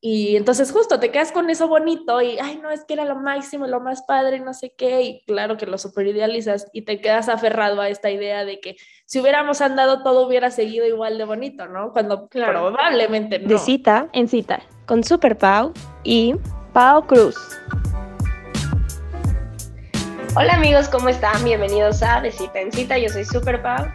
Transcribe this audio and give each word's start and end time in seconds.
Y 0.00 0.36
entonces 0.36 0.72
justo 0.72 1.00
te 1.00 1.10
quedas 1.10 1.32
con 1.32 1.48
eso 1.48 1.68
bonito 1.68 2.20
y, 2.20 2.38
ay, 2.38 2.60
no, 2.62 2.70
es 2.70 2.84
que 2.84 2.92
era 2.94 3.06
lo 3.06 3.16
máximo, 3.16 3.66
lo 3.66 3.80
más 3.80 4.02
padre, 4.02 4.40
no 4.40 4.52
sé 4.52 4.74
qué, 4.76 5.02
y 5.02 5.24
claro 5.24 5.56
que 5.56 5.64
lo 5.64 5.78
superidealizas 5.78 6.68
y 6.74 6.82
te 6.82 7.00
quedas 7.00 7.30
aferrado 7.30 7.80
a 7.80 7.88
esta 7.88 8.10
idea 8.10 8.44
de 8.44 8.60
que 8.60 8.76
si 9.06 9.20
hubiéramos 9.20 9.62
andado 9.62 10.02
todo 10.02 10.26
hubiera 10.26 10.50
seguido 10.50 10.86
igual 10.86 11.16
de 11.16 11.24
bonito, 11.24 11.66
¿no? 11.66 11.92
Cuando 11.92 12.28
probablemente 12.28 13.38
no. 13.38 13.48
De 13.48 13.58
cita 13.58 14.08
en 14.12 14.28
cita 14.28 14.60
con 14.84 15.02
Super 15.02 15.38
Pau 15.38 15.72
y 16.04 16.34
Pau 16.74 17.06
Cruz. 17.06 17.36
Hola 20.36 20.56
amigos, 20.56 20.88
¿cómo 20.90 21.08
están? 21.08 21.42
Bienvenidos 21.42 22.02
a 22.02 22.20
De 22.20 22.30
Cita 22.30 22.60
en 22.60 22.70
Cita, 22.70 22.98
yo 22.98 23.08
soy 23.08 23.24
Super 23.24 23.62
Pau. 23.62 23.86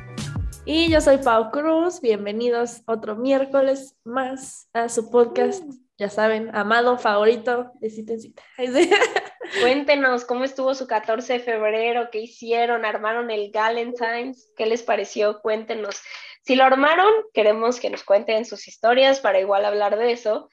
Y 0.66 0.90
yo 0.90 1.00
soy 1.00 1.18
Pau 1.18 1.52
Cruz, 1.52 2.02
bienvenidos 2.02 2.82
otro 2.88 3.16
miércoles 3.16 3.96
más 4.04 4.68
a 4.74 4.90
su 4.90 5.12
podcast 5.12 5.64
ya 6.02 6.10
saben, 6.10 6.50
amado, 6.56 6.98
favorito, 6.98 7.74
de 7.76 7.92
cita 7.92 8.14
en 8.14 8.22
cita. 8.22 8.44
Cuéntenos 9.62 10.26
cómo 10.26 10.44
estuvo 10.44 10.74
su 10.74 10.88
14 10.88 11.34
de 11.34 11.40
febrero, 11.42 12.10
qué 12.12 12.22
hicieron, 12.22 12.86
armaron 12.86 13.30
el 13.30 13.52
Galentine's, 13.52 14.52
qué 14.58 14.66
les 14.66 14.82
pareció, 14.82 15.42
cuéntenos. 15.42 16.02
Si 16.42 16.56
lo 16.56 16.64
armaron, 16.64 17.14
queremos 17.36 17.80
que 17.80 17.92
nos 17.92 18.04
cuenten 18.04 18.46
sus 18.46 18.68
historias 18.68 19.20
para 19.20 19.40
igual 19.40 19.64
hablar 19.64 19.96
de 19.96 20.12
eso, 20.12 20.50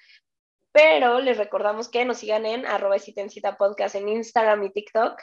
pero 0.71 1.19
les 1.19 1.39
recordamos 1.39 1.89
que 1.89 2.05
nos 2.05 2.19
sigan 2.19 2.45
en 2.45 2.67
arroba 2.67 2.97
de 2.97 3.31
cita 3.31 3.57
podcast 3.57 3.95
en 3.95 4.11
Instagram 4.11 4.65
y 4.65 4.71
TikTok. 4.71 5.19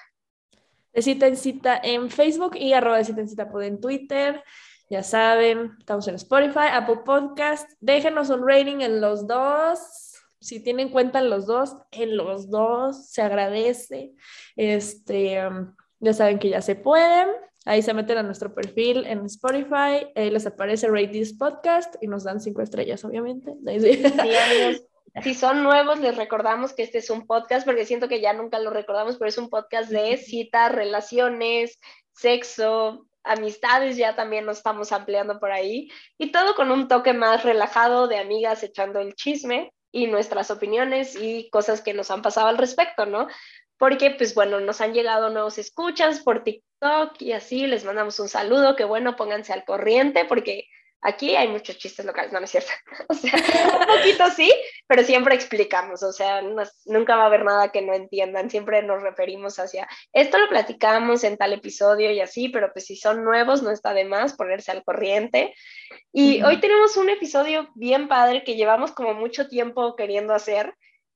De 0.92 1.04
cita 1.04 1.28
en 1.28 1.38
cita 1.38 1.80
en 1.84 2.10
Facebook 2.10 2.56
y 2.56 2.74
arroba 2.74 2.98
de 2.98 3.06
cita 3.06 3.22
en 3.22 3.30
cita 3.30 3.48
en 3.62 3.80
Twitter. 3.80 4.44
Ya 4.90 5.04
saben, 5.04 5.76
estamos 5.78 6.08
en 6.08 6.16
Spotify, 6.16 6.70
Apple 6.72 7.02
Podcast. 7.06 7.70
Déjenos 7.80 8.32
un 8.32 8.48
rating 8.48 8.82
en 8.82 9.02
los 9.02 9.28
dos 9.28 10.05
si 10.46 10.60
tienen 10.60 10.90
cuenta 10.90 11.18
en 11.18 11.32
los 11.32 11.48
dos, 11.48 11.76
en 11.90 12.16
los 12.16 12.52
dos 12.52 13.10
se 13.10 13.24
agradece. 13.24 14.14
Este, 14.56 15.42
ya 16.00 16.14
saben 16.14 16.38
que 16.38 16.50
ya 16.50 16.62
se 16.62 16.76
pueden. 16.76 17.30
Ahí 17.66 17.82
se 17.82 17.96
meten 17.96 18.20
a 18.20 18.24
nuestro 18.24 18.54
perfil 18.54 19.08
en 19.08 19.26
Spotify, 19.26 20.08
ahí 20.16 20.30
les 20.30 20.46
aparece 20.46 20.88
Rate 20.88 21.08
This 21.08 21.34
Podcast 21.34 21.96
y 22.00 22.06
nos 22.06 22.24
dan 22.24 22.40
cinco 22.40 22.62
estrellas, 22.62 23.04
obviamente. 23.04 23.56
si 25.24 25.34
son 25.34 25.64
nuevos, 25.64 26.00
les 26.00 26.16
recordamos 26.16 26.74
que 26.74 26.84
este 26.84 27.00
es 27.00 27.10
un 27.10 27.26
podcast, 27.26 27.66
porque 27.66 27.88
siento 27.88 28.08
que 28.08 28.22
ya 28.22 28.34
nunca 28.34 28.60
lo 28.60 28.70
recordamos, 28.70 29.18
pero 29.18 29.30
es 29.30 29.40
un 29.40 29.50
podcast 29.50 29.90
de 29.90 30.18
citas, 30.18 30.72
relaciones, 30.72 31.80
sexo, 32.14 33.08
amistades, 33.24 33.98
ya 33.98 34.16
también 34.16 34.46
nos 34.46 34.58
estamos 34.58 34.92
ampliando 34.92 35.40
por 35.40 35.52
ahí, 35.52 35.90
y 36.20 36.32
todo 36.32 36.54
con 36.54 36.70
un 36.70 36.88
toque 36.88 37.14
más 37.14 37.44
relajado 37.44 38.08
de 38.08 38.20
amigas 38.20 38.62
echando 38.62 39.00
el 39.00 39.16
chisme 39.16 39.74
y 39.96 40.08
nuestras 40.08 40.52
opiniones 40.52 41.16
y 41.16 41.50
cosas 41.52 41.80
que 41.80 41.94
nos 41.94 42.12
han 42.12 42.22
pasado 42.22 42.48
al 42.48 42.58
respecto, 42.58 43.06
¿no? 43.06 43.30
Porque, 43.78 44.12
pues 44.12 44.36
bueno, 44.36 44.60
nos 44.60 44.82
han 44.82 44.94
llegado 44.94 45.30
nuevos 45.30 45.58
escuchas 45.58 46.20
por 46.20 46.44
TikTok 46.44 47.22
y 47.22 47.32
así 47.32 47.66
les 47.66 47.86
mandamos 47.86 48.20
un 48.20 48.28
saludo, 48.28 48.76
que 48.76 48.84
bueno, 48.84 49.16
pónganse 49.16 49.54
al 49.54 49.64
corriente 49.64 50.26
porque 50.26 50.68
Aquí 51.02 51.36
hay 51.36 51.48
muchos 51.48 51.78
chistes 51.78 52.06
locales, 52.06 52.32
no, 52.32 52.40
es 52.40 52.50
cierto. 52.50 52.72
O 53.10 53.14
sea, 53.14 53.32
un 53.80 53.86
poquito 53.86 54.30
sí, 54.32 54.52
pero 54.88 55.04
siempre 55.04 55.36
explicamos, 55.36 56.02
o 56.02 56.12
sea, 56.12 56.42
nunca 56.86 57.16
va 57.16 57.24
a 57.24 57.26
haber 57.28 57.46
nada 57.46 57.72
que 57.72 57.82
no 57.82 57.94
entiendan, 57.94 58.50
siempre 58.50 58.82
nos 58.82 59.04
referimos 59.04 59.60
hacia, 59.60 59.88
esto 60.14 60.38
lo 60.38 60.48
platicamos 60.50 61.24
en 61.24 61.38
tal 61.38 61.54
episodio 61.54 62.12
y 62.12 62.22
así, 62.22 62.50
pero 62.50 62.72
pues 62.74 62.86
si 62.86 62.96
son 62.96 63.24
nuevos 63.24 63.62
no 63.62 63.72
está 63.72 63.94
de 63.94 64.06
más 64.06 64.36
ponerse 64.36 64.72
al 64.72 64.84
corriente. 64.84 65.54
Y 66.12 66.42
hoy 66.44 66.60
tenemos 66.60 66.98
un 66.98 67.10
episodio 67.10 67.70
bien 67.76 68.08
padre 68.08 68.44
que 68.44 68.56
llevamos 68.56 68.92
como 68.92 69.14
mucho 69.14 69.48
tiempo 69.48 69.96
queriendo 69.96 70.34
hacer, 70.34 70.74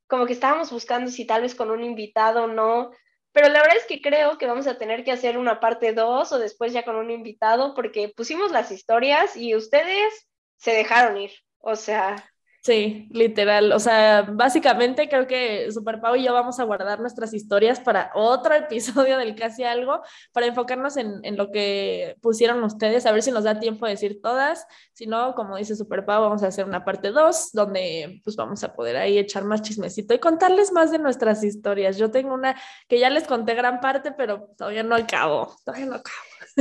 como 0.08 0.26
que 0.26 0.34
estábamos 0.34 0.72
buscando 0.72 1.10
si 1.12 1.26
tal 1.26 1.42
vez 1.44 1.56
con 1.56 1.72
un 1.72 1.84
invitado 1.84 2.44
o 2.44 2.48
no, 2.48 2.92
pero 3.32 3.50
la 3.50 3.62
verdad 3.62 3.78
es 3.78 3.86
que 3.86 4.02
creo 4.02 4.38
que 4.38 4.48
vamos 4.48 4.68
a 4.68 4.78
tener 4.78 5.04
que 5.04 5.12
hacer 5.12 5.38
una 5.38 5.60
parte 5.60 5.94
2 5.94 6.32
o 6.32 6.40
después 6.40 6.74
ya 6.74 6.84
con 6.84 6.96
un 6.96 7.12
invitado 7.12 7.74
porque 7.76 8.12
pusimos 8.16 8.52
las 8.52 8.72
historias 8.72 9.36
y 9.36 9.56
ustedes 9.56 10.28
se 10.58 10.72
dejaron 10.72 11.18
ir. 11.18 11.32
O 11.60 11.76
sea, 11.76 12.32
Sí, 12.62 13.08
literal. 13.12 13.72
O 13.72 13.80
sea, 13.80 14.24
básicamente 14.24 15.08
creo 15.08 15.28
que 15.28 15.72
Super 15.72 16.02
Pau 16.02 16.16
y 16.18 16.24
yo 16.26 16.34
vamos 16.34 16.60
a 16.60 16.66
guardar 16.66 17.00
nuestras 17.00 17.34
historias 17.34 17.80
para 17.80 18.12
otro 18.14 18.54
episodio 18.56 19.18
del 19.18 19.36
casi 19.36 19.64
algo, 19.64 20.02
para 20.34 20.48
enfocarnos 20.48 20.98
en, 20.98 21.22
en, 21.24 21.38
lo 21.38 21.52
que 21.52 22.18
pusieron 22.22 22.62
ustedes, 22.64 23.06
a 23.06 23.14
ver 23.14 23.24
si 23.24 23.32
nos 23.32 23.46
da 23.46 23.60
tiempo 23.60 23.86
de 23.86 23.94
decir 23.94 24.22
todas. 24.22 24.68
Si 24.94 25.08
no, 25.08 25.36
como 25.36 25.56
dice 25.56 25.76
Super 25.76 26.06
Pau, 26.06 26.22
vamos 26.22 26.44
a 26.44 26.48
hacer 26.48 26.66
una 26.66 26.84
parte 26.84 27.12
2 27.12 27.52
donde 27.54 28.20
pues 28.26 28.36
vamos 28.36 28.62
a 28.66 28.74
poder 28.74 28.98
ahí 28.98 29.18
echar 29.18 29.46
más 29.46 29.62
chismecito 29.62 30.14
y 30.14 30.20
contarles 30.20 30.74
más 30.74 30.92
de 30.92 31.00
nuestras 31.00 31.44
historias. 31.46 31.98
Yo 31.98 32.12
tengo 32.12 32.34
una 32.34 32.60
que 32.90 33.00
ya 33.00 33.10
les 33.10 33.24
conté 33.24 33.56
gran 33.56 33.80
parte, 33.80 34.12
pero 34.12 34.50
todavía 34.58 34.84
no 34.84 34.96
acabo, 34.96 35.56
todavía 35.64 35.86
no 35.86 35.96
acabo. 35.96 36.18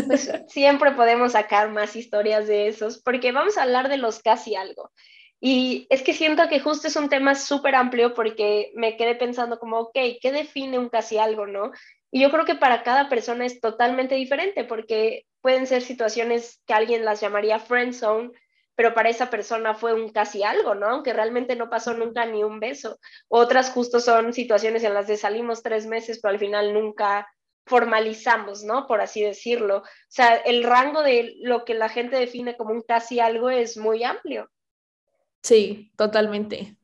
Pues 0.06 0.31
siempre 0.47 0.92
podemos 0.92 1.32
sacar 1.32 1.70
más 1.70 1.97
historias 1.97 2.47
de 2.47 2.69
esos, 2.69 2.98
porque 2.98 3.32
vamos 3.32 3.58
a 3.58 3.62
hablar 3.62 3.88
de 3.88 3.97
los 3.97 4.20
casi 4.20 4.54
algo. 4.54 4.92
Y 5.41 5.87
es 5.91 6.03
que 6.03 6.15
siento 6.15 6.49
que 6.49 6.60
justo 6.60 6.88
es 6.88 6.97
un 6.97 7.09
tema 7.09 7.34
súper 7.34 7.75
amplio 7.76 8.15
porque 8.15 8.72
me 8.75 8.97
quedé 8.97 9.15
pensando 9.15 9.59
como, 9.59 9.78
ok, 9.78 9.99
¿qué 10.21 10.32
define 10.32 10.78
un 10.78 10.88
casi 10.88 11.19
algo, 11.19 11.47
no? 11.47 11.71
Y 12.10 12.21
yo 12.22 12.31
creo 12.31 12.44
que 12.44 12.56
para 12.56 12.82
cada 12.82 13.09
persona 13.09 13.47
es 13.47 13.60
totalmente 13.60 14.15
diferente 14.16 14.65
porque 14.65 15.26
pueden 15.41 15.66
ser 15.66 15.82
situaciones 15.82 16.60
que 16.66 16.75
alguien 16.75 17.04
las 17.04 17.21
llamaría 17.21 17.60
friend 17.60 17.93
zone, 17.93 18.31
pero 18.75 18.94
para 18.94 19.10
esa 19.10 19.31
persona 19.31 19.75
fue 19.75 19.93
un 19.93 20.10
casi 20.10 20.43
algo, 20.43 20.75
¿no? 20.75 20.87
Aunque 20.87 21.12
realmente 21.12 21.56
no 21.56 21.69
pasó 21.70 21.94
nunca 21.94 22.26
ni 22.26 22.43
un 22.44 22.60
beso. 22.60 22.99
Otras 23.28 23.70
justo 23.70 24.00
son 24.00 24.32
situaciones 24.32 24.84
en 24.84 24.94
las 24.94 25.06
que 25.06 25.16
salimos 25.16 25.62
tres 25.62 25.87
meses, 25.87 26.20
pero 26.20 26.32
al 26.32 26.38
final 26.38 26.72
nunca 26.72 27.28
formalizamos, 27.66 28.65
¿no? 28.65 28.87
Por 28.87 29.00
así 29.00 29.22
decirlo. 29.22 29.78
O 29.78 29.84
sea, 30.09 30.37
el 30.37 30.65
rango 30.65 31.03
de 31.03 31.34
lo 31.43 31.65
que 31.65 31.75
la 31.75 31.88
gente 31.88 32.16
define 32.16 32.56
como 32.56 32.72
un 32.72 32.82
casi 32.82 33.20
algo 33.20 33.50
es 33.50 33.76
muy 33.76 34.05
amplio. 34.05 34.49
Sí, 35.43 35.93
totalmente. 35.97 36.76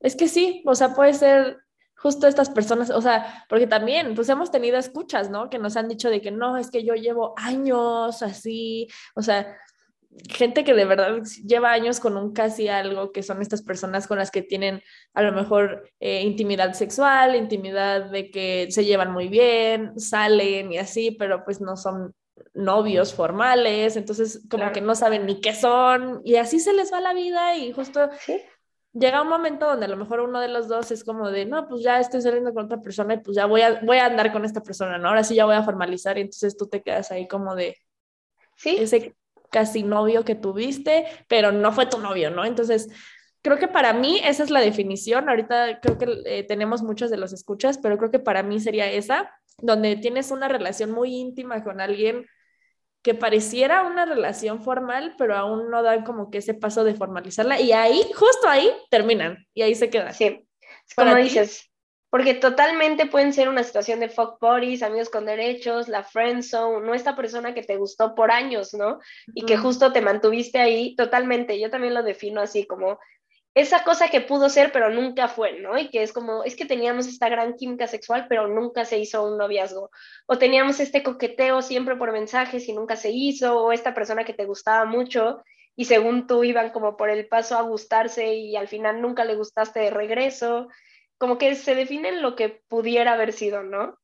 es 0.00 0.16
que 0.16 0.28
sí, 0.28 0.62
o 0.66 0.74
sea, 0.74 0.94
puede 0.94 1.14
ser 1.14 1.58
justo 1.96 2.26
estas 2.26 2.50
personas, 2.50 2.90
o 2.90 3.00
sea, 3.00 3.44
porque 3.48 3.68
también, 3.68 4.14
pues 4.16 4.28
hemos 4.28 4.50
tenido 4.50 4.76
escuchas, 4.76 5.30
¿no? 5.30 5.48
Que 5.48 5.58
nos 5.58 5.76
han 5.76 5.88
dicho 5.88 6.10
de 6.10 6.20
que 6.20 6.32
no, 6.32 6.56
es 6.56 6.70
que 6.70 6.84
yo 6.84 6.94
llevo 6.94 7.34
años 7.36 8.22
así, 8.22 8.88
o 9.14 9.22
sea, 9.22 9.56
gente 10.28 10.64
que 10.64 10.74
de 10.74 10.84
verdad 10.84 11.22
lleva 11.46 11.72
años 11.72 12.00
con 12.00 12.16
un 12.16 12.32
casi 12.32 12.68
algo, 12.68 13.12
que 13.12 13.22
son 13.22 13.40
estas 13.40 13.62
personas 13.62 14.06
con 14.06 14.18
las 14.18 14.30
que 14.30 14.42
tienen 14.42 14.82
a 15.14 15.22
lo 15.22 15.32
mejor 15.32 15.88
eh, 16.00 16.22
intimidad 16.22 16.72
sexual, 16.74 17.36
intimidad 17.36 18.10
de 18.10 18.30
que 18.30 18.66
se 18.70 18.84
llevan 18.84 19.12
muy 19.12 19.28
bien, 19.28 19.98
salen 19.98 20.72
y 20.72 20.78
así, 20.78 21.12
pero 21.12 21.44
pues 21.44 21.60
no 21.60 21.76
son 21.76 22.14
novios 22.54 23.14
formales, 23.14 23.96
entonces 23.96 24.46
como 24.50 24.72
que 24.72 24.80
no 24.80 24.94
saben 24.94 25.26
ni 25.26 25.40
qué 25.40 25.54
son 25.54 26.20
y 26.24 26.36
así 26.36 26.60
se 26.60 26.72
les 26.72 26.92
va 26.92 27.00
la 27.00 27.14
vida 27.14 27.56
y 27.56 27.72
justo 27.72 28.10
llega 28.92 29.22
un 29.22 29.28
momento 29.28 29.66
donde 29.66 29.86
a 29.86 29.88
lo 29.88 29.96
mejor 29.96 30.20
uno 30.20 30.40
de 30.40 30.48
los 30.48 30.68
dos 30.68 30.90
es 30.90 31.04
como 31.04 31.30
de, 31.30 31.46
no, 31.46 31.66
pues 31.68 31.82
ya 31.82 31.98
estoy 31.98 32.20
saliendo 32.20 32.52
con 32.52 32.66
otra 32.66 32.80
persona 32.80 33.14
y 33.14 33.18
pues 33.18 33.36
ya 33.36 33.46
voy 33.46 33.62
a, 33.62 33.80
voy 33.80 33.98
a 33.98 34.06
andar 34.06 34.32
con 34.32 34.44
esta 34.44 34.62
persona, 34.62 34.98
¿no? 34.98 35.08
Ahora 35.08 35.24
sí 35.24 35.34
ya 35.34 35.46
voy 35.46 35.54
a 35.54 35.62
formalizar 35.62 36.18
y 36.18 36.22
entonces 36.22 36.56
tú 36.56 36.66
te 36.68 36.82
quedas 36.82 37.10
ahí 37.10 37.26
como 37.26 37.54
de 37.54 37.76
¿Sí? 38.56 38.76
ese 38.78 39.16
casi 39.50 39.82
novio 39.82 40.24
que 40.24 40.34
tuviste, 40.34 41.06
pero 41.28 41.52
no 41.52 41.72
fue 41.72 41.86
tu 41.86 41.98
novio, 41.98 42.30
¿no? 42.30 42.44
Entonces 42.44 42.88
creo 43.42 43.58
que 43.58 43.68
para 43.68 43.92
mí 43.92 44.20
esa 44.24 44.42
es 44.42 44.50
la 44.50 44.60
definición. 44.60 45.28
Ahorita 45.28 45.80
creo 45.80 45.98
que 45.98 46.22
eh, 46.24 46.42
tenemos 46.44 46.82
muchos 46.82 47.10
de 47.10 47.16
los 47.16 47.32
escuchas, 47.32 47.78
pero 47.78 47.98
creo 47.98 48.10
que 48.10 48.18
para 48.18 48.42
mí 48.42 48.60
sería 48.60 48.90
esa, 48.90 49.30
donde 49.62 49.96
tienes 49.96 50.30
una 50.30 50.48
relación 50.48 50.90
muy 50.90 51.14
íntima 51.14 51.64
con 51.64 51.80
alguien 51.80 52.26
que 53.00 53.14
pareciera 53.14 53.84
una 53.84 54.04
relación 54.04 54.62
formal, 54.62 55.14
pero 55.16 55.36
aún 55.36 55.70
no 55.70 55.82
dan 55.82 56.04
como 56.04 56.30
que 56.30 56.38
ese 56.38 56.54
paso 56.54 56.84
de 56.84 56.94
formalizarla 56.94 57.60
y 57.60 57.72
ahí, 57.72 58.02
justo 58.14 58.48
ahí, 58.48 58.70
terminan 58.90 59.46
y 59.54 59.62
ahí 59.62 59.74
se 59.74 59.88
quedan. 59.88 60.12
Sí, 60.14 60.46
como 60.94 61.14
dices, 61.14 61.70
porque 62.10 62.34
totalmente 62.34 63.06
pueden 63.06 63.32
ser 63.32 63.48
una 63.48 63.64
situación 63.64 63.98
de 63.98 64.08
fuck 64.08 64.38
buddies, 64.40 64.82
amigos 64.82 65.08
con 65.08 65.24
derechos, 65.24 65.88
la 65.88 66.04
friend 66.04 66.42
zone, 66.42 66.86
no 66.86 66.94
esta 66.94 67.16
persona 67.16 67.54
que 67.54 67.62
te 67.62 67.76
gustó 67.76 68.14
por 68.14 68.30
años, 68.30 68.74
¿no? 68.74 69.00
Y 69.34 69.46
que 69.46 69.56
justo 69.56 69.92
te 69.92 70.02
mantuviste 70.02 70.58
ahí, 70.58 70.94
totalmente, 70.94 71.58
yo 71.58 71.70
también 71.70 71.94
lo 71.94 72.02
defino 72.02 72.40
así 72.40 72.66
como 72.66 72.98
esa 73.54 73.84
cosa 73.84 74.08
que 74.08 74.22
pudo 74.22 74.48
ser, 74.48 74.72
pero 74.72 74.88
nunca 74.88 75.28
fue, 75.28 75.60
¿no? 75.60 75.78
Y 75.78 75.90
que 75.90 76.02
es 76.02 76.12
como, 76.12 76.42
es 76.42 76.56
que 76.56 76.64
teníamos 76.64 77.06
esta 77.06 77.28
gran 77.28 77.54
química 77.54 77.86
sexual, 77.86 78.26
pero 78.28 78.48
nunca 78.48 78.84
se 78.84 78.98
hizo 78.98 79.24
un 79.24 79.36
noviazgo. 79.36 79.90
O 80.26 80.38
teníamos 80.38 80.80
este 80.80 81.02
coqueteo 81.02 81.60
siempre 81.60 81.96
por 81.96 82.12
mensajes 82.12 82.66
y 82.68 82.72
nunca 82.72 82.96
se 82.96 83.10
hizo, 83.10 83.58
o 83.58 83.72
esta 83.72 83.92
persona 83.94 84.24
que 84.24 84.32
te 84.32 84.46
gustaba 84.46 84.86
mucho 84.86 85.42
y 85.76 85.84
según 85.84 86.26
tú 86.26 86.44
iban 86.44 86.70
como 86.70 86.96
por 86.96 87.10
el 87.10 87.28
paso 87.28 87.56
a 87.56 87.62
gustarse 87.62 88.34
y 88.34 88.56
al 88.56 88.68
final 88.68 89.02
nunca 89.02 89.24
le 89.24 89.36
gustaste 89.36 89.80
de 89.80 89.90
regreso. 89.90 90.68
Como 91.18 91.38
que 91.38 91.54
se 91.54 91.74
define 91.74 92.20
lo 92.20 92.36
que 92.36 92.62
pudiera 92.68 93.12
haber 93.12 93.32
sido, 93.32 93.62
¿no? 93.62 93.98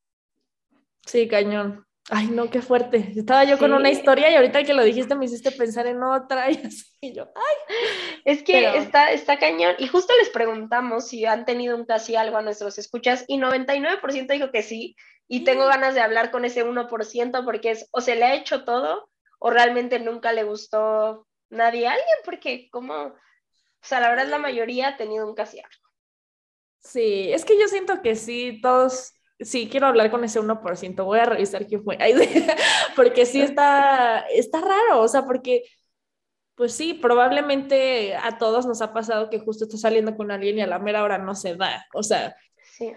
Sí, 1.07 1.27
cañón. 1.27 1.88
Ay, 2.11 2.29
no, 2.29 2.49
qué 2.49 2.63
fuerte. 2.63 3.13
Estaba 3.17 3.45
yo 3.45 3.59
con 3.59 3.75
una 3.75 3.91
historia 3.91 4.31
y 4.31 4.35
ahorita 4.35 4.65
que 4.65 4.73
lo 4.73 4.83
dijiste 4.83 5.15
me 5.15 5.27
hiciste 5.27 5.51
pensar 5.53 5.87
en 5.87 6.03
otra 6.03 6.51
y 6.51 6.55
así 6.67 7.13
yo, 7.15 7.31
ay. 7.35 7.77
Es 8.25 8.43
que 8.43 8.79
está, 8.79 9.13
está 9.13 9.39
cañón. 9.39 9.75
Y 9.79 9.89
justo 9.89 10.15
les 10.19 10.31
preguntamos 10.31 11.09
si 11.09 11.27
han 11.27 11.45
tenido 11.45 11.77
un 11.77 11.85
casi 11.85 12.17
algo 12.17 12.39
a 12.39 12.43
nuestros 12.43 12.79
escuchas 12.79 13.25
y 13.29 13.39
99% 13.39 14.33
dijo 14.33 14.51
que 14.51 14.63
sí. 14.63 14.97
Y 15.29 15.45
tengo 15.45 15.67
mm. 15.67 15.69
ganas 15.69 15.95
de 15.95 16.01
hablar 16.01 16.31
con 16.31 16.47
ese 16.47 16.65
1% 16.65 17.45
porque 17.45 17.71
es 17.73 17.89
o 17.91 18.01
se 18.01 18.17
le 18.17 18.25
ha 18.25 18.35
hecho 18.35 18.65
todo 18.65 19.11
o 19.39 19.51
realmente 19.51 19.99
nunca 19.99 20.33
le 20.33 20.45
gustó 20.45 21.27
nadie 21.51 21.87
a 21.87 21.93
alguien 21.93 22.17
porque 22.25 22.69
como, 22.71 22.95
o 22.95 23.15
sea, 23.83 24.01
la 24.01 24.09
verdad 24.09 24.29
la 24.29 24.39
mayoría 24.39 24.89
ha 24.89 24.97
tenido 24.97 25.29
un 25.29 25.35
casi 25.35 25.59
algo. 25.59 25.89
Sí, 26.81 27.31
es 27.33 27.45
que 27.45 27.59
yo 27.61 27.69
siento 27.69 28.01
que 28.01 28.17
sí, 28.17 28.61
todos 28.63 29.13
sí, 29.41 29.69
quiero 29.71 29.87
hablar 29.87 30.11
con 30.11 30.25
ese 30.25 30.41
1%, 30.41 31.05
voy 31.05 31.19
a 31.19 31.25
revisar 31.25 31.67
quién 31.67 31.83
fue, 31.83 31.99
porque 32.97 33.27
sí 33.27 33.41
está, 33.41 34.21
está 34.33 34.61
raro, 34.61 35.03
o 35.03 35.09
sea, 35.09 35.25
porque, 35.25 35.65
pues 36.55 36.73
sí, 36.73 36.95
probablemente 36.95 38.17
a 38.17 38.39
todos 38.39 38.67
nos 38.67 38.83
ha 38.83 38.93
pasado 38.93 39.31
que 39.31 39.39
justo 39.39 39.65
estás 39.65 39.81
saliendo 39.81 40.17
con 40.17 40.31
alguien 40.31 40.59
y 40.59 40.63
a 40.63 40.67
la 40.67 40.79
mera 40.79 41.05
hora 41.05 41.19
no 41.19 41.35
se 41.35 41.57
da, 41.57 41.87
o 41.95 42.03
sea, 42.03 42.37
sí. 42.63 42.93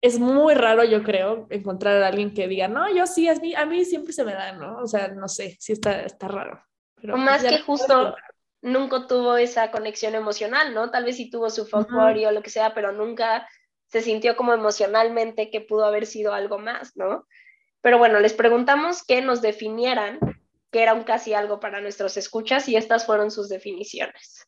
es 0.00 0.18
muy 0.18 0.54
raro, 0.54 0.84
yo 0.84 1.02
creo, 1.02 1.46
encontrar 1.50 2.02
a 2.02 2.08
alguien 2.08 2.34
que 2.34 2.48
diga, 2.48 2.68
no, 2.68 2.92
yo 2.94 3.06
sí, 3.06 3.28
a 3.28 3.34
mí, 3.34 3.54
a 3.54 3.66
mí 3.66 3.84
siempre 3.84 4.12
se 4.12 4.24
me 4.24 4.34
da, 4.34 4.52
¿no? 4.52 4.78
O 4.78 4.86
sea, 4.86 5.08
no 5.08 5.28
sé, 5.28 5.56
sí 5.58 5.72
está, 5.72 6.02
está 6.02 6.28
raro. 6.28 6.62
Pero 6.94 7.16
más 7.16 7.42
que 7.42 7.60
justo 7.60 8.14
nunca 8.62 9.06
tuvo 9.06 9.36
esa 9.36 9.70
conexión 9.70 10.14
emocional, 10.14 10.74
¿no? 10.74 10.90
Tal 10.90 11.04
vez 11.04 11.16
sí 11.16 11.30
tuvo 11.30 11.50
su 11.50 11.66
folclore 11.66 12.26
o 12.26 12.32
lo 12.32 12.42
que 12.42 12.50
sea, 12.50 12.74
pero 12.74 12.92
nunca 12.92 13.48
se 13.90 14.02
sintió 14.02 14.36
como 14.36 14.52
emocionalmente 14.52 15.50
que 15.50 15.60
pudo 15.60 15.84
haber 15.84 16.06
sido 16.06 16.32
algo 16.32 16.58
más, 16.58 16.96
¿no? 16.96 17.26
Pero 17.80 17.98
bueno, 17.98 18.20
les 18.20 18.34
preguntamos 18.34 19.04
que 19.04 19.22
nos 19.22 19.42
definieran 19.42 20.18
que 20.70 20.82
era 20.82 20.94
un 20.94 21.02
casi 21.02 21.34
algo 21.34 21.58
para 21.58 21.80
nuestros 21.80 22.16
escuchas 22.16 22.68
y 22.68 22.76
estas 22.76 23.06
fueron 23.06 23.30
sus 23.30 23.48
definiciones. 23.48 24.46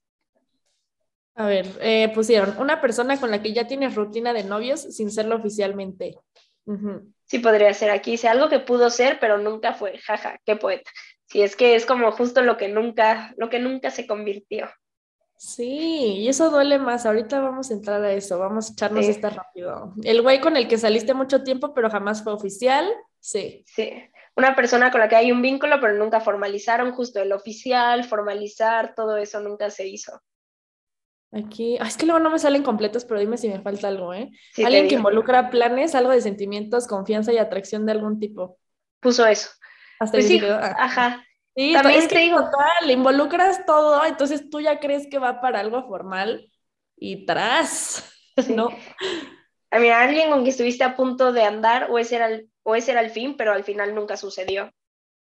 A 1.35 1.47
ver, 1.47 1.67
eh, 1.81 2.11
pusieron 2.15 2.56
una 2.59 2.81
persona 2.81 3.19
con 3.19 3.31
la 3.31 3.43
que 3.43 3.53
ya 3.53 3.67
tienes 3.67 3.94
rutina 3.94 4.33
de 4.33 4.44
novios 4.44 4.83
sin 4.83 5.11
serlo 5.11 5.37
oficialmente. 5.37 6.17
Sí, 7.25 7.38
podría 7.41 7.73
ser 7.75 7.91
aquí. 7.91 8.12
Dice 8.12 8.29
algo 8.29 8.49
que 8.49 8.61
pudo 8.61 8.91
ser, 8.91 9.19
pero 9.19 9.38
nunca 9.38 9.73
fue. 9.73 9.99
Jaja, 9.99 10.38
qué 10.45 10.55
poeta. 10.56 10.91
Sí, 11.27 11.43
es 11.43 11.56
que 11.56 11.75
es 11.75 11.87
como 11.87 12.12
justo 12.12 12.43
lo 12.43 12.56
que 12.56 12.69
nunca, 12.69 13.35
lo 13.37 13.49
que 13.49 13.59
nunca 13.59 13.91
se 13.91 14.06
convirtió. 14.06 14.71
Sí, 15.44 16.19
y 16.21 16.29
eso 16.29 16.50
duele 16.50 16.79
más. 16.79 17.05
Ahorita 17.05 17.41
vamos 17.41 17.69
a 17.69 17.75
entrar 17.75 18.00
a 18.05 18.12
eso, 18.12 18.39
vamos 18.39 18.71
a 18.71 18.73
echarnos 18.75 19.06
esta 19.06 19.29
rápido. 19.29 19.93
El 20.05 20.23
güey 20.23 20.41
con 20.41 20.56
el 20.56 20.69
que 20.69 20.79
saliste 20.79 21.15
mucho 21.15 21.43
tiempo, 21.43 21.75
pero 21.75 21.91
jamás 21.91 22.23
fue 22.23 22.33
oficial, 22.33 22.89
sí. 23.19 23.65
Sí, 23.67 23.91
una 24.37 24.55
persona 24.55 24.93
con 24.93 25.00
la 25.00 25.09
que 25.09 25.17
hay 25.17 25.33
un 25.33 25.43
vínculo, 25.43 25.81
pero 25.81 25.94
nunca 25.94 26.21
formalizaron, 26.21 26.93
justo 26.93 27.21
el 27.21 27.33
oficial, 27.33 28.05
formalizar, 28.05 28.94
todo 28.94 29.17
eso 29.17 29.41
nunca 29.41 29.69
se 29.71 29.89
hizo. 29.89 30.23
Aquí, 31.33 31.77
es 31.77 31.97
que 31.97 32.06
luego 32.06 32.21
no 32.21 32.31
me 32.31 32.38
salen 32.38 32.62
completos, 32.62 33.05
pero 33.05 33.19
dime 33.19 33.37
si 33.37 33.49
me 33.49 33.61
falta 33.61 33.88
algo, 33.88 34.15
¿eh? 34.15 34.31
Alguien 34.65 34.87
que 34.87 34.95
involucra 34.95 35.50
planes, 35.50 35.97
algo 35.97 36.12
de 36.12 36.21
sentimientos, 36.21 36.87
confianza 36.87 37.33
y 37.33 37.38
atracción 37.38 37.85
de 37.85 37.91
algún 37.91 38.21
tipo. 38.21 38.61
Puso 39.00 39.27
eso. 39.27 39.50
Hasta 39.99 40.19
pues 40.19 40.29
sí, 40.29 40.41
ah. 40.45 40.77
ajá. 40.79 41.25
Sí, 41.54 41.72
también 41.75 42.08
te 42.08 42.19
digo, 42.19 42.38
total, 42.38 42.90
involucras 42.90 43.66
todo, 43.66 44.04
entonces 44.04 44.49
tú 44.49 44.60
ya 44.60 44.81
crees 44.81 45.06
que 45.06 45.19
va 45.19 45.40
para 45.40 45.60
algo 45.60 45.87
formal 45.87 46.50
y 46.96 47.26
tras, 47.26 48.10
¿no? 48.49 48.69
A 49.70 49.78
mí, 49.78 49.88
alguien 49.88 50.28
con 50.28 50.40
quien 50.40 50.50
estuviste 50.50 50.84
a 50.84 50.96
punto 50.96 51.32
de 51.32 51.44
andar 51.44 51.90
o 51.90 51.99
ese, 51.99 52.16
era 52.16 52.28
el, 52.28 52.50
o 52.62 52.75
ese 52.75 52.93
era 52.93 53.00
el 53.00 53.10
fin, 53.10 53.37
pero 53.37 53.52
al 53.52 53.64
final 53.64 53.94
nunca 53.94 54.16
sucedió. 54.16 54.70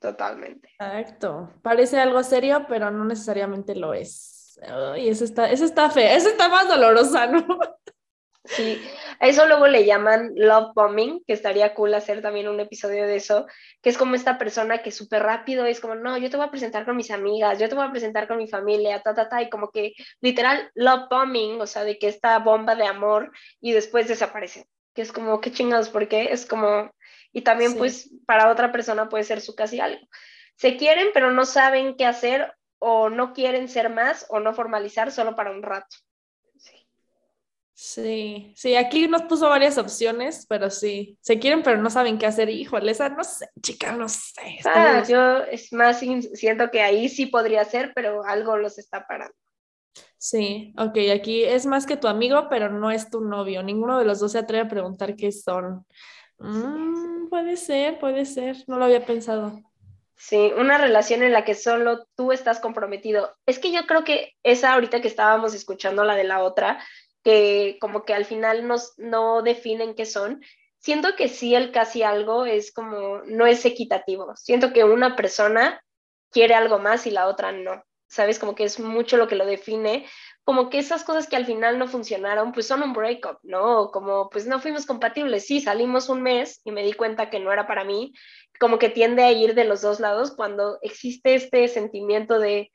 Totalmente. 0.01 0.69
Exacto. 0.81 1.53
Parece 1.63 2.01
algo 2.01 2.23
serio, 2.25 2.67
pero 2.69 2.91
no 2.91 3.05
necesariamente 3.05 3.77
lo 3.77 3.95
es. 3.95 4.59
Y 4.99 5.09
eso 5.09 5.25
está, 5.25 5.51
eso 5.51 5.65
está 5.65 5.91
feo, 5.91 6.17
eso 6.17 6.29
está 6.29 6.49
más 6.49 6.69
dolorosa, 6.69 7.27
¿no? 7.27 7.47
Sí, 8.45 8.83
a 9.21 9.29
eso 9.29 9.47
luego 9.47 9.69
le 9.69 9.85
llaman 9.85 10.33
love 10.35 10.73
bombing, 10.75 11.23
que 11.25 11.33
estaría 11.33 11.75
cool 11.75 11.95
hacer 11.95 12.23
también 12.23 12.49
un 12.49 12.59
episodio 12.59 13.07
de 13.07 13.17
eso, 13.17 13.47
que 13.81 13.89
es 13.89 13.97
como 13.97 14.17
esta 14.17 14.37
persona 14.37 14.83
que 14.83 14.91
súper 14.91 15.23
rápido 15.23 15.65
es 15.65 15.79
como, 15.79 15.95
no, 15.95 16.19
yo 16.19 16.29
te 16.29 16.37
voy 16.37 16.47
a 16.47 16.51
presentar 16.51 16.85
con 16.85 16.97
mis 16.97 17.13
amigas, 17.13 17.61
yo 17.61 17.69
te 17.69 17.77
voy 17.77 17.87
a 17.87 17.93
presentar 17.93 18.27
con 18.27 18.39
mi 18.39 18.49
familia, 18.49 19.01
ta, 19.01 19.15
ta, 19.15 19.29
ta, 19.29 19.43
y 19.43 19.49
como 19.49 19.71
que 19.71 19.93
literal 20.21 20.71
love 20.75 21.09
bombing, 21.09 21.61
o 21.61 21.67
sea, 21.69 21.85
de 21.85 21.99
que 21.99 22.09
esta 22.09 22.37
bomba 22.41 22.75
de 22.75 22.87
amor 22.87 23.31
y 23.61 23.73
después 23.73 24.09
desaparece, 24.09 24.67
que 24.93 25.03
es 25.03 25.13
como, 25.13 25.41
qué 25.41 25.53
chingados, 25.53 25.89
¿por 25.89 26.09
qué? 26.09 26.33
Es 26.33 26.45
como, 26.45 26.91
y 27.33 27.43
también 27.43 27.77
pues 27.79 28.11
para 28.27 28.51
otra 28.51 28.73
persona 28.73 29.09
puede 29.09 29.23
ser 29.23 29.41
su 29.41 29.55
casi 29.55 29.79
algo. 29.79 30.05
Se 30.57 30.77
quieren, 30.77 31.09
pero 31.15 31.31
no 31.31 31.45
saben 31.45 31.97
qué 31.97 32.07
hacer 32.07 32.53
o 32.81 33.09
no 33.09 33.33
quieren 33.35 33.69
ser 33.69 33.89
más 33.89 34.27
o 34.31 34.41
no 34.41 34.53
formalizar 34.53 35.13
solo 35.13 35.37
para 35.37 35.53
un 35.53 35.63
rato. 35.63 35.97
Sí, 37.85 38.53
sí, 38.55 38.77
aquí 38.77 39.09
nos 39.09 39.23
puso 39.23 39.49
varias 39.49 39.77
opciones, 39.77 40.47
pero 40.49 40.71
sí, 40.71 41.19
se 41.21 41.41
quieren, 41.41 41.65
pero 41.65 41.83
no 41.83 41.91
saben 41.91 42.17
qué 42.17 42.27
hacer. 42.27 42.49
Híjole, 42.49 42.93
esa 42.93 43.09
no 43.09 43.25
sé, 43.25 43.49
chica, 43.61 43.91
no 43.91 44.09
sé. 44.09 44.61
Ah, 44.65 45.03
yo 45.03 45.39
es 45.39 45.73
más, 45.73 45.99
siento 45.99 46.71
que 46.71 46.81
ahí 46.81 47.09
sí 47.09 47.27
podría 47.27 47.65
ser, 47.65 47.91
pero 47.93 48.25
algo 48.25 48.57
los 48.57 48.79
está 48.79 49.05
parando. 49.09 49.35
Sí, 50.17 50.73
ok, 50.79 50.97
aquí 51.13 51.43
es 51.43 51.67
más 51.67 51.85
que 51.85 51.97
tu 51.97 52.07
amigo, 52.07 52.47
pero 52.49 52.71
no 52.71 52.93
es 52.93 53.11
tu 53.11 53.21
novio. 53.21 53.65
Ninguno 53.65 53.99
de 53.99 54.05
los 54.05 54.21
dos 54.21 54.31
se 54.31 54.39
atreve 54.39 54.67
a 54.67 54.71
preguntar 54.71 55.17
qué 55.17 55.33
son. 55.33 55.85
Mm, 56.39 57.31
puede 57.31 57.57
ser, 57.57 57.99
puede 57.99 58.27
ser, 58.27 58.59
no 58.69 58.79
lo 58.79 58.85
había 58.85 59.05
pensado. 59.05 59.61
Sí, 60.17 60.53
una 60.57 60.79
relación 60.79 61.25
en 61.25 61.33
la 61.33 61.45
que 61.45 61.57
solo 61.57 62.07
tú 62.15 62.31
estás 62.31 62.61
comprometido. 62.61 63.35
Es 63.45 63.59
que 63.59 63.73
yo 63.73 63.89
creo 63.89 64.05
que 64.05 64.35
esa 64.45 64.73
ahorita 64.73 65.01
que 65.01 65.09
estábamos 65.09 65.53
escuchando 65.53 66.05
la 66.05 66.15
de 66.15 66.23
la 66.23 66.45
otra, 66.45 66.79
que 67.23 67.79
como 67.81 68.05
que 68.05 68.15
al 68.15 68.25
final 68.25 68.67
nos, 68.67 68.95
no 68.99 69.43
definen 69.43 69.95
qué 69.95 70.07
son. 70.07 70.43
Siento 70.79 71.15
que 71.17 71.29
sí 71.29 71.55
el 71.55 71.71
casi 71.71 72.03
algo 72.03 72.45
es 72.45 72.73
como, 72.73 73.19
no 73.27 73.47
es 73.47 73.65
equitativo. 73.65 74.35
Siento 74.37 74.73
que 74.73 74.85
una 74.85 75.15
persona 75.15 75.83
quiere 76.31 76.55
algo 76.55 76.79
más 76.79 77.07
y 77.07 77.11
la 77.11 77.29
otra 77.29 77.53
no. 77.53 77.85
¿Sabes? 78.09 78.39
Como 78.39 78.55
que 78.55 78.65
es 78.65 78.79
mucho 78.79 79.17
lo 79.17 79.29
que 79.29 79.37
lo 79.37 79.47
define. 79.47 80.07
Como 80.45 80.69
que 80.69 80.79
esas 80.79 81.05
cosas 81.05 81.29
que 81.29 81.37
al 81.37 81.47
final 81.47 81.79
no 81.79 81.87
funcionaron, 81.87 82.53
pues 82.53 82.67
son 82.67 82.83
un 82.83 82.93
breakup, 82.93 83.39
¿no? 83.43 83.91
Como, 83.91 84.29
pues 84.29 84.47
no 84.47 84.61
fuimos 84.61 84.85
compatibles. 84.85 85.47
Sí, 85.47 85.61
salimos 85.61 86.09
un 86.09 86.21
mes 86.21 86.61
y 86.65 86.73
me 86.73 86.83
di 86.83 86.93
cuenta 86.93 87.31
que 87.31 87.41
no 87.41 87.53
era 87.53 87.67
para 87.67 87.85
mí. 87.85 88.13
Como 88.59 88.79
que 88.79 88.91
tiende 88.91 89.23
a 89.23 89.33
ir 89.33 89.55
de 89.55 89.65
los 89.65 89.81
dos 89.81 90.01
lados 90.01 90.33
cuando 90.33 90.79
existe 90.83 91.35
este 91.35 91.69
sentimiento 91.69 92.39
de, 92.39 92.71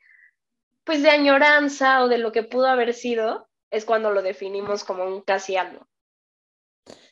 pues 0.84 1.02
de 1.02 1.10
añoranza 1.10 2.02
o 2.02 2.08
de 2.08 2.18
lo 2.18 2.32
que 2.32 2.42
pudo 2.42 2.66
haber 2.66 2.94
sido 2.94 3.47
es 3.70 3.84
cuando 3.84 4.10
lo 4.10 4.22
definimos 4.22 4.84
como 4.84 5.04
un 5.04 5.22
casi 5.22 5.56
algo. 5.56 5.86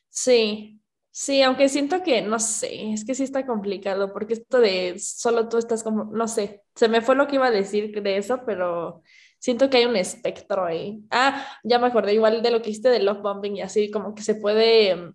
Sí, 0.09 0.81
sí, 1.11 1.43
aunque 1.43 1.69
siento 1.69 2.03
que, 2.03 2.23
no 2.23 2.39
sé, 2.39 2.93
es 2.93 3.05
que 3.05 3.15
sí 3.15 3.23
está 3.25 3.47
complicado, 3.47 4.13
porque 4.13 4.35
esto 4.35 4.61
de 4.61 4.99
solo 4.99 5.49
tú 5.49 5.59
estás 5.59 5.83
como, 5.85 6.05
no 6.05 6.29
sé, 6.29 6.63
se 6.75 6.89
me 6.89 7.01
fue 7.03 7.17
lo 7.17 7.27
que 7.27 7.37
iba 7.37 7.47
a 7.47 7.51
decir 7.51 8.03
de 8.03 8.17
eso, 8.19 8.43
pero 8.47 9.03
siento 9.39 9.69
que 9.71 9.79
hay 9.79 9.85
un 9.87 9.97
espectro 9.97 10.65
ahí. 10.65 11.03
Ah, 11.11 11.47
ya 11.65 11.79
me 11.79 11.87
acordé 11.89 12.15
igual 12.15 12.43
de 12.43 12.51
lo 12.51 12.63
que 12.63 12.71
hiciste 12.71 12.89
de 12.89 13.01
love 13.01 13.21
bombing 13.23 13.57
y 13.57 13.63
así, 13.63 13.91
como 13.91 14.15
que 14.15 14.23
se 14.23 14.37
puede 14.37 15.13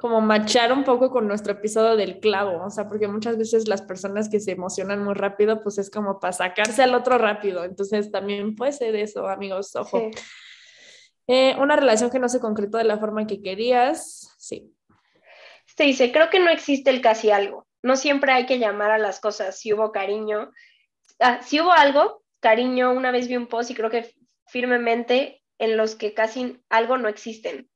como 0.00 0.22
machar 0.22 0.72
un 0.72 0.82
poco 0.82 1.10
con 1.10 1.28
nuestro 1.28 1.52
episodio 1.52 1.94
del 1.94 2.20
clavo, 2.20 2.64
o 2.64 2.70
sea, 2.70 2.88
porque 2.88 3.06
muchas 3.06 3.36
veces 3.36 3.68
las 3.68 3.82
personas 3.82 4.30
que 4.30 4.40
se 4.40 4.52
emocionan 4.52 5.04
muy 5.04 5.12
rápido, 5.12 5.62
pues 5.62 5.76
es 5.76 5.90
como 5.90 6.18
para 6.18 6.32
sacarse 6.32 6.82
al 6.82 6.94
otro 6.94 7.18
rápido, 7.18 7.64
entonces 7.64 8.10
también 8.10 8.56
puede 8.56 8.72
ser 8.72 8.96
eso, 8.96 9.28
amigos, 9.28 9.76
ojo. 9.76 10.10
Eh, 11.26 11.54
una 11.60 11.76
relación 11.76 12.10
que 12.10 12.18
no 12.18 12.30
se 12.30 12.40
concretó 12.40 12.78
de 12.78 12.84
la 12.84 12.98
forma 12.98 13.26
que 13.26 13.42
querías, 13.42 14.34
sí. 14.38 14.74
Se 15.76 15.84
dice, 15.84 16.10
creo 16.12 16.30
que 16.30 16.40
no 16.40 16.50
existe 16.50 16.88
el 16.88 17.02
casi 17.02 17.30
algo, 17.30 17.66
no 17.82 17.94
siempre 17.94 18.32
hay 18.32 18.46
que 18.46 18.58
llamar 18.58 18.90
a 18.90 18.98
las 18.98 19.20
cosas, 19.20 19.58
si 19.58 19.74
hubo 19.74 19.92
cariño, 19.92 20.50
ah, 21.18 21.40
si 21.42 21.60
hubo 21.60 21.72
algo, 21.72 22.24
cariño, 22.40 22.92
una 22.92 23.10
vez 23.10 23.28
vi 23.28 23.36
un 23.36 23.48
post 23.48 23.70
y 23.70 23.74
creo 23.74 23.90
que 23.90 24.14
firmemente 24.46 25.42
en 25.58 25.76
los 25.76 25.94
que 25.94 26.14
casi 26.14 26.58
algo 26.70 26.96
no 26.96 27.08
existen 27.08 27.69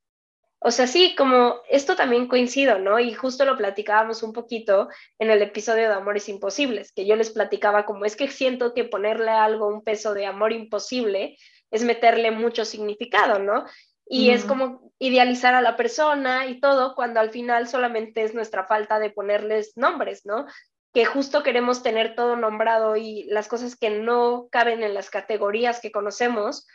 o 0.67 0.71
sea, 0.71 0.87
sí, 0.87 1.13
como 1.15 1.61
esto 1.69 1.95
también 1.95 2.27
coincido, 2.27 2.79
¿no? 2.79 2.99
Y 2.99 3.13
justo 3.13 3.45
lo 3.45 3.55
platicábamos 3.55 4.23
un 4.23 4.33
poquito 4.33 4.89
en 5.19 5.29
el 5.29 5.43
episodio 5.43 5.87
de 5.87 5.93
Amores 5.93 6.27
Imposibles, 6.27 6.91
que 6.91 7.05
yo 7.05 7.15
les 7.15 7.29
platicaba 7.29 7.85
como 7.85 8.03
es 8.03 8.15
que 8.15 8.29
siento 8.29 8.73
que 8.73 8.83
ponerle 8.83 9.29
algo 9.29 9.67
un 9.67 9.83
peso 9.83 10.15
de 10.15 10.25
amor 10.25 10.53
imposible 10.53 11.37
es 11.69 11.83
meterle 11.83 12.31
mucho 12.31 12.65
significado, 12.65 13.37
¿no? 13.37 13.65
Y 14.07 14.31
es 14.31 14.43
como 14.43 14.91
idealizar 14.97 15.53
a 15.53 15.61
la 15.61 15.77
persona 15.77 16.47
y 16.47 16.59
todo, 16.59 16.95
cuando 16.95 17.19
al 17.19 17.29
final 17.29 17.67
solamente 17.67 18.23
es 18.23 18.33
nuestra 18.33 18.65
falta 18.65 18.97
de 18.97 19.11
ponerles 19.11 19.77
nombres, 19.77 20.25
¿no? 20.25 20.47
Que 20.95 21.05
justo 21.05 21.43
queremos 21.43 21.83
tener 21.83 22.15
todo 22.15 22.37
nombrado 22.37 22.97
y 22.97 23.25
las 23.25 23.47
cosas 23.47 23.75
que 23.75 23.91
no 23.91 24.47
caben 24.49 24.81
en 24.81 24.95
las 24.95 25.11
categorías 25.11 25.79
que 25.79 25.91
conocemos, 25.91 26.65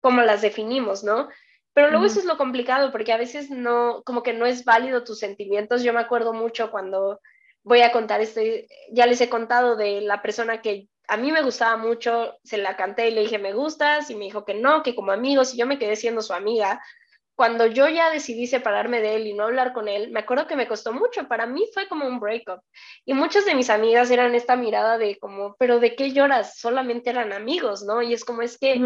como 0.00 0.20
las 0.22 0.40
definimos, 0.40 1.02
¿no? 1.02 1.28
Pero 1.72 1.90
luego 1.90 2.06
eso 2.06 2.18
es 2.18 2.24
lo 2.24 2.36
complicado, 2.36 2.90
porque 2.90 3.12
a 3.12 3.16
veces 3.16 3.50
no, 3.50 4.02
como 4.04 4.22
que 4.22 4.32
no 4.32 4.46
es 4.46 4.64
válido 4.64 5.04
tus 5.04 5.18
sentimientos. 5.18 5.82
Yo 5.82 5.92
me 5.92 6.00
acuerdo 6.00 6.32
mucho 6.32 6.70
cuando 6.70 7.20
voy 7.62 7.82
a 7.82 7.92
contar 7.92 8.20
este, 8.20 8.66
ya 8.90 9.06
les 9.06 9.20
he 9.20 9.28
contado 9.28 9.76
de 9.76 10.00
la 10.00 10.22
persona 10.22 10.62
que 10.62 10.88
a 11.08 11.16
mí 11.16 11.32
me 11.32 11.42
gustaba 11.42 11.76
mucho, 11.76 12.36
se 12.44 12.56
la 12.56 12.76
canté 12.76 13.08
y 13.08 13.10
le 13.12 13.22
dije, 13.22 13.38
me 13.38 13.52
gustas, 13.52 14.10
y 14.10 14.14
me 14.14 14.26
dijo 14.26 14.44
que 14.44 14.54
no, 14.54 14.82
que 14.82 14.94
como 14.94 15.10
amigos, 15.10 15.54
y 15.54 15.58
yo 15.58 15.66
me 15.66 15.78
quedé 15.78 15.96
siendo 15.96 16.22
su 16.22 16.32
amiga. 16.32 16.80
Cuando 17.34 17.66
yo 17.66 17.88
ya 17.88 18.10
decidí 18.10 18.46
separarme 18.46 19.00
de 19.00 19.16
él 19.16 19.26
y 19.26 19.32
no 19.32 19.44
hablar 19.44 19.72
con 19.72 19.88
él, 19.88 20.10
me 20.12 20.20
acuerdo 20.20 20.46
que 20.46 20.56
me 20.56 20.68
costó 20.68 20.92
mucho, 20.92 21.26
para 21.26 21.46
mí 21.46 21.66
fue 21.74 21.88
como 21.88 22.06
un 22.06 22.20
breakup. 22.20 22.60
Y 23.04 23.14
muchas 23.14 23.44
de 23.44 23.56
mis 23.56 23.70
amigas 23.70 24.10
eran 24.10 24.34
esta 24.34 24.56
mirada 24.56 24.98
de 24.98 25.18
como, 25.18 25.56
pero 25.58 25.80
¿de 25.80 25.96
qué 25.96 26.12
lloras? 26.12 26.58
Solamente 26.58 27.10
eran 27.10 27.32
amigos, 27.32 27.82
¿no? 27.82 28.02
Y 28.02 28.12
es 28.12 28.24
como, 28.24 28.42
es 28.42 28.56
que 28.56 28.80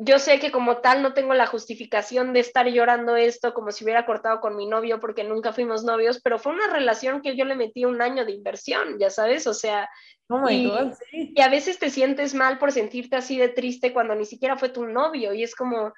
yo 0.00 0.20
sé 0.20 0.38
que 0.38 0.52
como 0.52 0.78
tal 0.78 1.02
no 1.02 1.12
tengo 1.12 1.34
la 1.34 1.46
justificación 1.46 2.32
de 2.32 2.40
estar 2.40 2.66
llorando 2.68 3.16
esto 3.16 3.52
como 3.52 3.72
si 3.72 3.82
hubiera 3.82 4.06
cortado 4.06 4.40
con 4.40 4.56
mi 4.56 4.66
novio 4.66 5.00
porque 5.00 5.24
nunca 5.24 5.52
fuimos 5.52 5.82
novios, 5.82 6.20
pero 6.22 6.38
fue 6.38 6.52
una 6.52 6.68
relación 6.68 7.20
que 7.20 7.36
yo 7.36 7.44
le 7.44 7.56
metí 7.56 7.84
un 7.84 8.00
año 8.00 8.24
de 8.24 8.30
inversión, 8.30 8.98
ya 9.00 9.10
sabes, 9.10 9.48
o 9.48 9.54
sea, 9.54 9.90
oh 10.28 10.48
y, 10.48 10.70
sí. 11.10 11.32
y, 11.34 11.40
a 11.40 11.48
veces 11.48 11.80
te 11.80 11.90
sientes 11.90 12.32
mal 12.32 12.58
por 12.58 12.70
sentirte 12.70 13.16
así 13.16 13.38
de 13.38 13.48
triste 13.48 13.92
cuando 13.92 14.14
ni 14.14 14.24
siquiera 14.24 14.56
fue 14.56 14.68
tu 14.68 14.86
novio 14.86 15.34
y 15.34 15.42
es 15.42 15.56
como, 15.56 15.92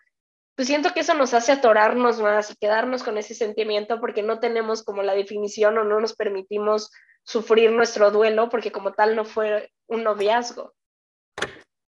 pues 0.54 0.66
siento 0.66 0.94
que 0.94 1.00
eso 1.00 1.12
nos 1.12 1.34
hace 1.34 1.52
atorarnos 1.52 2.20
más 2.20 2.50
y 2.50 2.56
quedarnos 2.56 3.02
con 3.02 3.18
ese 3.18 3.34
sentimiento 3.34 4.00
porque 4.00 4.22
no 4.22 4.40
tenemos 4.40 4.82
como 4.82 5.02
la 5.02 5.14
definición 5.14 5.76
o 5.76 5.84
no 5.84 6.00
nos 6.00 6.14
permitimos 6.14 6.90
sufrir 7.22 7.70
nuestro 7.70 8.10
duelo 8.10 8.48
porque 8.48 8.72
como 8.72 8.94
tal 8.94 9.14
no 9.14 9.26
fue 9.26 9.70
un 9.88 10.04
noviazgo. 10.04 10.72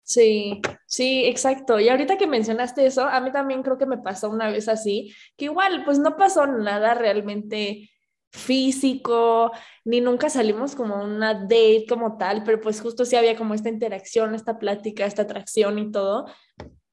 Sí, 0.08 0.62
sí, 0.86 1.26
exacto. 1.26 1.78
Y 1.78 1.90
ahorita 1.90 2.16
que 2.16 2.26
mencionaste 2.26 2.86
eso, 2.86 3.02
a 3.04 3.20
mí 3.20 3.30
también 3.30 3.62
creo 3.62 3.76
que 3.76 3.84
me 3.84 3.98
pasó 3.98 4.30
una 4.30 4.48
vez 4.50 4.66
así, 4.68 5.14
que 5.36 5.46
igual, 5.46 5.84
pues 5.84 5.98
no 5.98 6.16
pasó 6.16 6.46
nada 6.46 6.94
realmente 6.94 7.90
físico, 8.32 9.52
ni 9.84 10.00
nunca 10.00 10.30
salimos 10.30 10.74
como 10.74 11.02
una 11.04 11.34
date 11.34 11.84
como 11.86 12.16
tal, 12.16 12.42
pero 12.42 12.58
pues 12.60 12.80
justo 12.80 13.04
sí 13.04 13.16
había 13.16 13.36
como 13.36 13.52
esta 13.52 13.68
interacción, 13.68 14.34
esta 14.34 14.58
plática, 14.58 15.04
esta 15.04 15.22
atracción 15.22 15.78
y 15.78 15.90
todo, 15.92 16.24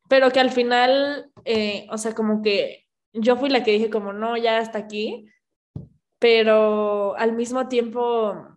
pero 0.10 0.32
que 0.32 0.40
al 0.42 0.52
final, 0.52 1.32
eh, 1.46 1.88
o 1.92 1.98
sea, 1.98 2.14
como 2.16 2.42
que 2.42 2.86
yo 3.14 3.38
fui 3.38 3.50
la 3.50 3.64
que 3.64 3.72
dije 3.72 3.90
como, 3.90 4.14
no, 4.14 4.38
ya 4.38 4.58
hasta 4.60 4.80
aquí, 4.80 5.28
pero 6.20 7.16
al 7.18 7.34
mismo 7.34 7.68
tiempo, 7.70 8.55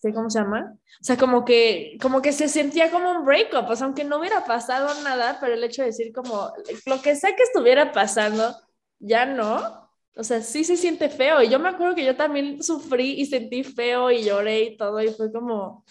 este, 0.00 0.14
¿cómo 0.14 0.30
se 0.30 0.38
llama? 0.38 0.74
O 1.00 1.04
sea, 1.04 1.18
como 1.18 1.44
que, 1.44 1.98
como 2.00 2.22
que 2.22 2.32
se 2.32 2.48
sentía 2.48 2.90
como 2.90 3.10
un 3.10 3.24
breakup, 3.26 3.68
o 3.68 3.76
sea, 3.76 3.84
aunque 3.84 4.04
no 4.04 4.18
hubiera 4.18 4.46
pasado 4.46 4.88
nada, 5.02 5.36
pero 5.40 5.54
el 5.54 5.62
hecho 5.62 5.82
de 5.82 5.88
decir 5.88 6.10
como, 6.12 6.50
lo 6.86 7.02
que 7.02 7.14
sea 7.16 7.36
que 7.36 7.42
estuviera 7.42 7.92
pasando, 7.92 8.56
ya 8.98 9.26
no. 9.26 9.90
O 10.16 10.24
sea, 10.24 10.40
sí 10.42 10.64
se 10.64 10.76
siente 10.76 11.08
feo. 11.10 11.42
Y 11.42 11.50
yo 11.50 11.58
me 11.58 11.68
acuerdo 11.68 11.94
que 11.94 12.04
yo 12.04 12.16
también 12.16 12.62
sufrí 12.62 13.20
y 13.20 13.26
sentí 13.26 13.62
feo 13.62 14.10
y 14.10 14.24
lloré 14.24 14.62
y 14.62 14.76
todo, 14.78 15.02
y 15.02 15.08
fue 15.08 15.30
como, 15.30 15.84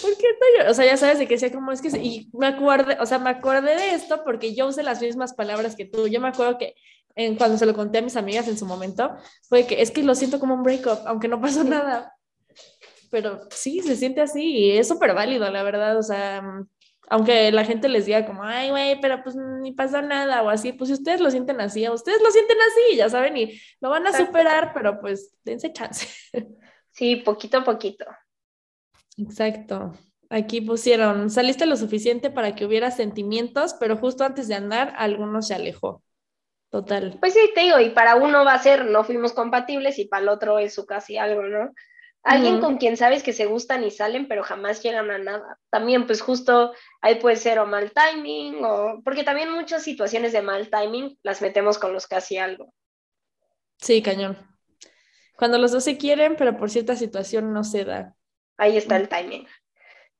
¿por 0.00 0.16
qué 0.16 0.26
no 0.64 0.70
O 0.70 0.74
sea, 0.74 0.86
ya 0.86 0.96
sabes 0.96 1.18
de 1.18 1.26
que 1.26 1.38
sea 1.38 1.52
como 1.52 1.72
es 1.72 1.82
que, 1.82 1.88
y 1.98 2.30
me 2.32 2.46
acuerdo, 2.46 2.94
o 3.00 3.06
sea, 3.06 3.18
me 3.18 3.30
acordé 3.30 3.74
de 3.76 3.94
esto 3.94 4.22
porque 4.24 4.54
yo 4.54 4.68
usé 4.68 4.84
las 4.84 5.02
mismas 5.02 5.34
palabras 5.34 5.74
que 5.74 5.84
tú. 5.84 6.06
Yo 6.06 6.20
me 6.20 6.28
acuerdo 6.28 6.58
que 6.58 6.74
en, 7.16 7.36
cuando 7.36 7.58
se 7.58 7.66
lo 7.66 7.74
conté 7.74 7.98
a 7.98 8.02
mis 8.02 8.16
amigas 8.16 8.46
en 8.46 8.56
su 8.56 8.66
momento, 8.66 9.16
fue 9.48 9.66
que 9.66 9.82
es 9.82 9.90
que 9.90 10.04
lo 10.04 10.14
siento 10.14 10.38
como 10.38 10.54
un 10.54 10.62
breakup, 10.62 11.00
aunque 11.06 11.28
no 11.28 11.40
pasó 11.40 11.64
nada 11.64 12.14
pero 13.10 13.40
sí, 13.50 13.80
se 13.80 13.96
siente 13.96 14.20
así 14.20 14.42
y 14.42 14.70
es 14.78 14.88
súper 14.88 15.14
válido, 15.14 15.50
la 15.50 15.62
verdad, 15.62 15.98
o 15.98 16.02
sea, 16.02 16.42
aunque 17.10 17.50
la 17.50 17.64
gente 17.64 17.88
les 17.88 18.06
diga 18.06 18.24
como, 18.24 18.44
ay, 18.44 18.70
güey, 18.70 19.00
pero 19.00 19.22
pues 19.22 19.34
ni 19.36 19.72
pasa 19.72 20.00
nada 20.00 20.42
o 20.42 20.48
así, 20.48 20.72
pues 20.72 20.88
si 20.88 20.94
ustedes 20.94 21.20
lo 21.20 21.30
sienten 21.30 21.60
así, 21.60 21.88
ustedes 21.88 22.22
lo 22.22 22.30
sienten 22.30 22.58
así, 22.58 22.96
ya 22.96 23.08
saben, 23.08 23.36
y 23.36 23.60
lo 23.80 23.90
van 23.90 24.06
a 24.06 24.12
superar, 24.12 24.72
pero 24.72 25.00
pues 25.00 25.36
dense 25.44 25.72
chance. 25.72 26.06
Sí, 26.92 27.16
poquito 27.16 27.58
a 27.58 27.64
poquito. 27.64 28.04
Exacto. 29.16 29.92
Aquí 30.28 30.60
pusieron, 30.60 31.30
saliste 31.30 31.64
lo 31.64 31.76
suficiente 31.76 32.30
para 32.30 32.54
que 32.54 32.66
hubiera 32.66 32.90
sentimientos, 32.90 33.74
pero 33.78 33.96
justo 33.96 34.24
antes 34.24 34.48
de 34.48 34.56
andar, 34.56 34.92
alguno 34.98 35.40
se 35.40 35.54
alejó. 35.54 36.02
Total. 36.68 37.16
Pues 37.20 37.34
sí, 37.34 37.40
te 37.54 37.62
digo, 37.62 37.78
y 37.78 37.90
para 37.90 38.16
uno 38.16 38.44
va 38.44 38.54
a 38.54 38.62
ser, 38.62 38.86
no 38.86 39.04
fuimos 39.04 39.32
compatibles, 39.32 39.98
y 40.00 40.06
para 40.06 40.22
el 40.22 40.28
otro 40.28 40.58
es 40.58 40.74
su 40.74 40.84
casi 40.84 41.16
algo, 41.16 41.42
¿no? 41.42 41.72
Alguien 42.22 42.60
con 42.60 42.76
quien 42.76 42.98
sabes 42.98 43.22
que 43.22 43.32
se 43.32 43.46
gustan 43.46 43.82
y 43.82 43.90
salen, 43.90 44.28
pero 44.28 44.42
jamás 44.42 44.82
llegan 44.82 45.10
a 45.10 45.18
nada. 45.18 45.58
También, 45.70 46.06
pues 46.06 46.20
justo 46.20 46.74
ahí 47.00 47.14
puede 47.14 47.36
ser 47.36 47.58
o 47.58 47.66
mal 47.66 47.92
timing, 47.92 48.62
o 48.62 49.00
porque 49.02 49.24
también 49.24 49.50
muchas 49.50 49.82
situaciones 49.82 50.32
de 50.32 50.42
mal 50.42 50.68
timing 50.68 51.18
las 51.22 51.40
metemos 51.40 51.78
con 51.78 51.94
los 51.94 52.06
casi 52.06 52.36
algo. 52.36 52.74
Sí, 53.78 54.02
cañón. 54.02 54.36
Cuando 55.36 55.56
los 55.56 55.72
dos 55.72 55.84
se 55.84 55.96
quieren, 55.96 56.36
pero 56.36 56.58
por 56.58 56.68
cierta 56.68 56.94
situación 56.94 57.54
no 57.54 57.64
se 57.64 57.86
da. 57.86 58.14
Ahí 58.58 58.76
está 58.76 58.96
el 58.96 59.08
timing. 59.08 59.48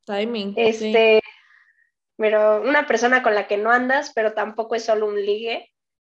Timing. 0.06 0.54
Este, 0.56 1.20
pero 2.16 2.62
una 2.62 2.86
persona 2.86 3.22
con 3.22 3.34
la 3.34 3.46
que 3.46 3.58
no 3.58 3.70
andas, 3.70 4.12
pero 4.14 4.32
tampoco 4.32 4.74
es 4.74 4.84
solo 4.84 5.06
un 5.06 5.22
ligue. 5.22 5.70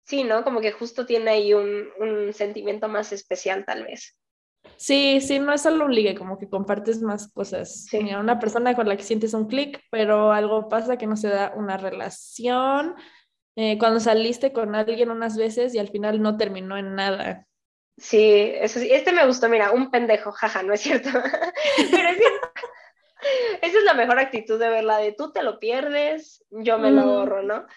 Sí, 0.05 0.23
¿no? 0.23 0.43
Como 0.43 0.61
que 0.61 0.71
justo 0.71 1.07
tiene 1.07 1.31
ahí 1.31 1.53
un, 1.55 1.89
un 1.97 2.33
sentimiento 2.33 2.87
más 2.87 3.11
especial, 3.11 3.65
tal 3.65 3.85
vez. 3.85 4.15
Sí, 4.81 5.21
sí, 5.21 5.37
no 5.37 5.53
es 5.53 5.61
solo 5.61 5.85
un 5.85 5.93
ligue, 5.93 6.15
como 6.15 6.39
que 6.39 6.49
compartes 6.49 7.03
más 7.03 7.31
cosas. 7.31 7.85
Sí. 7.85 7.99
Una 7.99 8.39
persona 8.39 8.73
con 8.73 8.89
la 8.89 8.97
que 8.97 9.03
sientes 9.03 9.35
un 9.35 9.45
clic, 9.45 9.79
pero 9.91 10.31
algo 10.31 10.69
pasa 10.69 10.97
que 10.97 11.05
no 11.05 11.15
se 11.15 11.27
da 11.27 11.53
una 11.55 11.77
relación. 11.77 12.95
Eh, 13.55 13.77
cuando 13.77 13.99
saliste 13.99 14.51
con 14.51 14.73
alguien 14.73 15.11
unas 15.11 15.37
veces 15.37 15.75
y 15.75 15.77
al 15.77 15.89
final 15.89 16.19
no 16.19 16.35
terminó 16.35 16.79
en 16.79 16.95
nada. 16.95 17.45
Sí, 17.95 18.53
eso 18.55 18.79
sí. 18.79 18.91
Este 18.91 19.11
me 19.11 19.27
gustó, 19.27 19.49
mira, 19.49 19.69
un 19.69 19.91
pendejo, 19.91 20.31
jaja, 20.31 20.63
no 20.63 20.73
es 20.73 20.81
cierto. 20.81 21.09
pero 21.91 22.09
es 22.09 22.17
cierto. 22.17 22.49
Esa 23.61 23.77
es 23.77 23.83
la 23.83 23.93
mejor 23.93 24.17
actitud 24.17 24.57
de 24.57 24.69
verla, 24.69 24.97
de 24.97 25.11
tú 25.11 25.31
te 25.31 25.43
lo 25.43 25.59
pierdes, 25.59 26.43
yo 26.49 26.79
me 26.79 26.89
lo 26.89 27.01
ahorro, 27.01 27.43
¿no? 27.43 27.67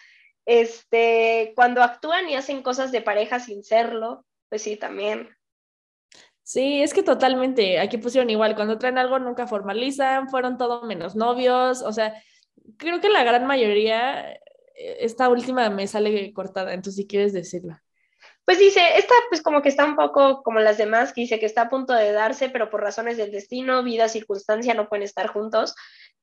Este, 0.46 1.52
cuando 1.54 1.82
actúan 1.82 2.30
y 2.30 2.34
hacen 2.34 2.62
cosas 2.62 2.92
de 2.92 3.02
pareja 3.02 3.40
sin 3.40 3.62
serlo, 3.62 4.24
pues 4.48 4.62
sí, 4.62 4.78
también. 4.78 5.36
Sí, 6.44 6.82
es 6.82 6.92
que 6.92 7.02
totalmente, 7.02 7.80
aquí 7.80 7.96
pusieron 7.96 8.28
igual, 8.28 8.54
cuando 8.54 8.76
traen 8.76 8.98
algo 8.98 9.18
nunca 9.18 9.46
formalizan, 9.46 10.28
fueron 10.28 10.58
todo 10.58 10.82
menos 10.82 11.16
novios, 11.16 11.80
o 11.80 11.90
sea, 11.90 12.14
creo 12.76 13.00
que 13.00 13.08
la 13.08 13.24
gran 13.24 13.46
mayoría, 13.46 14.30
eh, 14.30 14.98
esta 15.00 15.30
última 15.30 15.70
me 15.70 15.86
sale 15.86 16.34
cortada, 16.34 16.74
entonces 16.74 16.96
si 16.96 17.06
quieres 17.06 17.32
decirla. 17.32 17.82
Pues 18.44 18.58
dice, 18.58 18.80
esta 18.98 19.14
pues 19.30 19.40
como 19.40 19.62
que 19.62 19.70
está 19.70 19.86
un 19.86 19.96
poco 19.96 20.42
como 20.42 20.60
las 20.60 20.76
demás, 20.76 21.14
que 21.14 21.22
dice 21.22 21.40
que 21.40 21.46
está 21.46 21.62
a 21.62 21.68
punto 21.70 21.94
de 21.94 22.12
darse, 22.12 22.50
pero 22.50 22.68
por 22.68 22.82
razones 22.82 23.16
del 23.16 23.32
destino, 23.32 23.82
vida, 23.82 24.10
circunstancia, 24.10 24.74
no 24.74 24.90
pueden 24.90 25.04
estar 25.04 25.28
juntos, 25.28 25.74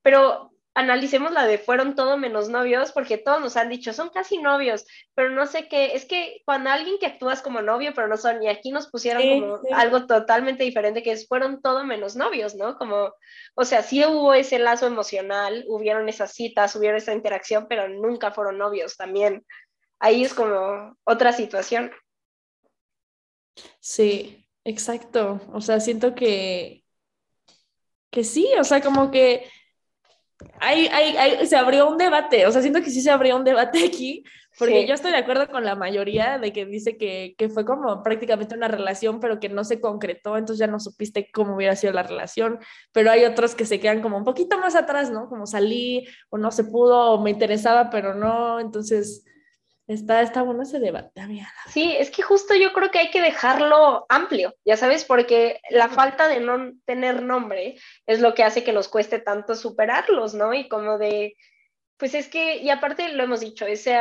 pero 0.04 0.52
analicemos 0.74 1.32
la 1.34 1.46
de 1.46 1.58
fueron 1.58 1.96
todo 1.96 2.18
menos 2.18 2.48
novios, 2.48 2.92
porque 2.94 3.18
todos 3.18 3.42
nos 3.42 3.58
han 3.58 3.70
dicho, 3.70 3.92
son 3.92 4.10
casi 4.10 4.38
novios, 4.38 4.86
pero 5.14 5.30
no 5.30 5.46
sé 5.46 5.68
qué, 5.68 5.96
es 5.96 6.06
que 6.06 6.42
cuando 6.46 6.70
alguien 6.70 6.98
que 6.98 7.08
actúas 7.08 7.42
como 7.42 7.62
novio, 7.62 7.92
pero 7.94 8.08
no 8.08 8.16
son, 8.16 8.42
y 8.42 8.48
aquí 8.48 8.72
nos 8.72 8.88
pusieron 8.88 9.22
como 9.22 9.60
algo 9.74 10.06
totalmente 10.08 10.64
diferente, 10.64 11.04
que 11.04 11.12
es, 11.12 11.28
fueron 11.28 11.62
todo 11.62 11.84
menos 11.84 12.16
novios, 12.16 12.56
¿no? 12.56 12.78
Como, 12.78 13.14
o 13.56 13.66
sea, 13.66 13.84
sí 13.84 14.06
hubo 14.06 14.34
ese 14.34 14.60
lazo 14.60 14.88
emocional, 14.88 15.66
hubieron 15.68 16.08
esas 16.08 16.34
citas, 16.34 16.76
hubieron 16.76 16.98
esa 16.98 17.14
interacción, 17.14 17.68
pero 17.68 17.90
nunca 17.90 18.32
fueron 18.32 18.58
novios 18.58 18.96
también. 18.96 19.46
Ahí 20.00 20.24
es 20.24 20.34
como 20.34 20.98
otra 21.04 21.34
situación. 21.34 21.92
Sí, 23.80 24.48
exacto. 24.64 25.42
O 25.54 25.60
sea, 25.60 25.80
siento 25.80 26.16
que, 26.16 26.84
que 28.10 28.24
sí, 28.24 28.48
o 28.58 28.64
sea, 28.64 28.82
como 28.82 29.12
que 29.12 29.50
hay, 30.60 30.88
hay, 30.88 31.46
se 31.48 31.56
abrió 31.56 31.90
un 31.90 31.98
debate, 31.98 32.46
o 32.46 32.52
sea, 32.52 32.62
siento 32.62 32.82
que 32.82 32.90
sí 32.90 33.02
se 33.02 33.12
abrió 33.12 33.36
un 33.36 33.44
debate 33.44 33.84
aquí, 33.86 34.24
porque 34.58 34.86
yo 34.86 34.94
estoy 34.94 35.12
de 35.12 35.18
acuerdo 35.18 35.48
con 35.48 35.64
la 35.64 35.76
mayoría 35.76 36.38
de 36.38 36.52
que 36.52 36.66
dice 36.66 36.98
que, 36.98 37.36
que, 37.38 37.50
fue 37.50 37.66
como 37.66 38.04
prácticamente 38.04 38.54
una 38.54 38.68
relación, 38.68 39.20
pero 39.20 39.40
que 39.40 39.50
no 39.50 39.64
se 39.64 39.80
concretó, 39.80 40.38
entonces 40.38 40.60
ya 40.60 40.68
no 40.68 40.80
supiste 40.80 41.32
cómo 41.32 41.56
hubiera 41.56 41.76
sido 41.76 41.94
la 41.94 42.04
relación, 42.04 42.60
pero 42.92 43.12
hay 43.12 43.26
otros 43.26 43.56
que 43.56 43.66
se 43.66 43.80
quedan 43.80 44.02
como 44.02 44.18
un 44.18 44.24
poquito 44.24 44.60
más 44.60 44.76
atrás, 44.76 45.10
¿no? 45.10 45.30
Como 45.30 45.48
salí 45.48 46.08
o 46.30 46.38
no 46.38 46.52
se 46.52 46.66
pudo 46.66 47.12
o 47.12 47.22
me 47.22 47.32
interesaba, 47.32 47.90
pero 47.90 48.14
no, 48.14 48.60
entonces 48.60 49.26
Está, 49.92 50.22
está 50.22 50.42
bueno 50.42 50.64
ese 50.64 50.80
debate, 50.80 51.22
Sí, 51.68 51.94
es 51.98 52.12
que 52.12 52.22
justo 52.22 52.56
yo 52.56 52.72
creo 52.72 52.92
que 52.92 53.00
hay 53.00 53.12
que 53.12 53.22
dejarlo 53.22 54.06
amplio, 54.08 54.56
ya 54.64 54.78
sabes, 54.78 55.04
porque 55.04 55.60
la 55.70 55.90
falta 55.90 56.30
de 56.30 56.40
no 56.40 56.72
tener 56.86 57.22
nombre 57.22 57.78
es 58.06 58.22
lo 58.22 58.34
que 58.34 58.44
hace 58.44 58.64
que 58.64 58.72
nos 58.72 58.88
cueste 58.88 59.20
tanto 59.20 59.56
superarlos, 59.56 60.34
¿no? 60.34 60.54
Y 60.54 60.70
como 60.70 60.98
de, 60.98 61.36
pues 61.98 62.14
es 62.14 62.30
que, 62.30 62.58
y 62.58 62.70
aparte 62.70 63.10
lo 63.10 63.24
hemos 63.24 63.42
dicho, 63.42 63.66
ese, 63.66 64.00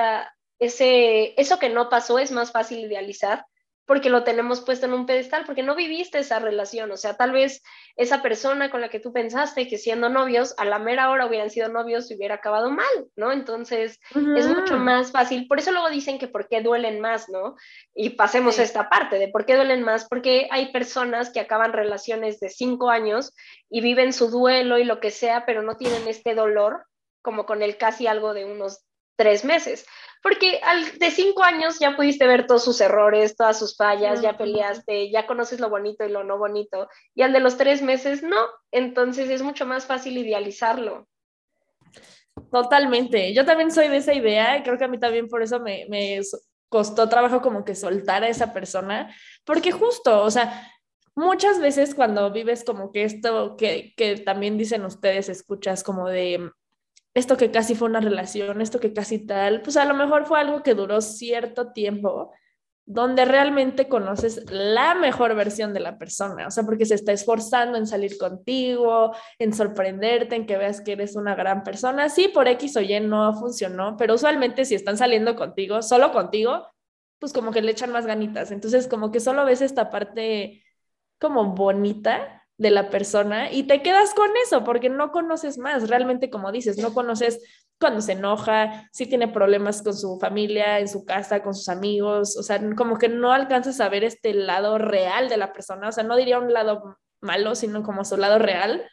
ese, 0.60 1.34
eso 1.40 1.58
que 1.58 1.70
no 1.70 1.88
pasó 1.88 2.20
es 2.20 2.30
más 2.30 2.52
fácil 2.52 2.78
idealizar 2.78 3.44
porque 3.86 4.10
lo 4.10 4.22
tenemos 4.22 4.60
puesto 4.60 4.86
en 4.86 4.92
un 4.92 5.06
pedestal, 5.06 5.44
porque 5.44 5.62
no 5.62 5.74
viviste 5.74 6.18
esa 6.18 6.38
relación, 6.38 6.90
o 6.92 6.96
sea, 6.96 7.16
tal 7.16 7.32
vez 7.32 7.62
esa 7.96 8.22
persona 8.22 8.70
con 8.70 8.80
la 8.80 8.88
que 8.88 9.00
tú 9.00 9.12
pensaste 9.12 9.66
que 9.66 9.78
siendo 9.78 10.08
novios, 10.08 10.54
a 10.58 10.64
la 10.64 10.78
mera 10.78 11.10
hora 11.10 11.26
hubieran 11.26 11.50
sido 11.50 11.68
novios 11.68 12.10
y 12.10 12.14
hubiera 12.14 12.36
acabado 12.36 12.70
mal, 12.70 12.86
¿no? 13.16 13.32
Entonces, 13.32 13.98
es 14.36 14.46
mucho 14.46 14.76
más 14.76 15.10
fácil, 15.10 15.48
por 15.48 15.58
eso 15.58 15.72
luego 15.72 15.90
dicen 15.90 16.18
que 16.18 16.28
por 16.28 16.48
qué 16.48 16.60
duelen 16.60 17.00
más, 17.00 17.28
¿no? 17.28 17.56
Y 17.94 18.10
pasemos 18.10 18.58
a 18.58 18.62
esta 18.62 18.88
parte 18.88 19.18
de 19.18 19.28
por 19.28 19.44
qué 19.44 19.56
duelen 19.56 19.82
más, 19.82 20.06
porque 20.08 20.48
hay 20.50 20.72
personas 20.72 21.30
que 21.30 21.40
acaban 21.40 21.72
relaciones 21.72 22.38
de 22.40 22.48
cinco 22.48 22.90
años 22.90 23.34
y 23.68 23.80
viven 23.80 24.12
su 24.12 24.30
duelo 24.30 24.78
y 24.78 24.84
lo 24.84 25.00
que 25.00 25.10
sea, 25.10 25.44
pero 25.46 25.62
no 25.62 25.76
tienen 25.76 26.06
este 26.06 26.34
dolor 26.34 26.84
como 27.22 27.44
con 27.44 27.62
el 27.62 27.76
casi 27.76 28.06
algo 28.06 28.34
de 28.34 28.44
unos 28.44 28.84
tres 29.20 29.44
meses 29.44 29.84
porque 30.22 30.60
al, 30.62 30.98
de 30.98 31.10
cinco 31.10 31.42
años 31.42 31.78
ya 31.78 31.96
pudiste 31.96 32.26
ver 32.26 32.46
todos 32.46 32.64
sus 32.64 32.80
errores, 32.80 33.36
todas 33.36 33.58
sus 33.58 33.76
fallas, 33.76 34.20
ya 34.20 34.36
peleaste, 34.36 35.10
ya 35.10 35.26
conoces 35.26 35.60
lo 35.60 35.70
bonito 35.70 36.04
y 36.04 36.10
lo 36.10 36.24
no 36.24 36.38
bonito, 36.38 36.88
y 37.14 37.22
al 37.22 37.32
de 37.32 37.40
los 37.40 37.56
tres 37.56 37.82
meses 37.82 38.22
no, 38.22 38.36
entonces 38.70 39.30
es 39.30 39.42
mucho 39.42 39.66
más 39.66 39.86
fácil 39.86 40.18
idealizarlo. 40.18 41.08
Totalmente, 42.52 43.32
yo 43.34 43.44
también 43.44 43.70
soy 43.70 43.88
de 43.88 43.98
esa 43.98 44.14
idea 44.14 44.58
y 44.58 44.62
creo 44.62 44.78
que 44.78 44.84
a 44.84 44.88
mí 44.88 44.98
también 44.98 45.28
por 45.28 45.42
eso 45.42 45.60
me, 45.60 45.86
me 45.88 46.20
costó 46.68 47.08
trabajo 47.08 47.40
como 47.40 47.64
que 47.64 47.74
soltar 47.74 48.22
a 48.22 48.28
esa 48.28 48.52
persona, 48.52 49.14
porque 49.44 49.72
justo, 49.72 50.22
o 50.22 50.30
sea, 50.30 50.70
muchas 51.14 51.60
veces 51.60 51.94
cuando 51.94 52.30
vives 52.30 52.62
como 52.64 52.92
que 52.92 53.04
esto 53.04 53.56
que, 53.56 53.94
que 53.96 54.16
también 54.18 54.58
dicen 54.58 54.84
ustedes, 54.84 55.28
escuchas 55.28 55.82
como 55.82 56.08
de 56.08 56.50
esto 57.14 57.36
que 57.36 57.50
casi 57.50 57.74
fue 57.74 57.88
una 57.88 58.00
relación, 58.00 58.60
esto 58.60 58.80
que 58.80 58.92
casi 58.92 59.26
tal, 59.26 59.62
pues 59.62 59.76
a 59.76 59.84
lo 59.84 59.94
mejor 59.94 60.26
fue 60.26 60.38
algo 60.38 60.62
que 60.62 60.74
duró 60.74 61.00
cierto 61.00 61.72
tiempo, 61.72 62.32
donde 62.86 63.24
realmente 63.24 63.88
conoces 63.88 64.50
la 64.50 64.94
mejor 64.94 65.34
versión 65.34 65.72
de 65.72 65.80
la 65.80 65.98
persona, 65.98 66.46
o 66.46 66.50
sea, 66.50 66.64
porque 66.64 66.86
se 66.86 66.94
está 66.94 67.12
esforzando 67.12 67.78
en 67.78 67.86
salir 67.86 68.18
contigo, 68.18 69.14
en 69.38 69.52
sorprenderte, 69.52 70.34
en 70.34 70.46
que 70.46 70.56
veas 70.56 70.80
que 70.80 70.92
eres 70.92 71.14
una 71.14 71.34
gran 71.34 71.62
persona. 71.62 72.08
Sí, 72.08 72.28
por 72.28 72.48
X 72.48 72.76
o 72.76 72.80
Y 72.80 72.98
no 73.00 73.34
funcionó, 73.34 73.96
pero 73.96 74.14
usualmente 74.14 74.64
si 74.64 74.74
están 74.74 74.96
saliendo 74.96 75.36
contigo, 75.36 75.82
solo 75.82 76.10
contigo, 76.12 76.66
pues 77.20 77.32
como 77.32 77.52
que 77.52 77.62
le 77.62 77.72
echan 77.72 77.92
más 77.92 78.06
ganitas. 78.06 78.50
Entonces, 78.50 78.88
como 78.88 79.12
que 79.12 79.20
solo 79.20 79.44
ves 79.44 79.60
esta 79.60 79.90
parte 79.90 80.64
como 81.20 81.54
bonita 81.54 82.39
de 82.60 82.70
la 82.70 82.90
persona 82.90 83.50
y 83.50 83.62
te 83.62 83.80
quedas 83.80 84.12
con 84.12 84.28
eso 84.44 84.64
porque 84.64 84.90
no 84.90 85.12
conoces 85.12 85.56
más, 85.56 85.88
realmente 85.88 86.28
como 86.28 86.52
dices, 86.52 86.76
no 86.76 86.92
conoces 86.92 87.42
cuando 87.80 88.02
se 88.02 88.12
enoja, 88.12 88.86
si 88.92 89.06
tiene 89.06 89.28
problemas 89.28 89.80
con 89.80 89.96
su 89.96 90.18
familia, 90.20 90.78
en 90.78 90.86
su 90.86 91.06
casa, 91.06 91.42
con 91.42 91.54
sus 91.54 91.70
amigos, 91.70 92.36
o 92.36 92.42
sea, 92.42 92.60
como 92.76 92.98
que 92.98 93.08
no 93.08 93.32
alcanzas 93.32 93.80
a 93.80 93.88
ver 93.88 94.04
este 94.04 94.34
lado 94.34 94.76
real 94.76 95.30
de 95.30 95.38
la 95.38 95.54
persona, 95.54 95.88
o 95.88 95.92
sea, 95.92 96.04
no 96.04 96.16
diría 96.16 96.38
un 96.38 96.52
lado 96.52 96.98
malo, 97.22 97.54
sino 97.54 97.82
como 97.82 98.04
su 98.04 98.18
lado 98.18 98.38
real. 98.38 98.86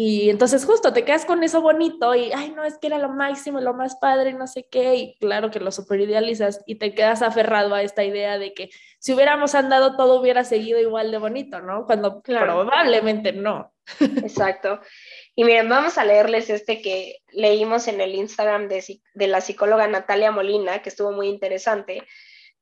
Y 0.00 0.30
entonces 0.30 0.64
justo 0.64 0.92
te 0.92 1.04
quedas 1.04 1.24
con 1.24 1.42
eso 1.42 1.60
bonito 1.60 2.14
y, 2.14 2.30
ay, 2.30 2.52
no, 2.52 2.62
es 2.62 2.78
que 2.78 2.86
era 2.86 2.98
lo 2.98 3.08
máximo, 3.08 3.60
lo 3.60 3.74
más 3.74 3.96
padre, 3.96 4.32
no 4.32 4.46
sé 4.46 4.68
qué, 4.70 4.94
y 4.94 5.16
claro 5.18 5.50
que 5.50 5.58
lo 5.58 5.72
superidealizas 5.72 6.62
y 6.66 6.76
te 6.76 6.94
quedas 6.94 7.20
aferrado 7.20 7.74
a 7.74 7.82
esta 7.82 8.04
idea 8.04 8.38
de 8.38 8.54
que 8.54 8.70
si 9.00 9.12
hubiéramos 9.12 9.56
andado 9.56 9.96
todo 9.96 10.20
hubiera 10.20 10.44
seguido 10.44 10.78
igual 10.78 11.10
de 11.10 11.18
bonito, 11.18 11.60
¿no? 11.62 11.84
Cuando 11.84 12.22
probablemente 12.22 13.32
no. 13.32 13.74
Exacto. 13.98 14.80
Y 15.34 15.42
miren, 15.42 15.68
vamos 15.68 15.98
a 15.98 16.04
leerles 16.04 16.48
este 16.48 16.80
que 16.80 17.16
leímos 17.32 17.88
en 17.88 18.00
el 18.00 18.14
Instagram 18.14 18.68
de, 18.68 19.00
de 19.14 19.26
la 19.26 19.40
psicóloga 19.40 19.88
Natalia 19.88 20.30
Molina, 20.30 20.80
que 20.80 20.90
estuvo 20.90 21.10
muy 21.10 21.26
interesante, 21.26 22.04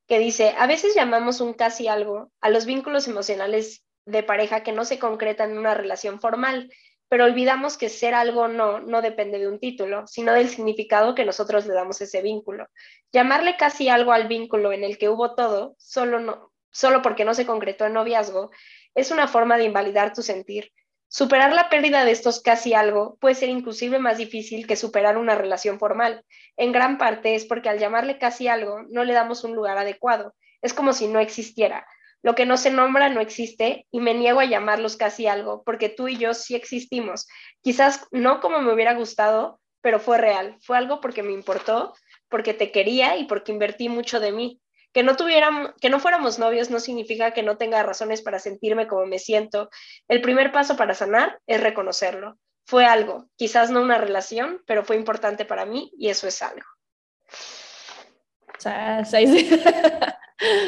que 0.08 0.18
dice, 0.18 0.54
a 0.56 0.66
veces 0.66 0.94
llamamos 0.94 1.42
un 1.42 1.52
casi 1.52 1.86
algo 1.86 2.32
a 2.40 2.48
los 2.48 2.64
vínculos 2.64 3.06
emocionales 3.08 3.84
de 4.06 4.22
pareja 4.22 4.62
que 4.62 4.72
no 4.72 4.86
se 4.86 4.98
concretan 4.98 5.50
en 5.50 5.58
una 5.58 5.74
relación 5.74 6.18
formal 6.18 6.70
pero 7.08 7.24
olvidamos 7.24 7.76
que 7.78 7.88
ser 7.88 8.14
algo 8.14 8.48
no, 8.48 8.80
no 8.80 9.02
depende 9.02 9.38
de 9.38 9.48
un 9.48 9.60
título, 9.60 10.06
sino 10.06 10.32
del 10.32 10.48
significado 10.48 11.14
que 11.14 11.24
nosotros 11.24 11.66
le 11.66 11.74
damos 11.74 12.00
a 12.00 12.04
ese 12.04 12.22
vínculo. 12.22 12.68
Llamarle 13.12 13.56
casi 13.56 13.88
algo 13.88 14.12
al 14.12 14.28
vínculo 14.28 14.72
en 14.72 14.84
el 14.84 14.98
que 14.98 15.08
hubo 15.08 15.34
todo, 15.34 15.76
solo, 15.78 16.18
no, 16.18 16.52
solo 16.70 17.02
porque 17.02 17.24
no 17.24 17.34
se 17.34 17.46
concretó 17.46 17.86
en 17.86 17.92
noviazgo, 17.92 18.50
es 18.94 19.10
una 19.10 19.28
forma 19.28 19.56
de 19.56 19.64
invalidar 19.64 20.12
tu 20.12 20.22
sentir. 20.22 20.72
Superar 21.08 21.52
la 21.52 21.68
pérdida 21.68 22.04
de 22.04 22.10
estos 22.10 22.40
casi 22.40 22.74
algo 22.74 23.16
puede 23.20 23.36
ser 23.36 23.48
inclusive 23.48 23.98
más 23.98 24.18
difícil 24.18 24.66
que 24.66 24.74
superar 24.74 25.16
una 25.16 25.36
relación 25.36 25.78
formal. 25.78 26.24
En 26.56 26.72
gran 26.72 26.98
parte 26.98 27.36
es 27.36 27.44
porque 27.44 27.68
al 27.68 27.78
llamarle 27.78 28.18
casi 28.18 28.48
algo 28.48 28.82
no 28.88 29.04
le 29.04 29.12
damos 29.12 29.44
un 29.44 29.54
lugar 29.54 29.78
adecuado. 29.78 30.34
Es 30.62 30.74
como 30.74 30.92
si 30.92 31.06
no 31.06 31.20
existiera. 31.20 31.86
Lo 32.26 32.34
que 32.34 32.44
no 32.44 32.56
se 32.56 32.72
nombra 32.72 33.08
no 33.08 33.20
existe 33.20 33.86
y 33.92 34.00
me 34.00 34.12
niego 34.12 34.40
a 34.40 34.46
llamarlos 34.46 34.96
casi 34.96 35.28
algo, 35.28 35.62
porque 35.62 35.88
tú 35.88 36.08
y 36.08 36.16
yo 36.16 36.34
sí 36.34 36.56
existimos. 36.56 37.28
Quizás 37.62 38.08
no 38.10 38.40
como 38.40 38.60
me 38.60 38.72
hubiera 38.72 38.94
gustado, 38.94 39.60
pero 39.80 40.00
fue 40.00 40.18
real. 40.18 40.56
Fue 40.60 40.76
algo 40.76 41.00
porque 41.00 41.22
me 41.22 41.30
importó, 41.30 41.94
porque 42.28 42.52
te 42.52 42.72
quería 42.72 43.16
y 43.16 43.26
porque 43.26 43.52
invertí 43.52 43.88
mucho 43.88 44.18
de 44.18 44.32
mí. 44.32 44.60
Que 44.92 45.04
no 45.04 45.14
tuviéramos, 45.14 45.70
que 45.80 45.88
no 45.88 46.00
fuéramos 46.00 46.40
novios 46.40 46.68
no 46.68 46.80
significa 46.80 47.30
que 47.30 47.44
no 47.44 47.58
tenga 47.58 47.84
razones 47.84 48.22
para 48.22 48.40
sentirme 48.40 48.88
como 48.88 49.06
me 49.06 49.20
siento. 49.20 49.70
El 50.08 50.20
primer 50.20 50.50
paso 50.50 50.76
para 50.76 50.94
sanar 50.94 51.38
es 51.46 51.60
reconocerlo. 51.60 52.38
Fue 52.64 52.86
algo, 52.86 53.28
quizás 53.36 53.70
no 53.70 53.80
una 53.80 53.98
relación, 53.98 54.64
pero 54.66 54.84
fue 54.84 54.96
importante 54.96 55.44
para 55.44 55.64
mí 55.64 55.92
y 55.96 56.08
eso 56.08 56.26
es 56.26 56.42
algo. 56.42 56.66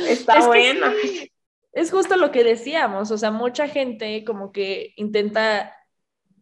Está 0.07 0.47
bueno 0.47 0.93
es 1.79 1.91
justo 1.91 2.17
lo 2.17 2.31
que 2.33 2.45
decíamos, 2.45 3.11
o 3.11 3.19
sea, 3.19 3.31
mucha 3.31 3.69
gente 3.69 4.25
como 4.25 4.53
que 4.53 4.93
intenta, 4.97 5.75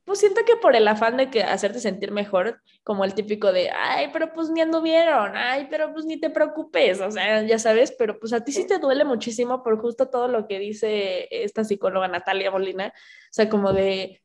pues 0.04 0.20
siento 0.20 0.42
que 0.46 0.56
por 0.56 0.74
el 0.76 0.88
afán 0.88 1.16
de 1.18 1.30
que 1.30 1.42
hacerte 1.42 1.80
sentir 1.80 2.10
mejor, 2.10 2.62
como 2.82 3.04
el 3.04 3.14
típico 3.14 3.52
de, 3.52 3.70
ay, 3.70 4.08
pero 4.12 4.32
pues 4.32 4.48
ni 4.50 4.60
anduvieron, 4.60 5.36
ay, 5.36 5.66
pero 5.70 5.92
pues 5.92 6.06
ni 6.06 6.18
te 6.18 6.30
preocupes, 6.30 7.00
o 7.00 7.10
sea, 7.10 7.42
ya 7.42 7.58
sabes, 7.58 7.94
pero 7.98 8.18
pues 8.18 8.32
a 8.32 8.44
ti 8.44 8.52
sí 8.52 8.66
te 8.66 8.78
duele 8.78 9.04
muchísimo 9.04 9.62
por 9.62 9.78
justo 9.80 10.08
todo 10.08 10.28
lo 10.28 10.46
que 10.46 10.58
dice 10.58 11.28
esta 11.30 11.64
psicóloga 11.64 12.08
Natalia 12.08 12.50
Molina, 12.50 12.88
o 12.88 13.32
sea, 13.32 13.48
como 13.48 13.72
de, 13.72 14.22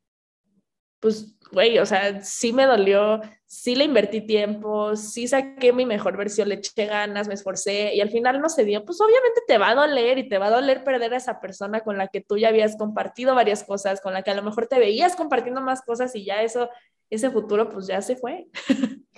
pues, 1.01 1.35
güey, 1.51 1.79
o 1.79 1.85
sea, 1.85 2.21
sí 2.23 2.53
me 2.53 2.65
dolió, 2.65 3.19
sí 3.45 3.75
le 3.75 3.83
invertí 3.83 4.21
tiempo, 4.21 4.95
sí 4.95 5.27
saqué 5.27 5.73
mi 5.73 5.85
mejor 5.85 6.15
versión, 6.15 6.47
le 6.47 6.55
eché 6.55 6.85
ganas, 6.85 7.27
me 7.27 7.33
esforcé 7.33 7.93
y 7.93 7.99
al 7.99 8.11
final 8.11 8.39
no 8.39 8.47
se 8.47 8.63
dio, 8.63 8.85
pues 8.85 9.01
obviamente 9.01 9.41
te 9.47 9.57
va 9.57 9.71
a 9.71 9.75
doler 9.75 10.19
y 10.19 10.29
te 10.29 10.37
va 10.37 10.47
a 10.47 10.51
doler 10.51 10.85
perder 10.85 11.13
a 11.13 11.17
esa 11.17 11.41
persona 11.41 11.81
con 11.81 11.97
la 11.97 12.07
que 12.07 12.21
tú 12.21 12.37
ya 12.37 12.47
habías 12.49 12.77
compartido 12.77 13.35
varias 13.35 13.63
cosas, 13.63 13.99
con 13.99 14.13
la 14.13 14.21
que 14.21 14.31
a 14.31 14.35
lo 14.35 14.43
mejor 14.43 14.67
te 14.67 14.79
veías 14.79 15.15
compartiendo 15.15 15.59
más 15.59 15.81
cosas 15.81 16.15
y 16.15 16.23
ya 16.23 16.43
eso, 16.43 16.69
ese 17.09 17.31
futuro 17.31 17.69
pues 17.69 17.87
ya 17.87 18.01
se 18.01 18.15
fue. 18.15 18.47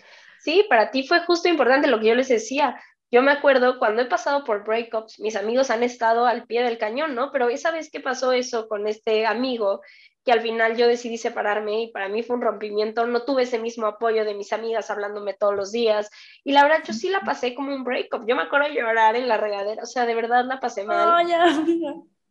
Sí, 0.44 0.66
para 0.68 0.92
ti 0.92 1.08
fue 1.08 1.22
justo 1.22 1.48
importante 1.48 1.88
lo 1.88 2.02
que 2.02 2.08
yo 2.08 2.16
les 2.16 2.28
decía. 2.28 2.78
Yo 3.10 3.22
me 3.22 3.32
acuerdo 3.32 3.80
cuando 3.80 4.02
he 4.02 4.08
pasado 4.08 4.44
por 4.44 4.66
breakups, 4.66 5.22
mis 5.22 5.38
amigos 5.38 5.70
han 5.70 5.84
estado 5.84 6.26
al 6.26 6.46
pie 6.48 6.64
del 6.64 6.78
cañón, 6.78 7.16
¿no? 7.16 7.32
Pero 7.32 7.48
esa 7.48 7.72
vez 7.72 7.90
que 7.90 8.02
pasó 8.02 8.34
eso 8.34 8.68
con 8.68 8.86
este 8.86 9.26
amigo, 9.26 9.80
que 10.24 10.32
al 10.32 10.42
final 10.42 10.78
yo 10.78 10.88
decidí 10.88 11.18
separarme 11.18 11.84
y 11.84 11.92
para 11.92 12.08
mí 12.08 12.24
fue 12.24 12.36
un 12.36 12.42
rompimiento, 12.42 13.06
no 13.06 13.24
tuve 13.24 13.44
ese 13.44 13.60
mismo 13.60 13.86
apoyo 13.86 14.24
de 14.24 14.34
mis 14.34 14.54
amigas 14.54 14.90
hablándome 14.90 15.34
todos 15.34 15.56
los 15.56 15.72
días 15.72 16.10
y 16.44 16.54
la 16.54 16.64
verdad 16.64 16.84
yo 16.86 16.94
sí 16.94 17.10
la 17.10 17.22
pasé 17.22 17.54
como 17.54 17.74
un 17.74 17.84
breakup, 17.84 18.26
yo 18.28 18.36
me 18.36 18.44
acuerdo 18.44 18.70
de 18.70 18.76
llorar 18.76 19.16
en 19.16 19.28
la 19.28 19.38
regadera, 19.38 19.84
o 19.84 19.86
sea, 19.86 20.06
de 20.06 20.16
verdad 20.16 20.46
la 20.46 20.60
pasé 20.60 20.86
mal. 20.86 21.26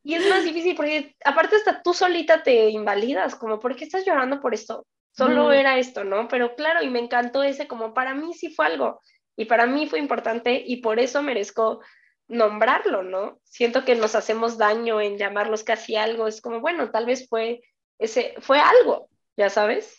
y 0.02 0.14
es 0.14 0.28
más 0.28 0.44
difícil 0.44 0.74
porque 0.74 1.14
aparte 1.24 1.56
hasta 1.56 1.82
tú 1.82 1.92
solita 1.92 2.42
te 2.42 2.70
invalidas, 2.70 3.34
como, 3.34 3.60
¿por 3.60 3.76
qué 3.76 3.84
estás 3.84 4.04
llorando 4.06 4.40
por 4.40 4.54
esto? 4.54 4.86
Solo 5.14 5.52
era 5.52 5.76
esto, 5.76 6.04
¿no? 6.04 6.26
Pero 6.26 6.54
claro, 6.54 6.82
y 6.82 6.88
me 6.88 6.98
encantó 6.98 7.42
ese, 7.42 7.68
como 7.68 7.92
para 7.92 8.14
mí 8.14 8.32
sí 8.32 8.48
fue 8.48 8.64
algo 8.64 9.02
y 9.36 9.44
para 9.44 9.66
mí 9.66 9.86
fue 9.86 9.98
importante 9.98 10.62
y 10.66 10.78
por 10.78 10.98
eso 10.98 11.22
merezco 11.22 11.80
nombrarlo, 12.28 13.02
¿no? 13.02 13.38
Siento 13.44 13.84
que 13.84 13.94
nos 13.94 14.14
hacemos 14.14 14.56
daño 14.56 15.02
en 15.02 15.18
llamarlos 15.18 15.64
casi 15.64 15.96
algo, 15.96 16.26
es 16.26 16.40
como, 16.40 16.60
bueno, 16.60 16.90
tal 16.90 17.04
vez 17.04 17.28
fue 17.28 17.60
ese 18.02 18.34
fue 18.40 18.58
algo, 18.60 19.08
ya 19.36 19.50
sabes. 19.50 19.98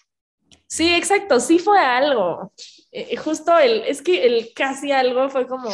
Sí, 0.67 0.93
exacto, 0.93 1.39
sí 1.39 1.59
fue 1.59 1.79
algo. 1.79 2.51
Eh, 2.91 3.15
justo 3.17 3.57
el, 3.57 3.83
es 3.83 4.01
que 4.01 4.25
el 4.25 4.53
casi 4.53 4.91
algo 4.91 5.29
fue 5.29 5.47
como, 5.47 5.69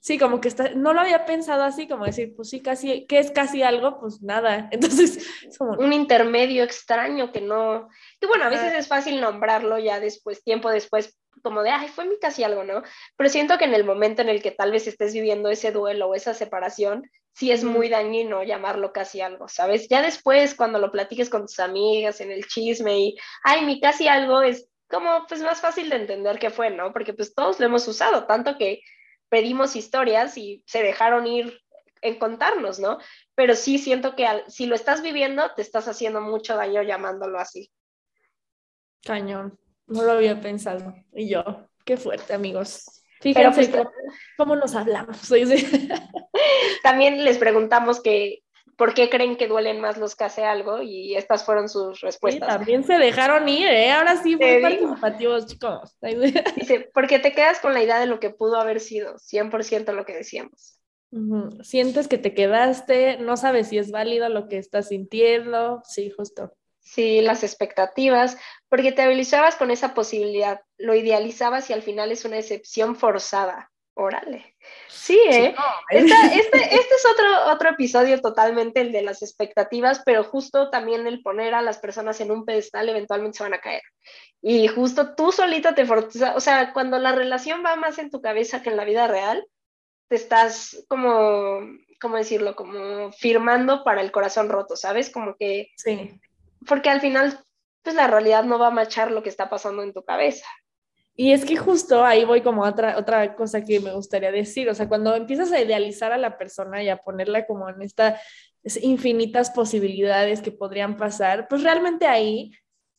sí, 0.00 0.18
como 0.18 0.40
que 0.40 0.48
está, 0.48 0.70
no 0.70 0.92
lo 0.92 1.00
había 1.00 1.26
pensado 1.26 1.62
así, 1.62 1.86
como 1.86 2.06
decir, 2.06 2.34
pues 2.34 2.48
sí, 2.48 2.62
casi, 2.62 3.06
¿qué 3.06 3.18
es 3.18 3.30
casi 3.30 3.62
algo? 3.62 4.00
Pues 4.00 4.22
nada. 4.22 4.68
Entonces, 4.72 5.26
es 5.46 5.58
como... 5.58 5.72
Un 5.72 5.92
intermedio 5.92 6.64
extraño 6.64 7.30
que 7.32 7.40
no, 7.40 7.88
y 8.20 8.26
bueno, 8.26 8.44
a 8.44 8.48
veces 8.48 8.74
es 8.74 8.88
fácil 8.88 9.20
nombrarlo 9.20 9.78
ya 9.78 10.00
después, 10.00 10.42
tiempo 10.42 10.70
después, 10.70 11.16
como 11.42 11.62
de, 11.62 11.70
ay, 11.70 11.88
fue 11.88 12.06
mi 12.06 12.18
casi 12.18 12.44
algo, 12.44 12.64
¿no? 12.64 12.82
Pero 13.16 13.30
siento 13.30 13.56
que 13.58 13.64
en 13.64 13.74
el 13.74 13.84
momento 13.84 14.22
en 14.22 14.28
el 14.28 14.42
que 14.42 14.50
tal 14.50 14.72
vez 14.72 14.86
estés 14.86 15.12
viviendo 15.12 15.48
ese 15.48 15.70
duelo 15.70 16.08
o 16.08 16.14
esa 16.14 16.34
separación, 16.34 17.08
sí 17.34 17.52
es 17.52 17.64
muy 17.64 17.88
dañino 17.88 18.42
llamarlo 18.42 18.92
casi 18.92 19.20
algo, 19.20 19.48
¿sabes? 19.48 19.88
Ya 19.88 20.02
después, 20.02 20.54
cuando 20.54 20.78
lo 20.78 20.90
platiques 20.90 21.30
con 21.30 21.42
tus 21.42 21.60
amigas 21.60 22.20
en 22.20 22.30
el 22.30 22.46
chisme 22.46 22.98
y, 22.98 23.16
ay, 23.44 23.64
mi 23.64 23.80
casi 23.80 24.08
algo 24.08 24.42
es 24.42 24.68
como, 24.88 25.24
pues, 25.28 25.40
más 25.40 25.60
fácil 25.60 25.88
de 25.88 25.96
entender 25.96 26.38
que 26.38 26.50
fue, 26.50 26.70
¿no? 26.70 26.92
Porque 26.92 27.14
pues 27.14 27.32
todos 27.32 27.60
lo 27.60 27.66
hemos 27.66 27.86
usado, 27.86 28.26
tanto 28.26 28.58
que 28.58 28.80
pedimos 29.30 29.76
historias 29.76 30.36
y 30.36 30.62
se 30.66 30.82
dejaron 30.82 31.26
ir 31.26 31.62
en 32.02 32.18
contarnos, 32.18 32.78
¿no? 32.78 32.98
Pero 33.34 33.54
sí 33.54 33.78
siento 33.78 34.14
que 34.14 34.26
si 34.48 34.66
lo 34.66 34.74
estás 34.74 35.02
viviendo, 35.02 35.52
te 35.54 35.62
estás 35.62 35.88
haciendo 35.88 36.20
mucho 36.20 36.56
daño 36.56 36.82
llamándolo 36.82 37.38
así. 37.38 37.70
Cañón, 39.02 39.58
no 39.86 40.02
lo 40.02 40.12
había 40.12 40.40
pensado. 40.40 40.94
Y 41.12 41.28
yo, 41.28 41.68
qué 41.84 41.96
fuerte, 41.96 42.34
amigos. 42.34 43.02
Fíjense 43.20 43.68
pues, 43.68 43.86
cómo, 44.36 44.56
nos 44.56 44.74
hablamos. 44.74 45.18
También 46.82 47.24
les 47.24 47.38
preguntamos 47.38 48.02
que 48.02 48.42
por 48.80 48.94
qué 48.94 49.10
creen 49.10 49.36
que 49.36 49.46
duelen 49.46 49.78
más 49.78 49.98
los 49.98 50.16
que 50.16 50.24
hace 50.24 50.42
algo 50.42 50.80
y 50.80 51.14
estas 51.14 51.44
fueron 51.44 51.68
sus 51.68 52.00
respuestas. 52.00 52.48
también 52.48 52.82
se 52.82 52.94
dejaron 52.94 53.46
ir, 53.46 53.68
¿eh? 53.68 53.92
Ahora 53.92 54.16
sí, 54.22 54.36
muy 54.36 54.62
participativos, 54.62 55.46
chicos. 55.48 55.98
Dice, 56.56 56.90
porque 56.94 57.18
te 57.18 57.32
quedas 57.32 57.60
con 57.60 57.74
la 57.74 57.82
idea 57.82 58.00
de 58.00 58.06
lo 58.06 58.20
que 58.20 58.30
pudo 58.30 58.56
haber 58.56 58.80
sido, 58.80 59.18
100% 59.18 59.92
lo 59.92 60.06
que 60.06 60.14
decíamos. 60.14 60.80
Sientes 61.62 62.08
que 62.08 62.16
te 62.16 62.32
quedaste, 62.32 63.18
no 63.18 63.36
sabes 63.36 63.68
si 63.68 63.76
es 63.76 63.90
válido 63.90 64.30
lo 64.30 64.48
que 64.48 64.56
estás 64.56 64.88
sintiendo, 64.88 65.82
sí, 65.84 66.08
justo. 66.08 66.54
Sí, 66.78 67.20
las 67.20 67.44
expectativas, 67.44 68.38
porque 68.70 68.92
te 68.92 69.02
habilizabas 69.02 69.56
con 69.56 69.70
esa 69.70 69.92
posibilidad, 69.92 70.62
lo 70.78 70.94
idealizabas 70.94 71.68
y 71.68 71.74
al 71.74 71.82
final 71.82 72.12
es 72.12 72.24
una 72.24 72.38
excepción 72.38 72.96
forzada. 72.96 73.70
Órale. 74.00 74.56
Sí, 74.88 75.20
¿eh? 75.28 75.54
este, 75.90 76.16
este, 76.34 76.74
es 76.74 77.06
otro, 77.12 77.52
otro 77.52 77.68
episodio 77.68 78.18
totalmente 78.18 78.80
el 78.80 78.92
de 78.92 79.02
las 79.02 79.20
expectativas, 79.20 80.00
pero 80.06 80.24
justo 80.24 80.70
también 80.70 81.06
el 81.06 81.20
poner 81.20 81.52
a 81.52 81.60
las 81.60 81.78
personas 81.78 82.18
en 82.22 82.30
un 82.30 82.46
pedestal 82.46 82.88
eventualmente 82.88 83.36
se 83.36 83.44
van 83.44 83.52
a 83.52 83.60
caer. 83.60 83.82
Y 84.40 84.68
justo 84.68 85.14
tú 85.14 85.32
solita 85.32 85.74
te 85.74 85.84
forzas, 85.84 86.34
o 86.34 86.40
sea, 86.40 86.72
cuando 86.72 86.98
la 86.98 87.12
relación 87.12 87.62
va 87.62 87.76
más 87.76 87.98
en 87.98 88.08
tu 88.08 88.22
cabeza 88.22 88.62
que 88.62 88.70
en 88.70 88.78
la 88.78 88.86
vida 88.86 89.06
real, 89.06 89.46
te 90.08 90.16
estás 90.16 90.82
como, 90.88 91.60
¿cómo 92.00 92.16
decirlo? 92.16 92.56
Como 92.56 93.12
firmando 93.12 93.84
para 93.84 94.00
el 94.00 94.10
corazón 94.10 94.48
roto, 94.48 94.76
¿sabes? 94.76 95.10
Como 95.10 95.36
que... 95.38 95.68
Sí. 95.76 96.18
Porque 96.66 96.88
al 96.88 97.02
final, 97.02 97.38
pues 97.82 97.94
la 97.94 98.06
realidad 98.06 98.44
no 98.44 98.58
va 98.58 98.68
a 98.68 98.72
machar 98.72 99.10
lo 99.10 99.22
que 99.22 99.28
está 99.28 99.50
pasando 99.50 99.82
en 99.82 99.92
tu 99.92 100.02
cabeza. 100.04 100.46
Y 101.20 101.34
es 101.34 101.44
que 101.44 101.54
justo 101.54 102.02
ahí 102.02 102.24
voy 102.24 102.40
como 102.40 102.62
otra, 102.62 102.96
otra 102.96 103.36
cosa 103.36 103.62
que 103.62 103.78
me 103.78 103.92
gustaría 103.92 104.32
decir, 104.32 104.70
o 104.70 104.74
sea, 104.74 104.88
cuando 104.88 105.14
empiezas 105.14 105.52
a 105.52 105.60
idealizar 105.60 106.12
a 106.12 106.16
la 106.16 106.38
persona 106.38 106.82
y 106.82 106.88
a 106.88 106.96
ponerla 106.96 107.46
como 107.46 107.68
en 107.68 107.82
estas 107.82 108.18
infinitas 108.80 109.50
posibilidades 109.50 110.40
que 110.40 110.50
podrían 110.50 110.96
pasar, 110.96 111.46
pues 111.46 111.62
realmente 111.62 112.06
ahí, 112.06 112.52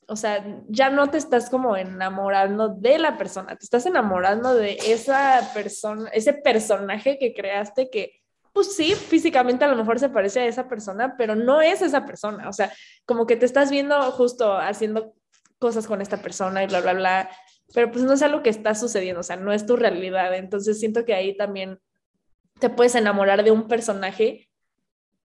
o 0.07 0.15
sea, 0.15 0.45
ya 0.67 0.91
no 0.91 1.09
te 1.09 1.17
estás 1.17 1.49
como 1.49 1.75
enamorando 1.75 2.69
de 2.69 2.99
la 2.99 3.17
persona, 3.17 3.55
te 3.55 3.65
estás 3.65 3.87
enamorando 3.87 4.53
de 4.53 4.77
esa 4.85 5.49
persona, 5.55 6.07
ese 6.11 6.33
personaje 6.33 7.17
que 7.17 7.33
creaste 7.33 7.89
que, 7.89 8.21
pues 8.53 8.75
sí, 8.75 8.93
físicamente 8.93 9.65
a 9.65 9.67
lo 9.67 9.75
mejor 9.75 9.97
se 9.97 10.09
parece 10.09 10.41
a 10.41 10.45
esa 10.45 10.69
persona, 10.69 11.15
pero 11.17 11.33
no 11.35 11.59
es 11.59 11.81
esa 11.81 12.05
persona, 12.05 12.47
o 12.47 12.53
sea, 12.53 12.71
como 13.07 13.25
que 13.25 13.35
te 13.35 13.47
estás 13.47 13.71
viendo 13.71 13.99
justo 14.11 14.59
haciendo 14.59 15.15
cosas 15.57 15.87
con 15.87 16.01
esta 16.01 16.17
persona 16.17 16.63
y 16.63 16.67
bla, 16.67 16.81
bla, 16.81 16.93
bla, 16.93 17.29
pero 17.73 17.91
pues 17.91 18.03
no 18.03 18.13
es 18.13 18.21
algo 18.21 18.43
que 18.43 18.49
está 18.49 18.75
sucediendo, 18.75 19.21
o 19.21 19.23
sea, 19.23 19.35
no 19.35 19.53
es 19.53 19.65
tu 19.65 19.75
realidad. 19.75 20.35
Entonces 20.35 20.79
siento 20.79 21.05
que 21.05 21.13
ahí 21.13 21.35
también 21.35 21.79
te 22.59 22.69
puedes 22.69 22.95
enamorar 22.95 23.43
de 23.43 23.51
un 23.51 23.67
personaje 23.67 24.49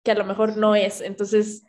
que 0.04 0.12
a 0.12 0.16
lo 0.16 0.26
mejor 0.26 0.58
no 0.58 0.76
es. 0.76 1.02
Entonces, 1.02 1.64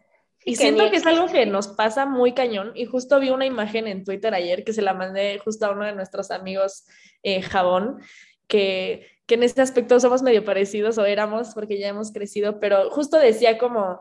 y 0.45 0.57
siento 0.57 0.91
que 0.91 0.97
es 0.97 1.07
algo 1.07 1.27
que 1.27 1.47
nos 1.47 1.69
pasa 1.69 2.07
muy 2.07 2.33
cañón. 2.33 2.73
Y 2.75 2.87
justo 2.87 3.21
vi 3.21 3.31
una 3.31 3.47
imagen 3.47 3.87
en 3.87 4.05
Twitter 4.05 4.35
ayer 4.35 4.65
que 4.65 4.73
se 4.73 4.83
la 4.83 4.95
mandé 4.95 5.39
justo 5.39 5.67
a 5.67 5.71
uno 5.71 5.85
de 5.85 5.95
nuestros 5.95 6.31
amigos, 6.31 6.85
eh, 7.23 7.43
Jabón, 7.43 8.01
que, 8.49 9.07
que 9.27 9.35
en 9.35 9.43
este 9.43 9.63
aspecto 9.63 10.01
somos 10.01 10.23
medio 10.23 10.45
parecidos 10.45 10.99
o 10.99 11.05
éramos 11.05 11.55
porque 11.55 11.79
ya 11.79 11.89
hemos 11.89 12.13
crecido, 12.13 12.59
pero 12.59 12.91
justo 12.91 13.19
decía 13.19 13.59
como 13.59 14.01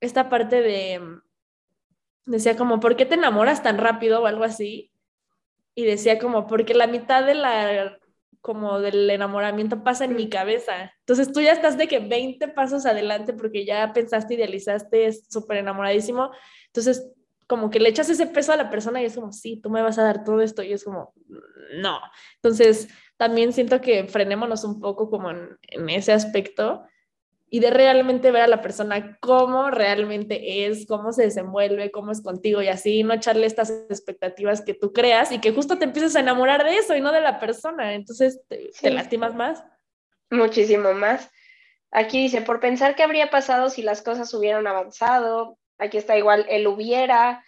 esta 0.00 0.28
parte 0.28 0.60
de, 0.60 1.00
decía 2.26 2.56
como, 2.56 2.80
¿por 2.80 2.96
qué 2.96 3.06
te 3.06 3.14
enamoras 3.14 3.62
tan 3.62 3.78
rápido 3.78 4.22
o 4.22 4.26
algo 4.26 4.44
así? 4.44 4.91
Y 5.74 5.84
decía 5.84 6.18
como, 6.18 6.46
porque 6.46 6.74
la 6.74 6.86
mitad 6.86 7.24
de 7.24 7.34
la, 7.34 7.98
como 8.40 8.80
del 8.80 9.08
enamoramiento 9.08 9.82
pasa 9.84 10.04
en 10.04 10.16
mi 10.16 10.28
cabeza. 10.28 10.92
Entonces 11.00 11.32
tú 11.32 11.40
ya 11.40 11.52
estás 11.52 11.78
de 11.78 11.88
que 11.88 12.00
20 12.00 12.48
pasos 12.48 12.86
adelante 12.86 13.32
porque 13.32 13.64
ya 13.64 13.92
pensaste, 13.92 14.34
idealizaste, 14.34 15.06
es 15.06 15.26
súper 15.30 15.58
enamoradísimo. 15.58 16.30
Entonces 16.66 17.08
como 17.46 17.70
que 17.70 17.80
le 17.80 17.88
echas 17.88 18.08
ese 18.08 18.26
peso 18.26 18.52
a 18.52 18.56
la 18.56 18.70
persona 18.70 19.02
y 19.02 19.06
es 19.06 19.14
como, 19.14 19.32
sí, 19.32 19.60
tú 19.62 19.70
me 19.70 19.82
vas 19.82 19.98
a 19.98 20.04
dar 20.04 20.24
todo 20.24 20.40
esto 20.40 20.62
y 20.62 20.72
es 20.72 20.84
como, 20.84 21.14
no. 21.74 22.00
Entonces 22.36 22.88
también 23.16 23.52
siento 23.52 23.80
que 23.80 24.08
frenémonos 24.08 24.64
un 24.64 24.80
poco 24.80 25.08
como 25.10 25.30
en, 25.30 25.58
en 25.68 25.88
ese 25.90 26.12
aspecto 26.12 26.84
y 27.54 27.60
de 27.60 27.68
realmente 27.68 28.30
ver 28.30 28.40
a 28.40 28.46
la 28.46 28.62
persona 28.62 29.18
cómo 29.20 29.70
realmente 29.70 30.64
es, 30.64 30.86
cómo 30.86 31.12
se 31.12 31.24
desenvuelve, 31.24 31.90
cómo 31.90 32.10
es 32.10 32.22
contigo 32.22 32.62
y 32.62 32.68
así, 32.68 33.02
no 33.02 33.12
echarle 33.12 33.46
estas 33.46 33.68
expectativas 33.90 34.62
que 34.62 34.72
tú 34.72 34.94
creas 34.94 35.30
y 35.32 35.38
que 35.38 35.52
justo 35.52 35.76
te 35.76 35.84
empieces 35.84 36.16
a 36.16 36.20
enamorar 36.20 36.64
de 36.64 36.78
eso 36.78 36.96
y 36.96 37.02
no 37.02 37.12
de 37.12 37.20
la 37.20 37.38
persona. 37.38 37.92
Entonces 37.92 38.40
te, 38.48 38.90
lastimas 38.90 39.34
más. 39.34 39.62
Muchísimo 40.30 40.94
más. 40.94 41.30
Aquí 41.90 42.22
dice, 42.22 42.40
por 42.40 42.58
pensar 42.58 42.96
qué 42.96 43.02
habría 43.02 43.28
pasado 43.28 43.68
si 43.68 43.82
las 43.82 44.00
cosas 44.00 44.32
hubieran 44.32 44.66
avanzado, 44.66 45.58
aquí 45.76 45.98
está 45.98 46.16
igual, 46.16 46.46
el 46.48 46.66
hubiera, 46.66 47.44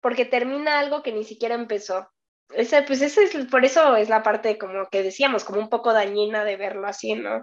porque 0.00 0.26
termina 0.26 0.78
algo 0.78 1.02
que 1.02 1.10
ni 1.10 1.24
siquiera 1.24 1.56
empezó. 1.56 2.08
Ese, 2.50 2.82
pues 2.82 3.02
ese 3.02 3.24
es, 3.24 3.46
por 3.46 3.64
eso 3.64 3.96
es 3.96 4.08
la 4.08 4.22
parte 4.22 4.58
como 4.58 4.86
que 4.86 5.02
decíamos, 5.02 5.42
como 5.42 5.58
un 5.58 5.68
poco 5.68 5.92
dañina 5.92 6.44
de 6.44 6.56
verlo 6.56 6.86
así, 6.86 7.16
¿no? 7.16 7.42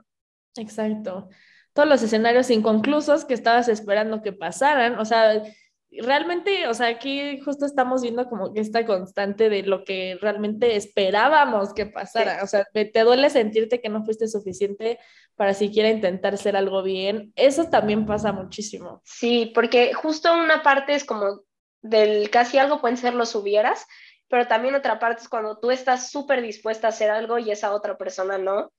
Exacto 0.56 1.28
todos 1.76 1.90
los 1.90 2.02
escenarios 2.02 2.50
inconclusos 2.50 3.26
que 3.26 3.34
estabas 3.34 3.68
esperando 3.68 4.22
que 4.22 4.32
pasaran, 4.32 4.98
o 4.98 5.04
sea, 5.04 5.44
realmente, 5.92 6.70
o 6.70 6.74
sea, 6.74 6.88
aquí 6.88 7.38
justo 7.42 7.66
estamos 7.66 8.02
viendo 8.02 8.30
como 8.30 8.54
que 8.54 8.62
esta 8.62 8.86
constante 8.86 9.50
de 9.50 9.62
lo 9.64 9.84
que 9.84 10.18
realmente 10.22 10.78
esperábamos 10.78 11.74
que 11.74 11.86
pasara, 11.86 12.42
o 12.44 12.48
sea, 12.48 12.66
te 12.74 13.00
duele 13.02 13.30
sentirte 13.30 13.82
que 13.82 13.90
no 13.90 14.06
fuiste 14.06 14.30
suficiente 14.30 15.00
para 15.36 15.54
siquiera 15.54 15.90
intentar 15.90 16.34
hacer 16.34 16.56
algo 16.56 16.82
bien, 16.82 17.34
eso 17.36 17.66
también 17.66 18.06
pasa 18.06 18.32
muchísimo. 18.32 19.02
Sí, 19.04 19.52
porque 19.54 19.94
justo 19.94 20.34
una 20.34 20.64
parte 20.64 20.96
es 20.96 21.04
como 21.04 21.42
del 21.82 22.30
casi 22.30 22.58
algo 22.58 22.80
pueden 22.80 22.96
ser 22.96 23.14
los 23.14 23.36
hubieras, 23.36 23.86
pero 24.30 24.48
también 24.48 24.76
otra 24.76 24.98
parte 24.98 25.24
es 25.24 25.30
cuando 25.30 25.60
tú 25.60 25.72
estás 25.72 26.10
súper 26.10 26.42
dispuesta 26.42 26.88
a 26.88 26.92
hacer 26.92 27.12
algo 27.12 27.38
y 27.38 27.52
esa 27.52 27.74
otra 27.74 27.98
persona 27.98 28.38
no 28.38 28.72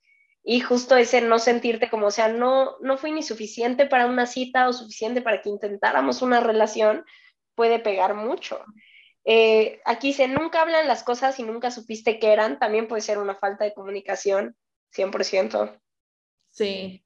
y 0.49 0.61
justo 0.61 0.97
ese 0.97 1.21
no 1.23 1.41
sentirte 1.41 1.91
como, 1.91 2.07
o 2.07 2.11
sea, 2.13 2.29
no, 2.29 2.79
no 2.79 2.97
fui 2.99 3.11
ni 3.11 3.25
suficiente 3.25 3.85
para 3.85 4.07
una 4.07 4.27
cita 4.27 4.69
o 4.69 4.73
suficiente 4.73 5.21
para 5.21 5.43
que 5.43 5.49
intentáramos 5.49 6.23
una 6.23 6.39
relación, 6.39 7.05
puede 7.57 7.81
pegar 7.81 8.15
mucho. 8.15 8.65
Eh, 9.25 9.81
aquí 9.85 10.13
se 10.13 10.29
nunca 10.29 10.63
hablan 10.63 10.87
las 10.87 11.03
cosas 11.03 11.41
y 11.41 11.43
nunca 11.43 11.73
supiste 11.73 12.21
qué 12.21 12.33
eran, 12.33 12.61
también 12.61 12.87
puede 12.87 13.03
ser 13.03 13.19
una 13.19 13.35
falta 13.35 13.65
de 13.65 13.75
comunicación, 13.75 14.57
100%. 14.93 15.81
Sí, 16.51 17.03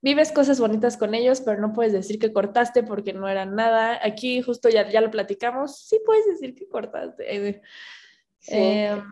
vives 0.00 0.30
cosas 0.30 0.60
bonitas 0.60 0.96
con 0.96 1.16
ellos, 1.16 1.40
pero 1.40 1.60
no 1.60 1.72
puedes 1.72 1.92
decir 1.92 2.20
que 2.20 2.32
cortaste 2.32 2.84
porque 2.84 3.12
no 3.12 3.28
eran 3.28 3.56
nada. 3.56 3.98
Aquí 4.00 4.42
justo 4.42 4.68
ya, 4.68 4.88
ya 4.88 5.00
lo 5.00 5.10
platicamos, 5.10 5.76
sí 5.88 6.00
puedes 6.06 6.24
decir 6.26 6.54
que 6.54 6.68
cortaste. 6.68 7.62
Sí. 8.38 8.54
Eh, 8.54 9.02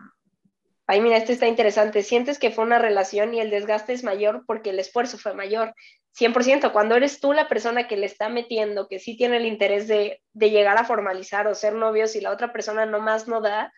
ay, 0.87 1.01
mira, 1.01 1.17
esto 1.17 1.31
está 1.31 1.47
interesante, 1.47 2.03
sientes 2.03 2.39
que 2.39 2.51
fue 2.51 2.63
una 2.63 2.79
relación 2.79 3.33
y 3.33 3.39
el 3.39 3.49
desgaste 3.49 3.93
es 3.93 4.03
mayor 4.03 4.43
porque 4.45 4.69
el 4.69 4.79
esfuerzo 4.79 5.17
fue 5.17 5.33
mayor. 5.33 5.73
100%, 6.17 6.71
cuando 6.71 6.95
eres 6.95 7.19
tú 7.19 7.33
la 7.33 7.49
persona 7.49 7.87
que 7.87 7.97
le 7.97 8.05
está 8.05 8.29
metiendo, 8.29 8.87
que 8.87 8.99
sí 8.99 9.17
tiene 9.17 9.37
el 9.37 9.45
interés 9.45 9.87
de, 9.87 10.21
llegar 10.33 10.77
a 10.77 10.85
formalizar 10.85 11.47
o 11.47 11.55
ser 11.55 11.73
novios 11.73 12.15
y 12.15 12.21
la 12.21 12.31
otra 12.31 12.53
persona 12.53 12.85
nomás 12.85 13.27
no 13.27 13.41
da, 13.41 13.73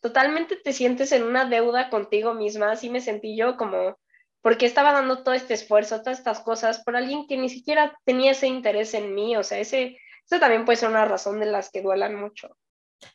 totalmente 0.00 0.56
te 0.56 0.72
sientes 0.72 1.12
en 1.12 1.24
una 1.24 1.46
deuda 1.46 1.90
contigo 1.90 2.34
misma, 2.34 2.72
así 2.72 2.90
me 2.90 3.00
sentí 3.00 3.36
yo 3.36 3.56
como, 3.56 3.98
porque 4.40 4.66
estaba 4.66 4.92
dando 4.92 5.24
todo 5.24 5.34
este 5.34 5.54
esfuerzo, 5.54 6.00
todas 6.00 6.18
estas 6.18 6.40
cosas 6.40 6.82
por 6.84 6.94
alguien 6.96 7.26
que 7.26 7.36
ni 7.36 7.48
siquiera 7.48 7.98
tenía 8.04 8.32
ese 8.32 8.46
interés 8.46 8.94
en 8.94 9.14
mí, 9.14 9.36
o 9.36 9.42
sea, 9.42 9.58
ese, 9.58 9.98
eso 10.24 10.38
también 10.38 10.64
puede 10.64 10.76
ser 10.76 10.90
una 10.90 11.04
razón 11.06 11.40
de 11.40 11.46
las 11.46 11.70
que 11.70 11.82
duelan 11.82 12.14
mucho. 12.14 12.56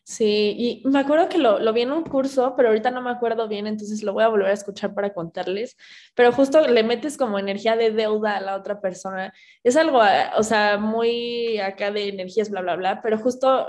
Sí, 0.03 0.55
y 0.57 0.87
me 0.87 0.99
acuerdo 0.99 1.29
que 1.29 1.37
lo, 1.37 1.59
lo, 1.59 1.73
vi 1.73 1.81
en 1.81 1.91
un 1.91 2.03
curso, 2.03 2.53
pero 2.55 2.69
ahorita 2.69 2.91
no 2.91 3.01
me 3.01 3.11
acuerdo 3.11 3.47
bien, 3.47 3.67
entonces 3.67 4.03
lo 4.03 4.13
voy 4.13 4.23
a 4.23 4.27
volver 4.27 4.47
a 4.49 4.53
escuchar 4.53 4.93
para 4.93 5.13
contarles. 5.13 5.77
Pero 6.15 6.31
justo 6.31 6.67
le 6.67 6.83
metes 6.83 7.17
como 7.17 7.39
energía 7.39 7.75
de 7.75 7.91
deuda 7.91 8.37
a 8.37 8.41
la 8.41 8.55
otra 8.55 8.81
persona. 8.81 9.33
Es 9.63 9.75
algo, 9.75 10.01
ah, 10.01 10.33
o 10.37 10.43
sea, 10.43 10.77
muy 10.77 11.59
acá 11.59 11.91
de 11.91 12.09
energías, 12.09 12.49
bla, 12.49 12.61
bla, 12.61 12.75
bla, 12.75 13.01
pero 13.01 13.17
justo 13.17 13.67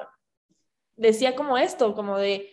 decía 0.97 1.37
como 1.37 1.59
esto, 1.59 1.95
como 1.95 2.19
de, 2.19 2.51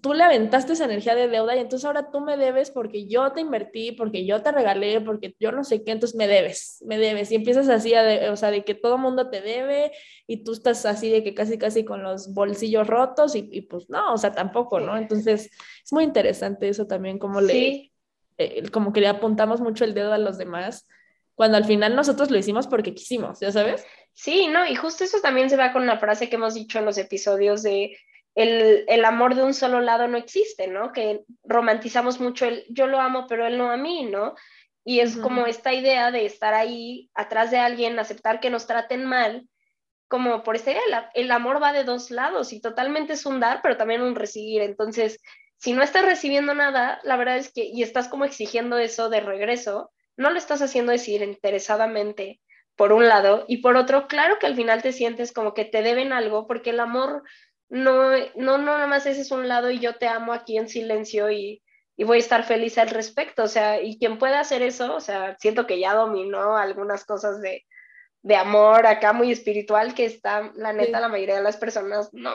tú 0.00 0.14
le 0.14 0.24
aventaste 0.24 0.72
esa 0.72 0.84
energía 0.84 1.14
de 1.14 1.28
deuda 1.28 1.54
y 1.54 1.60
entonces 1.60 1.84
ahora 1.84 2.10
tú 2.10 2.20
me 2.20 2.36
debes 2.36 2.70
porque 2.70 3.06
yo 3.06 3.32
te 3.32 3.40
invertí, 3.40 3.92
porque 3.92 4.26
yo 4.26 4.42
te 4.42 4.50
regalé, 4.50 5.00
porque 5.00 5.34
yo 5.38 5.52
no 5.52 5.62
sé 5.64 5.84
qué, 5.84 5.92
entonces 5.92 6.16
me 6.16 6.26
debes, 6.26 6.82
me 6.86 6.98
debes. 6.98 7.30
Y 7.30 7.36
empiezas 7.36 7.68
así, 7.68 7.94
a 7.94 8.32
o 8.32 8.36
sea, 8.36 8.50
de 8.50 8.64
que 8.64 8.74
todo 8.74 8.98
mundo 8.98 9.30
te 9.30 9.40
debe 9.40 9.92
y 10.26 10.42
tú 10.42 10.52
estás 10.52 10.84
así 10.86 11.08
de 11.10 11.22
que 11.22 11.34
casi, 11.34 11.56
casi 11.56 11.84
con 11.84 12.02
los 12.02 12.34
bolsillos 12.34 12.86
rotos 12.86 13.36
y, 13.36 13.60
pues 13.62 13.88
no, 13.88 14.12
o 14.12 14.18
sea, 14.18 14.32
tampoco, 14.32 14.80
¿no? 14.80 14.96
Entonces 14.96 15.50
es 15.84 15.92
muy 15.92 16.04
interesante 16.04 16.68
eso 16.68 16.86
también, 16.86 17.18
como 17.18 17.40
le, 17.40 17.92
eh, 18.38 18.68
como 18.70 18.92
que 18.92 19.00
le 19.00 19.08
apuntamos 19.08 19.60
mucho 19.60 19.84
el 19.84 19.94
dedo 19.94 20.12
a 20.12 20.18
los 20.18 20.36
demás, 20.36 20.88
cuando 21.36 21.58
al 21.58 21.64
final 21.64 21.94
nosotros 21.94 22.30
lo 22.30 22.38
hicimos 22.38 22.66
porque 22.66 22.94
quisimos, 22.94 23.40
¿ya 23.40 23.52
sabes? 23.52 23.84
Sí, 24.14 24.48
no, 24.48 24.66
y 24.66 24.74
justo 24.74 25.04
eso 25.04 25.20
también 25.20 25.50
se 25.50 25.56
va 25.56 25.72
con 25.72 25.86
la 25.86 25.98
frase 25.98 26.28
que 26.28 26.36
hemos 26.36 26.54
dicho 26.54 26.78
en 26.78 26.86
los 26.86 26.96
episodios 26.96 27.62
de 27.62 27.96
el, 28.36 28.84
el, 28.86 29.04
amor 29.04 29.34
de 29.34 29.42
un 29.42 29.54
solo 29.54 29.80
lado 29.80 30.06
no 30.06 30.16
existe, 30.16 30.68
¿no? 30.68 30.92
Que 30.92 31.24
romantizamos 31.42 32.20
mucho 32.20 32.46
el 32.46 32.64
yo 32.68 32.86
lo 32.86 33.00
amo, 33.00 33.26
pero 33.26 33.46
él 33.46 33.58
no 33.58 33.70
a 33.70 33.76
mí, 33.76 34.04
¿no? 34.04 34.34
Y 34.84 35.00
es 35.00 35.16
como 35.16 35.46
esta 35.46 35.74
idea 35.74 36.12
de 36.12 36.26
estar 36.26 36.54
ahí 36.54 37.10
atrás 37.14 37.50
de 37.50 37.58
alguien, 37.58 37.98
aceptar 37.98 38.38
que 38.38 38.50
nos 38.50 38.68
traten 38.68 39.04
mal, 39.04 39.48
como 40.06 40.42
por 40.44 40.54
esta 40.54 40.70
idea, 40.70 41.10
el 41.14 41.30
amor 41.32 41.60
va 41.60 41.72
de 41.72 41.82
dos 41.82 42.12
lados 42.12 42.52
y 42.52 42.60
totalmente 42.60 43.14
es 43.14 43.26
un 43.26 43.40
dar, 43.40 43.60
pero 43.62 43.76
también 43.76 44.02
un 44.02 44.14
recibir. 44.14 44.62
Entonces, 44.62 45.20
si 45.58 45.72
no 45.72 45.82
estás 45.82 46.04
recibiendo 46.04 46.54
nada, 46.54 47.00
la 47.02 47.16
verdad 47.16 47.38
es 47.38 47.52
que, 47.52 47.64
y 47.64 47.82
estás 47.82 48.06
como 48.06 48.24
exigiendo 48.24 48.78
eso 48.78 49.08
de 49.08 49.20
regreso, 49.20 49.90
no 50.16 50.30
lo 50.30 50.38
estás 50.38 50.62
haciendo 50.62 50.92
decir 50.92 51.22
interesadamente, 51.22 52.40
por 52.76 52.92
un 52.92 53.08
lado, 53.08 53.46
y 53.48 53.58
por 53.58 53.76
otro, 53.76 54.06
claro 54.06 54.38
que 54.38 54.46
al 54.46 54.54
final 54.54 54.82
te 54.82 54.92
sientes 54.92 55.32
como 55.32 55.54
que 55.54 55.64
te 55.64 55.82
deben 55.82 56.12
algo, 56.12 56.46
porque 56.46 56.70
el 56.70 56.80
amor 56.80 57.22
no, 57.68 58.10
no, 58.36 58.58
no 58.58 58.58
nada 58.58 58.86
más 58.86 59.06
ese 59.06 59.22
es 59.22 59.30
un 59.30 59.48
lado 59.48 59.70
y 59.70 59.78
yo 59.78 59.96
te 59.96 60.08
amo 60.08 60.32
aquí 60.32 60.56
en 60.56 60.68
silencio 60.68 61.30
y, 61.30 61.62
y 61.96 62.04
voy 62.04 62.18
a 62.18 62.20
estar 62.20 62.44
feliz 62.44 62.78
al 62.78 62.90
respecto, 62.90 63.44
o 63.44 63.48
sea, 63.48 63.80
y 63.80 63.98
quien 63.98 64.18
pueda 64.18 64.40
hacer 64.40 64.62
eso, 64.62 64.94
o 64.94 65.00
sea, 65.00 65.36
siento 65.38 65.66
que 65.66 65.80
ya 65.80 65.94
dominó 65.94 66.56
algunas 66.56 67.04
cosas 67.04 67.40
de, 67.40 67.64
de 68.22 68.36
amor 68.36 68.86
acá 68.86 69.12
muy 69.12 69.32
espiritual 69.32 69.94
que 69.94 70.04
está, 70.04 70.52
la 70.56 70.72
neta, 70.72 71.00
la 71.00 71.08
mayoría 71.08 71.36
de 71.36 71.42
las 71.42 71.56
personas 71.56 72.10
no. 72.12 72.32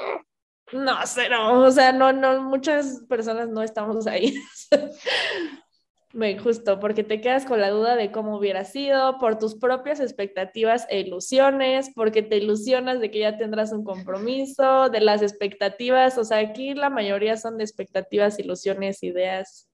No, 0.72 0.96
cero, 1.06 1.62
o 1.62 1.72
sea, 1.72 1.92
no, 1.92 2.14
no, 2.14 2.42
muchas 2.42 3.04
personas 3.10 3.50
no 3.50 3.62
estamos 3.62 4.08
ahí. 4.08 4.34
Justo, 6.14 6.80
porque 6.80 7.06
te 7.06 7.22
quedas 7.22 7.46
con 7.46 7.62
la 7.62 7.70
duda 7.70 7.96
de 7.96 8.12
cómo 8.12 8.38
hubiera 8.38 8.66
sido, 8.66 9.18
por 9.18 9.40
tus 9.40 9.56
propias 9.56 10.02
expectativas 10.02 10.86
e 10.90 11.00
ilusiones, 11.00 11.90
porque 11.96 12.22
te 12.22 12.36
ilusionas 12.38 13.00
de 13.00 13.10
que 13.10 13.20
ya 13.20 13.38
tendrás 13.38 13.72
un 13.72 13.86
compromiso, 13.86 14.90
de 14.90 15.00
las 15.00 15.22
expectativas, 15.22 16.18
o 16.18 16.26
sea, 16.26 16.40
aquí 16.40 16.74
la 16.74 16.90
mayoría 16.90 17.38
son 17.38 17.58
de 17.58 17.64
expectativas, 17.64 18.40
ilusiones, 18.40 19.04
ideas. 19.04 19.70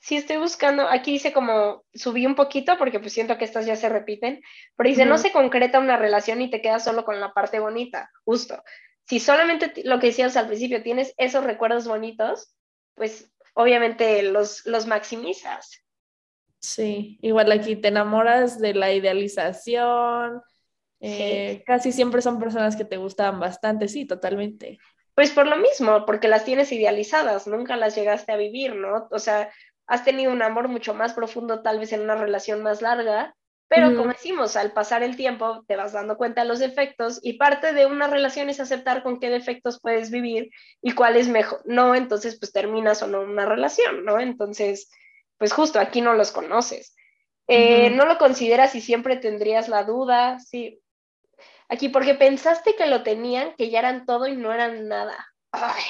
Sí, 0.00 0.16
estoy 0.16 0.38
buscando, 0.38 0.88
aquí 0.88 1.12
dice 1.12 1.32
como, 1.32 1.84
subí 1.94 2.26
un 2.26 2.34
poquito 2.34 2.76
porque 2.76 2.98
pues 2.98 3.12
siento 3.12 3.38
que 3.38 3.44
estas 3.44 3.64
ya 3.64 3.76
se 3.76 3.88
repiten, 3.88 4.40
pero 4.76 4.88
dice, 4.88 5.06
no 5.06 5.18
se 5.18 5.30
concreta 5.30 5.78
una 5.78 5.96
relación 5.96 6.40
y 6.40 6.50
te 6.50 6.60
quedas 6.60 6.82
solo 6.82 7.04
con 7.04 7.20
la 7.20 7.32
parte 7.32 7.60
bonita, 7.60 8.10
justo. 8.24 8.62
Si 9.06 9.20
solamente 9.20 9.72
lo 9.84 10.00
que 10.00 10.08
decías 10.08 10.36
al 10.36 10.48
principio, 10.48 10.82
tienes 10.82 11.14
esos 11.16 11.44
recuerdos 11.44 11.86
bonitos, 11.86 12.54
pues 12.94 13.32
obviamente 13.58 14.22
los, 14.22 14.64
los 14.66 14.86
maximizas. 14.86 15.84
Sí, 16.60 17.18
igual 17.22 17.50
aquí 17.50 17.74
te 17.74 17.88
enamoras 17.88 18.60
de 18.60 18.72
la 18.72 18.92
idealización. 18.92 20.40
Eh, 21.00 21.64
casi 21.66 21.90
siempre 21.90 22.22
son 22.22 22.38
personas 22.38 22.76
que 22.76 22.84
te 22.84 22.96
gustan 22.96 23.40
bastante, 23.40 23.88
sí, 23.88 24.06
totalmente. 24.06 24.78
Pues 25.14 25.32
por 25.32 25.48
lo 25.48 25.56
mismo, 25.56 26.06
porque 26.06 26.28
las 26.28 26.44
tienes 26.44 26.70
idealizadas, 26.70 27.48
nunca 27.48 27.76
las 27.76 27.96
llegaste 27.96 28.30
a 28.30 28.36
vivir, 28.36 28.76
¿no? 28.76 29.08
O 29.10 29.18
sea, 29.18 29.50
has 29.88 30.04
tenido 30.04 30.32
un 30.32 30.42
amor 30.42 30.68
mucho 30.68 30.94
más 30.94 31.12
profundo 31.12 31.60
tal 31.60 31.80
vez 31.80 31.92
en 31.92 32.02
una 32.02 32.14
relación 32.14 32.62
más 32.62 32.80
larga, 32.80 33.34
pero 33.68 33.94
como 33.94 34.12
decimos, 34.12 34.56
al 34.56 34.72
pasar 34.72 35.02
el 35.02 35.14
tiempo 35.14 35.62
te 35.68 35.76
vas 35.76 35.92
dando 35.92 36.16
cuenta 36.16 36.40
de 36.40 36.48
los 36.48 36.58
defectos 36.58 37.20
y 37.22 37.34
parte 37.34 37.74
de 37.74 37.84
una 37.84 38.06
relación 38.06 38.48
es 38.48 38.60
aceptar 38.60 39.02
con 39.02 39.20
qué 39.20 39.28
defectos 39.28 39.78
puedes 39.80 40.10
vivir 40.10 40.50
y 40.80 40.92
cuál 40.92 41.16
es 41.16 41.28
mejor. 41.28 41.60
No, 41.66 41.94
entonces 41.94 42.38
pues 42.38 42.50
terminas 42.50 43.02
o 43.02 43.06
no 43.06 43.20
una 43.20 43.44
relación, 43.44 44.06
¿no? 44.06 44.18
Entonces, 44.18 44.90
pues 45.36 45.52
justo 45.52 45.78
aquí 45.78 46.00
no 46.00 46.14
los 46.14 46.32
conoces. 46.32 46.96
Eh, 47.46 47.90
no 47.90 48.06
lo 48.06 48.16
consideras 48.16 48.74
y 48.74 48.80
siempre 48.80 49.16
tendrías 49.16 49.68
la 49.68 49.84
duda, 49.84 50.38
sí. 50.38 50.80
Aquí 51.68 51.90
porque 51.90 52.14
pensaste 52.14 52.74
que 52.74 52.86
lo 52.86 53.02
tenían, 53.02 53.54
que 53.56 53.68
ya 53.68 53.80
eran 53.80 54.06
todo 54.06 54.26
y 54.26 54.36
no 54.36 54.52
eran 54.52 54.88
nada. 54.88 55.26
Ay, 55.52 55.84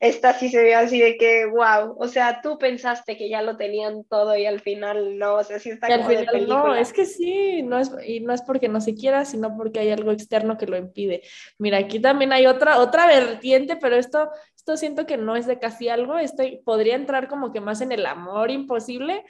esta 0.00 0.32
sí 0.32 0.48
se 0.48 0.62
ve 0.62 0.74
así 0.76 1.00
de 1.00 1.16
que, 1.16 1.46
wow, 1.46 1.96
o 1.98 2.06
sea, 2.06 2.40
tú 2.40 2.56
pensaste 2.56 3.16
que 3.16 3.28
ya 3.28 3.42
lo 3.42 3.56
tenían 3.56 4.04
todo 4.04 4.36
y 4.36 4.46
al 4.46 4.60
final 4.60 5.18
no, 5.18 5.34
o 5.34 5.44
sea, 5.44 5.58
sí 5.58 5.70
está 5.70 5.88
como 5.88 6.08
de 6.08 6.46
No, 6.46 6.74
es 6.74 6.92
que 6.92 7.04
sí, 7.04 7.62
no 7.62 7.78
es, 7.78 7.90
y 8.06 8.20
no 8.20 8.32
es 8.32 8.42
porque 8.42 8.68
no 8.68 8.80
se 8.80 8.94
quiera, 8.94 9.24
sino 9.24 9.56
porque 9.56 9.80
hay 9.80 9.90
algo 9.90 10.12
externo 10.12 10.56
que 10.56 10.66
lo 10.66 10.76
impide. 10.76 11.22
Mira, 11.58 11.78
aquí 11.78 11.98
también 11.98 12.32
hay 12.32 12.46
otra, 12.46 12.78
otra 12.78 13.08
vertiente, 13.08 13.74
pero 13.74 13.96
esto, 13.96 14.30
esto 14.54 14.76
siento 14.76 15.04
que 15.04 15.16
no 15.16 15.34
es 15.34 15.46
de 15.46 15.58
casi 15.58 15.88
algo, 15.88 16.16
esto 16.16 16.44
podría 16.64 16.94
entrar 16.94 17.26
como 17.26 17.52
que 17.52 17.60
más 17.60 17.80
en 17.80 17.90
el 17.90 18.06
amor 18.06 18.52
imposible. 18.52 19.24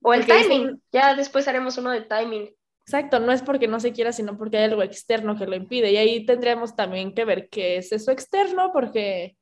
O 0.00 0.14
el 0.14 0.24
timing, 0.24 0.80
ya 0.90 1.14
después 1.14 1.46
haremos 1.46 1.76
uno 1.76 1.90
de 1.90 2.00
timing. 2.00 2.48
Exacto, 2.86 3.20
no 3.20 3.32
es 3.32 3.42
porque 3.42 3.68
no 3.68 3.78
se 3.80 3.92
quiera, 3.92 4.12
sino 4.12 4.38
porque 4.38 4.56
hay 4.56 4.64
algo 4.64 4.82
externo 4.82 5.36
que 5.36 5.46
lo 5.46 5.56
impide. 5.56 5.92
Y 5.92 5.98
ahí 5.98 6.24
tendríamos 6.24 6.74
también 6.74 7.14
que 7.14 7.26
ver 7.26 7.50
qué 7.50 7.76
es 7.76 7.92
eso 7.92 8.10
externo, 8.10 8.72
porque 8.72 9.36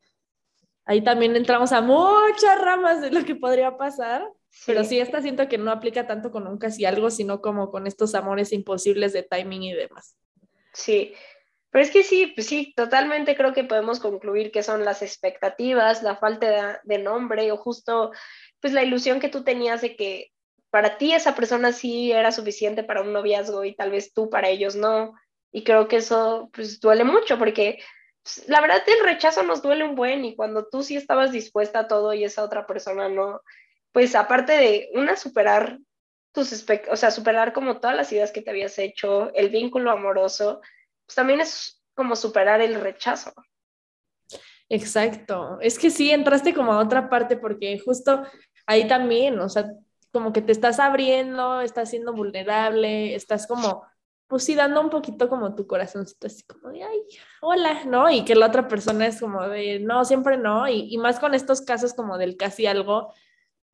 ahí 0.89 1.03
también 1.03 1.37
entramos 1.37 1.73
a 1.73 1.83
muchas 1.83 2.61
ramas 2.61 3.03
de 3.03 3.11
lo 3.11 3.25
que 3.25 3.37
podría 3.37 3.77
pasar, 3.77 4.27
pero 4.67 4.83
sí, 4.85 4.99
esta 4.99 5.21
siento 5.21 5.47
que 5.47 5.59
no 5.59 5.71
aplica 5.71 6.07
tanto 6.07 6.33
con 6.33 6.49
un 6.49 6.59
casi 6.59 6.87
algo, 6.87 7.11
sino 7.11 7.43
como 7.43 7.71
con 7.71 7.87
estos 7.87 8.15
amores 8.15 8.53
imposibles 8.53 9.13
de 9.13 9.23
timing 9.23 9.63
y 9.65 9.75
demás. 9.75 10.17
Sí, 10.73 11.15
pero 11.71 11.85
es 11.85 11.91
que 11.91 12.03
sí, 12.03 12.33
pues 12.35 12.47
sí, 12.47 12.73
totalmente 12.75 13.37
creo 13.37 13.53
que 13.53 13.65
podemos 13.65 14.01
concluir 14.01 14.51
que 14.51 14.63
son 14.63 14.83
las 14.87 15.03
expectativas, 15.03 16.03
la 16.03 16.17
falta 16.17 16.81
de, 16.83 16.99
nombre 16.99 17.53
o 17.53 17.59
justo 17.59 18.11
pues 18.61 18.73
la 18.73 18.83
ilusión 18.83 19.21
que 19.21 19.29
tú 19.29 19.45
tenías 19.45 19.83
de 19.83 19.95
que 19.95 20.33
para 20.71 20.97
ti 20.97 21.13
esa 21.13 21.35
persona 21.35 21.73
sí 21.73 22.13
era 22.13 22.33
suficiente 22.33 22.83
para 22.83 23.03
un 23.03 23.13
noviazgo 23.13 23.63
y 23.65 23.75
tal 23.75 23.91
vez 23.91 24.15
tú 24.15 24.31
para 24.31 24.49
ellos 24.49 24.75
no. 24.75 25.13
Y 25.53 25.65
creo 25.65 25.87
que 25.87 25.97
eso 25.97 26.49
pues 26.55 26.81
duele 26.81 27.05
mucho 27.05 27.39
porque 27.39 27.79
la 28.47 28.61
verdad 28.61 28.83
el 28.87 29.05
rechazo 29.05 29.43
nos 29.43 29.63
duele 29.63 29.85
un 29.85 29.95
buen 29.95 30.25
y 30.25 30.37
cuando 30.37 30.67
tú 30.67 30.83
sí 30.83 30.97
estabas 30.97 31.33
dispuesta 31.33 31.81
a 31.81 31.89
todo 31.89 32.13
y 32.15 32.25
esa 32.25 32.43
otra 32.43 32.67
persona 32.67 33.09
no, 33.09 33.41
pues 33.93 34.15
aparte 34.15 34.53
de 34.53 34.91
una 34.95 35.17
superar 35.17 35.79
tus 36.33 36.65
o 36.91 36.97
sea, 36.97 37.11
superar 37.11 37.53
como 37.53 37.81
todas 37.81 37.97
las 37.97 38.13
ideas 38.13 38.33
que 38.33 38.43
te 38.43 38.51
habías 38.51 38.79
hecho, 38.79 39.33
el 39.35 39.49
vínculo 39.49 39.91
amoroso, 39.91 40.61
pues 41.07 41.15
también 41.15 41.41
es 41.41 41.83
como 41.95 42.15
superar 42.15 42.61
el 42.61 42.81
rechazo. 42.81 43.33
Exacto, 44.69 45.59
es 45.61 45.79
que 45.79 45.91
sí 45.91 46.11
entraste 46.11 46.53
como 46.53 46.73
a 46.73 46.79
otra 46.79 47.09
parte 47.09 47.37
porque 47.37 47.79
justo 47.79 48.23
ahí 48.67 48.87
también, 48.87 49.39
o 49.41 49.49
sea, 49.49 49.73
como 50.13 50.33
que 50.33 50.43
te 50.43 50.53
estás 50.53 50.79
abriendo, 50.79 51.61
estás 51.61 51.91
siendo 51.91 52.13
vulnerable, 52.13 53.15
estás 53.15 53.47
como 53.47 53.87
pues 54.29 54.45
sí, 54.45 54.55
dando 54.55 54.81
un 54.81 54.91
poquito 54.91 55.29
como 55.29 55.55
tu 55.55 55.67
corazoncito, 55.67 56.27
así 56.27 56.45
como 56.45 56.71
de, 56.71 56.83
ay, 56.83 57.01
hola, 57.41 57.85
¿no? 57.87 58.11
Y 58.11 58.25
que 58.25 58.35
la 58.35 58.47
otra 58.47 58.69
persona 58.69 59.07
es 59.07 59.21
como 59.21 59.49
de, 59.49 59.81
no, 59.81 60.05
siempre 60.05 60.37
no, 60.37 60.69
y, 60.69 60.87
y 60.93 60.99
más 60.99 61.19
con 61.19 61.35
estos 61.35 61.63
casos 61.63 61.95
como 61.95 62.19
del 62.19 62.37
casi 62.37 62.67
algo, 62.67 63.13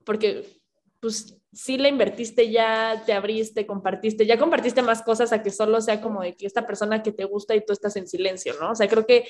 porque 0.04 0.62
pues 1.00 1.36
sí 1.52 1.76
le 1.76 1.88
invertiste 1.88 2.50
ya, 2.50 3.02
te 3.04 3.12
abriste, 3.12 3.66
compartiste, 3.66 4.26
ya 4.26 4.38
compartiste 4.38 4.80
más 4.80 5.02
cosas 5.02 5.32
a 5.32 5.42
que 5.42 5.50
solo 5.50 5.80
sea 5.80 6.00
como 6.00 6.22
de 6.22 6.36
que 6.36 6.46
esta 6.46 6.66
persona 6.66 7.02
que 7.02 7.12
te 7.12 7.24
gusta 7.24 7.54
y 7.54 7.64
tú 7.64 7.72
estás 7.72 7.96
en 7.96 8.06
silencio, 8.06 8.54
¿no? 8.60 8.70
O 8.70 8.74
sea, 8.74 8.88
creo 8.88 9.06
que 9.06 9.26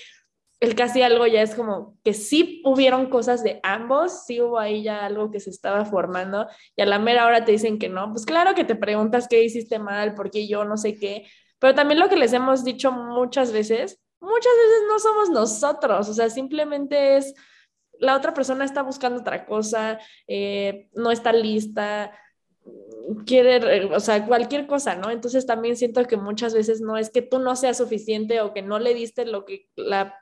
el 0.60 0.74
casi 0.74 1.02
algo 1.02 1.26
ya 1.26 1.42
es 1.42 1.54
como 1.54 1.98
que 2.04 2.14
sí 2.14 2.62
hubieron 2.64 3.10
cosas 3.10 3.42
de 3.42 3.60
ambos, 3.62 4.24
sí 4.24 4.40
hubo 4.40 4.58
ahí 4.58 4.82
ya 4.82 5.04
algo 5.04 5.30
que 5.30 5.40
se 5.40 5.50
estaba 5.50 5.84
formando 5.84 6.46
y 6.76 6.82
a 6.82 6.86
la 6.86 6.98
mera 6.98 7.26
hora 7.26 7.44
te 7.44 7.52
dicen 7.52 7.78
que 7.78 7.88
no, 7.88 8.10
pues 8.12 8.24
claro 8.24 8.54
que 8.54 8.64
te 8.64 8.76
preguntas 8.76 9.28
qué 9.28 9.42
hiciste 9.42 9.78
mal, 9.78 10.14
por 10.14 10.30
qué 10.30 10.46
yo 10.46 10.64
no 10.64 10.76
sé 10.76 10.96
qué, 10.96 11.26
pero 11.58 11.74
también 11.74 12.00
lo 12.00 12.08
que 12.08 12.16
les 12.16 12.32
hemos 12.32 12.64
dicho 12.64 12.92
muchas 12.92 13.52
veces, 13.52 14.00
muchas 14.20 14.52
veces 14.56 14.82
no 14.88 14.98
somos 14.98 15.30
nosotros, 15.30 16.08
o 16.08 16.14
sea, 16.14 16.30
simplemente 16.30 17.16
es 17.16 17.34
la 17.98 18.16
otra 18.16 18.34
persona 18.34 18.64
está 18.64 18.82
buscando 18.82 19.20
otra 19.20 19.46
cosa, 19.46 19.98
eh, 20.26 20.88
no 20.94 21.10
está 21.10 21.32
lista, 21.32 22.12
quiere, 23.26 23.86
o 23.86 24.00
sea, 24.00 24.26
cualquier 24.26 24.66
cosa, 24.66 24.94
¿no? 24.94 25.10
Entonces 25.10 25.46
también 25.46 25.76
siento 25.76 26.04
que 26.04 26.16
muchas 26.16 26.54
veces 26.54 26.80
no 26.80 26.96
es 26.96 27.10
que 27.10 27.22
tú 27.22 27.38
no 27.38 27.56
seas 27.56 27.78
suficiente 27.78 28.40
o 28.40 28.52
que 28.52 28.62
no 28.62 28.78
le 28.78 28.94
diste 28.94 29.26
lo 29.26 29.44
que 29.44 29.68
la 29.76 30.14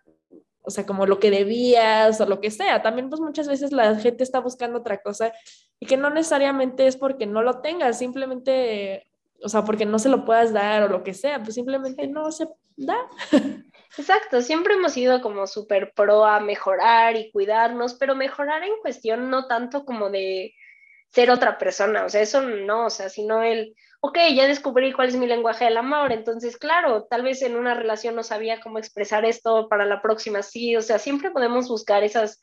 o 0.62 0.70
sea, 0.70 0.86
como 0.86 1.06
lo 1.06 1.18
que 1.18 1.30
debías 1.30 2.20
o 2.20 2.26
lo 2.26 2.40
que 2.40 2.50
sea. 2.50 2.82
También 2.82 3.10
pues 3.10 3.20
muchas 3.20 3.48
veces 3.48 3.72
la 3.72 3.96
gente 3.96 4.24
está 4.24 4.40
buscando 4.40 4.78
otra 4.78 5.02
cosa 5.02 5.32
y 5.80 5.86
que 5.86 5.96
no 5.96 6.10
necesariamente 6.10 6.86
es 6.86 6.96
porque 6.96 7.26
no 7.26 7.42
lo 7.42 7.60
tengas, 7.60 7.98
simplemente, 7.98 9.06
o 9.42 9.48
sea, 9.48 9.64
porque 9.64 9.84
no 9.84 9.98
se 9.98 10.08
lo 10.08 10.24
puedas 10.24 10.52
dar 10.52 10.84
o 10.84 10.88
lo 10.88 11.02
que 11.02 11.14
sea, 11.14 11.42
pues 11.42 11.54
simplemente 11.54 12.06
no 12.06 12.30
se 12.30 12.48
da. 12.76 12.96
Exacto, 13.98 14.40
siempre 14.40 14.74
hemos 14.74 14.96
ido 14.96 15.20
como 15.20 15.46
súper 15.46 15.92
pro 15.94 16.24
a 16.24 16.40
mejorar 16.40 17.16
y 17.16 17.30
cuidarnos, 17.30 17.94
pero 17.94 18.14
mejorar 18.14 18.62
en 18.62 18.78
cuestión 18.80 19.28
no 19.28 19.46
tanto 19.46 19.84
como 19.84 20.08
de 20.08 20.54
ser 21.08 21.30
otra 21.30 21.58
persona, 21.58 22.06
o 22.06 22.08
sea, 22.08 22.22
eso 22.22 22.40
no, 22.40 22.86
o 22.86 22.90
sea, 22.90 23.10
sino 23.10 23.42
el, 23.42 23.74
ok, 24.04 24.18
ya 24.34 24.48
descubrí 24.48 24.92
cuál 24.92 25.08
es 25.08 25.16
mi 25.16 25.28
lenguaje 25.28 25.64
del 25.64 25.76
amor, 25.76 26.10
entonces, 26.10 26.56
claro, 26.56 27.04
tal 27.04 27.22
vez 27.22 27.40
en 27.42 27.54
una 27.56 27.74
relación 27.74 28.16
no 28.16 28.24
sabía 28.24 28.60
cómo 28.60 28.78
expresar 28.78 29.24
esto, 29.24 29.68
para 29.68 29.86
la 29.86 30.02
próxima 30.02 30.42
sí, 30.42 30.74
o 30.74 30.82
sea, 30.82 30.98
siempre 30.98 31.30
podemos 31.30 31.68
buscar 31.68 32.02
esas 32.02 32.40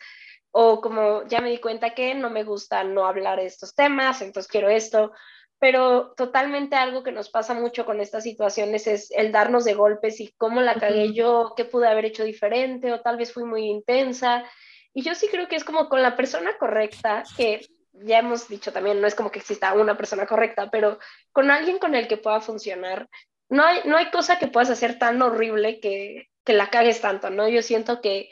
o 0.52 0.80
como 0.80 1.28
ya 1.28 1.42
me 1.42 1.50
di 1.50 1.60
cuenta 1.60 1.94
que 1.94 2.16
no 2.16 2.30
me 2.30 2.46
gusta 2.46 2.86
no 2.86 3.06
hablar 3.06 3.40
de 3.40 3.46
estos 3.46 3.76
temas, 3.76 4.22
entonces 4.22 4.50
quiero 4.50 4.70
esto, 4.70 5.12
pero 5.60 6.14
totalmente 6.16 6.78
algo 6.78 7.04
que 7.04 7.12
nos 7.12 7.30
pasa 7.30 7.54
mucho 7.54 7.86
con 7.86 8.00
estas 8.00 8.24
situaciones 8.24 8.88
es 8.88 9.12
el 9.12 9.34
darnos 9.34 9.66
de 9.66 9.74
golpes 9.74 10.22
y 10.22 10.32
cómo 10.38 10.62
la 10.62 10.76
cagué 10.76 11.14
yo, 11.14 11.54
qué 11.58 11.66
pude 11.66 11.90
haber 11.90 12.06
hecho 12.06 12.24
diferente 12.24 12.94
o 12.94 13.02
tal 13.02 13.18
vez 13.18 13.34
fui 13.34 13.44
muy 13.44 13.66
intensa. 13.66 14.46
Y 14.94 15.04
yo 15.04 15.14
sí 15.14 15.28
creo 15.30 15.50
que 15.50 15.58
es 15.58 15.66
como 15.66 15.90
con 15.90 16.02
la 16.02 16.16
persona 16.16 16.58
correcta, 16.58 17.24
que 17.36 17.60
ya 17.94 18.20
hemos 18.20 18.48
dicho 18.48 18.72
también, 18.72 19.02
no 19.02 19.08
es 19.08 19.16
como 19.16 19.32
que 19.32 19.40
exista 19.40 19.74
una 19.74 19.98
persona 19.98 20.26
correcta, 20.26 20.70
pero 20.72 21.00
con 21.32 21.52
alguien 21.52 21.80
con 21.80 21.96
el 21.96 22.08
que 22.08 22.18
pueda 22.18 22.42
funcionar. 22.42 23.10
No 23.50 23.64
hay, 23.64 23.82
no 23.86 23.98
hay 23.98 24.12
cosa 24.12 24.38
que 24.38 24.48
puedas 24.48 24.70
hacer 24.70 25.00
tan 25.00 25.22
horrible 25.22 25.80
que, 25.80 26.30
que 26.44 26.54
la 26.54 26.70
cagues 26.70 27.02
tanto, 27.02 27.30
¿no? 27.30 27.48
Yo 27.50 27.62
siento 27.62 28.02
que 28.02 28.30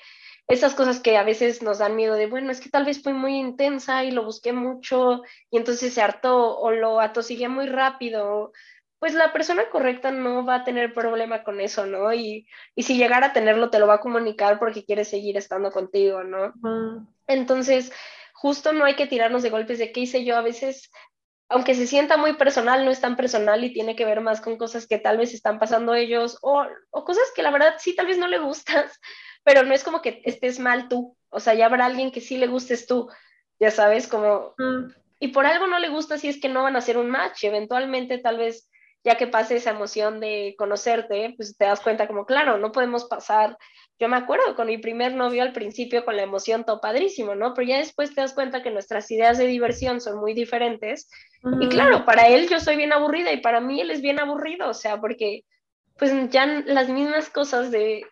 esas 0.47 0.75
cosas 0.75 0.99
que 1.01 1.17
a 1.17 1.23
veces 1.23 1.61
nos 1.61 1.79
dan 1.79 1.95
miedo 1.95 2.15
de, 2.15 2.27
bueno, 2.27 2.51
es 2.51 2.61
que 2.61 2.69
tal 2.69 2.85
vez 2.85 3.03
fui 3.03 3.13
muy 3.13 3.37
intensa 3.37 4.03
y 4.03 4.11
lo 4.11 4.23
busqué 4.23 4.53
mucho 4.53 5.23
y 5.49 5.57
entonces 5.57 5.93
se 5.93 6.01
hartó 6.01 6.57
o 6.57 6.71
lo 6.71 7.01
atosigué 7.01 7.49
muy 7.49 7.67
rápido, 7.67 8.53
pues 8.99 9.13
la 9.13 9.33
persona 9.33 9.69
correcta 9.69 10.11
no 10.11 10.45
va 10.45 10.55
a 10.55 10.63
tener 10.63 10.93
problema 10.93 11.43
con 11.43 11.59
eso, 11.59 11.85
¿no? 11.85 12.13
Y, 12.13 12.47
y 12.75 12.83
si 12.83 12.97
llegara 12.97 13.27
a 13.27 13.33
tenerlo, 13.33 13.69
te 13.69 13.79
lo 13.79 13.87
va 13.87 13.95
a 13.95 13.99
comunicar 13.99 14.57
porque 14.57 14.85
quiere 14.85 15.05
seguir 15.05 15.37
estando 15.37 15.71
contigo, 15.71 16.23
¿no? 16.23 16.53
Entonces, 17.27 17.91
justo 18.37 18.71
no 18.71 18.85
hay 18.85 18.95
que 18.95 19.07
tirarnos 19.07 19.43
de 19.43 19.49
golpes 19.49 19.79
de 19.79 19.91
qué 19.91 20.01
hice 20.01 20.23
yo. 20.23 20.37
A 20.37 20.41
veces, 20.41 20.91
aunque 21.49 21.73
se 21.75 21.87
sienta 21.87 22.17
muy 22.17 22.33
personal, 22.33 22.85
no 22.85 22.91
es 22.91 23.01
tan 23.01 23.15
personal 23.15 23.63
y 23.63 23.73
tiene 23.73 23.95
que 23.95 24.05
ver 24.05 24.21
más 24.21 24.41
con 24.41 24.57
cosas 24.57 24.87
que 24.87 24.99
tal 24.99 25.17
vez 25.17 25.33
están 25.33 25.59
pasando 25.59 25.95
ellos 25.95 26.37
o, 26.41 26.65
o 26.91 27.03
cosas 27.03 27.25
que 27.35 27.41
la 27.41 27.51
verdad 27.51 27.75
sí, 27.79 27.95
tal 27.95 28.05
vez 28.07 28.17
no 28.17 28.27
le 28.27 28.39
gustas 28.39 28.99
pero 29.47 29.63
no 29.63 29.73
es 29.73 29.83
como 29.83 30.01
que 30.01 30.21
estés 30.25 30.59
mal 30.59 30.89
tú, 30.89 31.15
o 31.29 31.39
sea, 31.39 31.53
ya 31.53 31.67
habrá 31.67 31.85
alguien 31.85 32.11
que 32.11 32.19
sí 32.19 32.35
le 32.35 32.47
gustes 32.47 32.85
tú, 32.85 33.09
ya 33.61 33.71
sabes, 33.71 34.05
como... 34.05 34.53
Mm. 34.57 34.91
Y 35.21 35.29
por 35.29 35.45
algo 35.45 35.67
no 35.67 35.79
le 35.79 35.87
gusta 35.87 36.17
si 36.17 36.27
es 36.27 36.41
que 36.41 36.49
no 36.49 36.63
van 36.63 36.75
a 36.75 36.79
hacer 36.79 36.97
un 36.97 37.09
match, 37.09 37.45
eventualmente 37.45 38.17
tal 38.17 38.37
vez 38.37 38.69
ya 39.05 39.15
que 39.15 39.25
pase 39.25 39.55
esa 39.55 39.69
emoción 39.69 40.19
de 40.19 40.53
conocerte, 40.57 41.33
pues 41.37 41.55
te 41.55 41.63
das 41.63 41.79
cuenta 41.79 42.07
como, 42.07 42.25
claro, 42.25 42.57
no 42.57 42.73
podemos 42.73 43.05
pasar, 43.05 43.57
yo 43.99 44.07
me 44.07 44.17
acuerdo 44.17 44.55
con 44.55 44.67
mi 44.67 44.77
primer 44.77 45.15
novio 45.15 45.41
al 45.41 45.53
principio 45.53 46.05
con 46.05 46.15
la 46.15 46.23
emoción 46.23 46.63
todo 46.63 46.79
padrísimo, 46.79 47.33
¿no? 47.33 47.53
Pero 47.53 47.67
ya 47.67 47.77
después 47.77 48.13
te 48.13 48.21
das 48.21 48.33
cuenta 48.33 48.61
que 48.61 48.69
nuestras 48.69 49.09
ideas 49.09 49.37
de 49.37 49.47
diversión 49.47 50.01
son 50.01 50.19
muy 50.19 50.33
diferentes. 50.33 51.09
Y 51.59 51.67
claro, 51.67 52.05
para 52.05 52.27
él 52.27 52.47
yo 52.47 52.59
soy 52.59 52.75
bien 52.75 52.93
aburrida 52.93 53.31
y 53.31 53.41
para 53.41 53.59
mí 53.59 53.81
él 53.81 53.89
es 53.89 54.01
bien 54.01 54.19
aburrido, 54.19 54.69
o 54.69 54.73
sea, 54.73 54.99
porque 55.01 55.45
pues 55.97 56.11
ya 56.29 56.45
las 56.45 56.89
mismas 56.89 57.29
cosas 57.29 57.71
de 57.71 58.05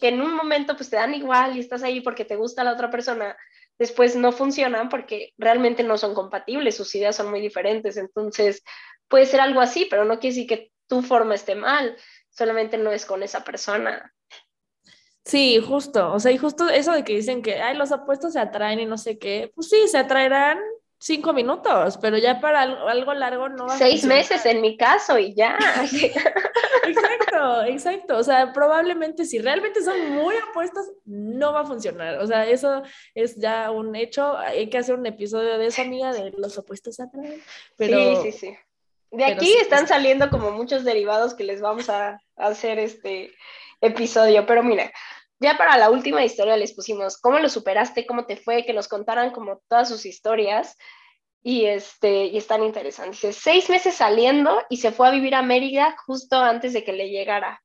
que 0.00 0.08
en 0.08 0.20
un 0.20 0.34
momento 0.34 0.76
pues 0.76 0.90
te 0.90 0.96
dan 0.96 1.14
igual 1.14 1.56
y 1.56 1.60
estás 1.60 1.82
ahí 1.84 2.00
porque 2.00 2.24
te 2.24 2.36
gusta 2.36 2.64
la 2.64 2.72
otra 2.72 2.90
persona, 2.90 3.36
después 3.78 4.16
no 4.16 4.32
funcionan 4.32 4.88
porque 4.88 5.32
realmente 5.38 5.84
no 5.84 5.96
son 5.96 6.14
compatibles, 6.14 6.76
sus 6.76 6.92
ideas 6.94 7.14
son 7.14 7.30
muy 7.30 7.40
diferentes. 7.40 7.96
Entonces 7.96 8.64
puede 9.06 9.26
ser 9.26 9.40
algo 9.40 9.60
así, 9.60 9.86
pero 9.88 10.04
no 10.04 10.18
quiere 10.18 10.34
decir 10.34 10.48
que 10.48 10.72
tu 10.88 11.02
forma 11.02 11.36
esté 11.36 11.54
mal, 11.54 11.96
solamente 12.30 12.78
no 12.78 12.90
es 12.90 13.06
con 13.06 13.22
esa 13.22 13.44
persona. 13.44 14.12
Sí, 15.24 15.60
justo, 15.60 16.12
o 16.12 16.18
sea, 16.18 16.32
y 16.32 16.38
justo 16.38 16.68
eso 16.68 16.92
de 16.92 17.04
que 17.04 17.14
dicen 17.14 17.42
que, 17.42 17.60
ay, 17.60 17.76
los 17.76 17.92
opuestos 17.92 18.32
se 18.32 18.40
atraen 18.40 18.80
y 18.80 18.86
no 18.86 18.96
sé 18.96 19.18
qué, 19.18 19.52
pues 19.54 19.68
sí, 19.68 19.86
se 19.86 19.98
atraerán 19.98 20.58
cinco 21.00 21.32
minutos, 21.32 21.98
pero 21.98 22.18
ya 22.18 22.40
para 22.40 22.62
algo, 22.62 23.14
largo 23.14 23.48
no 23.48 23.66
va 23.66 23.76
Seis 23.76 24.04
meses 24.04 24.44
en 24.44 24.60
mi 24.60 24.76
caso 24.76 25.18
y 25.18 25.34
ya. 25.34 25.58
exacto, 26.86 27.62
exacto. 27.64 28.18
O 28.18 28.22
sea, 28.22 28.52
probablemente 28.52 29.24
si 29.24 29.38
realmente 29.38 29.82
son 29.82 30.10
muy 30.10 30.34
opuestos, 30.50 30.86
no 31.06 31.52
va 31.52 31.60
a 31.60 31.66
funcionar. 31.66 32.18
O 32.18 32.26
sea, 32.26 32.46
eso 32.46 32.82
es 33.14 33.36
ya 33.36 33.70
un 33.70 33.96
hecho. 33.96 34.36
Hay 34.36 34.68
que 34.68 34.78
hacer 34.78 34.94
un 34.94 35.06
episodio 35.06 35.58
de 35.58 35.66
esa 35.66 35.82
amiga 35.82 36.12
de 36.12 36.32
los 36.36 36.58
opuestos 36.58 37.00
atraen. 37.00 37.42
Pero, 37.76 38.22
sí, 38.22 38.30
sí, 38.30 38.38
sí. 38.38 38.56
De 39.10 39.24
aquí 39.24 39.52
están 39.54 39.88
saliendo 39.88 40.30
como 40.30 40.52
muchos 40.52 40.84
derivados 40.84 41.34
que 41.34 41.44
les 41.44 41.60
vamos 41.60 41.88
a 41.88 42.20
hacer 42.36 42.78
este 42.78 43.32
episodio, 43.80 44.46
pero 44.46 44.62
mira, 44.62 44.92
ya 45.38 45.56
para 45.56 45.78
la 45.78 45.90
última 45.90 46.24
historia 46.24 46.56
les 46.56 46.74
pusimos 46.74 47.18
cómo 47.18 47.38
lo 47.38 47.48
superaste, 47.48 48.06
cómo 48.06 48.26
te 48.26 48.36
fue, 48.36 48.64
que 48.64 48.74
nos 48.74 48.88
contaran 48.88 49.32
como 49.32 49.62
todas 49.68 49.88
sus 49.88 50.04
historias 50.04 50.76
y, 51.42 51.64
este, 51.64 52.26
y 52.26 52.36
están 52.36 52.62
interesantes. 52.62 53.20
Dice, 53.20 53.32
seis 53.32 53.70
meses 53.70 53.94
saliendo 53.94 54.62
y 54.68 54.76
se 54.76 54.92
fue 54.92 55.08
a 55.08 55.12
vivir 55.12 55.34
a 55.34 55.42
Mérida 55.42 55.96
justo 56.06 56.36
antes 56.36 56.72
de 56.74 56.84
que 56.84 56.92
le 56.92 57.08
llegara. 57.08 57.62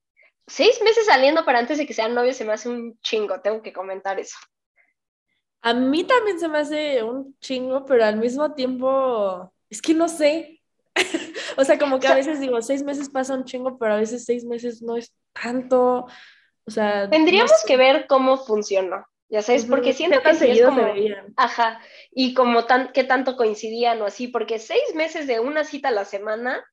Seis 0.48 0.82
meses 0.84 1.08
saliendo 1.08 1.44
para 1.44 1.60
antes 1.60 1.78
de 1.78 1.86
que 1.86 1.94
sean 1.94 2.14
novios 2.14 2.38
se 2.38 2.46
me 2.46 2.54
hace 2.54 2.70
un 2.70 3.00
chingo, 3.02 3.42
tengo 3.42 3.62
que 3.62 3.74
comentar 3.74 4.20
eso. 4.20 4.38
A 5.62 5.74
mí 5.74 6.04
también 6.04 6.40
se 6.40 6.48
me 6.48 6.60
hace 6.60 7.04
un 7.04 7.36
chingo, 7.40 7.86
pero 7.86 8.06
al 8.06 8.18
mismo 8.18 8.54
tiempo, 8.54 9.52
es 9.70 9.82
que 9.82 9.96
no 9.96 10.08
sé. 10.08 10.62
O 11.58 11.64
sea, 11.64 11.78
como 11.78 12.00
que 12.00 12.08
a 12.08 12.16
veces 12.16 12.40
digo, 12.40 12.62
seis 12.62 12.84
meses 12.84 13.10
pasa 13.10 13.34
un 13.34 13.46
chingo, 13.46 13.78
pero 13.78 13.94
a 13.94 13.98
veces 13.98 14.26
seis 14.26 14.46
meses 14.46 14.82
no 14.82 14.98
es 14.98 15.14
tanto. 15.34 16.08
O 16.68 16.72
sea, 16.72 17.10
tendríamos 17.10 17.64
que 17.68 17.78
ver 17.78 18.08
cómo 18.08 18.38
funcionó, 18.38 19.06
ya 19.30 19.42
sabes, 19.42 19.66
porque 19.66 19.94
siento 19.94 20.22
que 20.22 20.34
sí 20.34 20.50
es 20.50 20.66
como, 20.66 20.82
ajá, 21.38 21.80
y 22.12 22.34
como 22.34 22.66
tan, 22.66 22.92
que 22.92 23.04
tanto 23.04 23.38
coincidían 23.38 24.02
o 24.02 24.06
así, 24.06 24.28
porque 24.28 24.60
seis 24.60 24.96
meses 24.96 25.28
de 25.28 25.40
una 25.40 25.64
cita 25.64 25.90
a 25.90 25.92
la 25.92 26.06
semana 26.06 26.66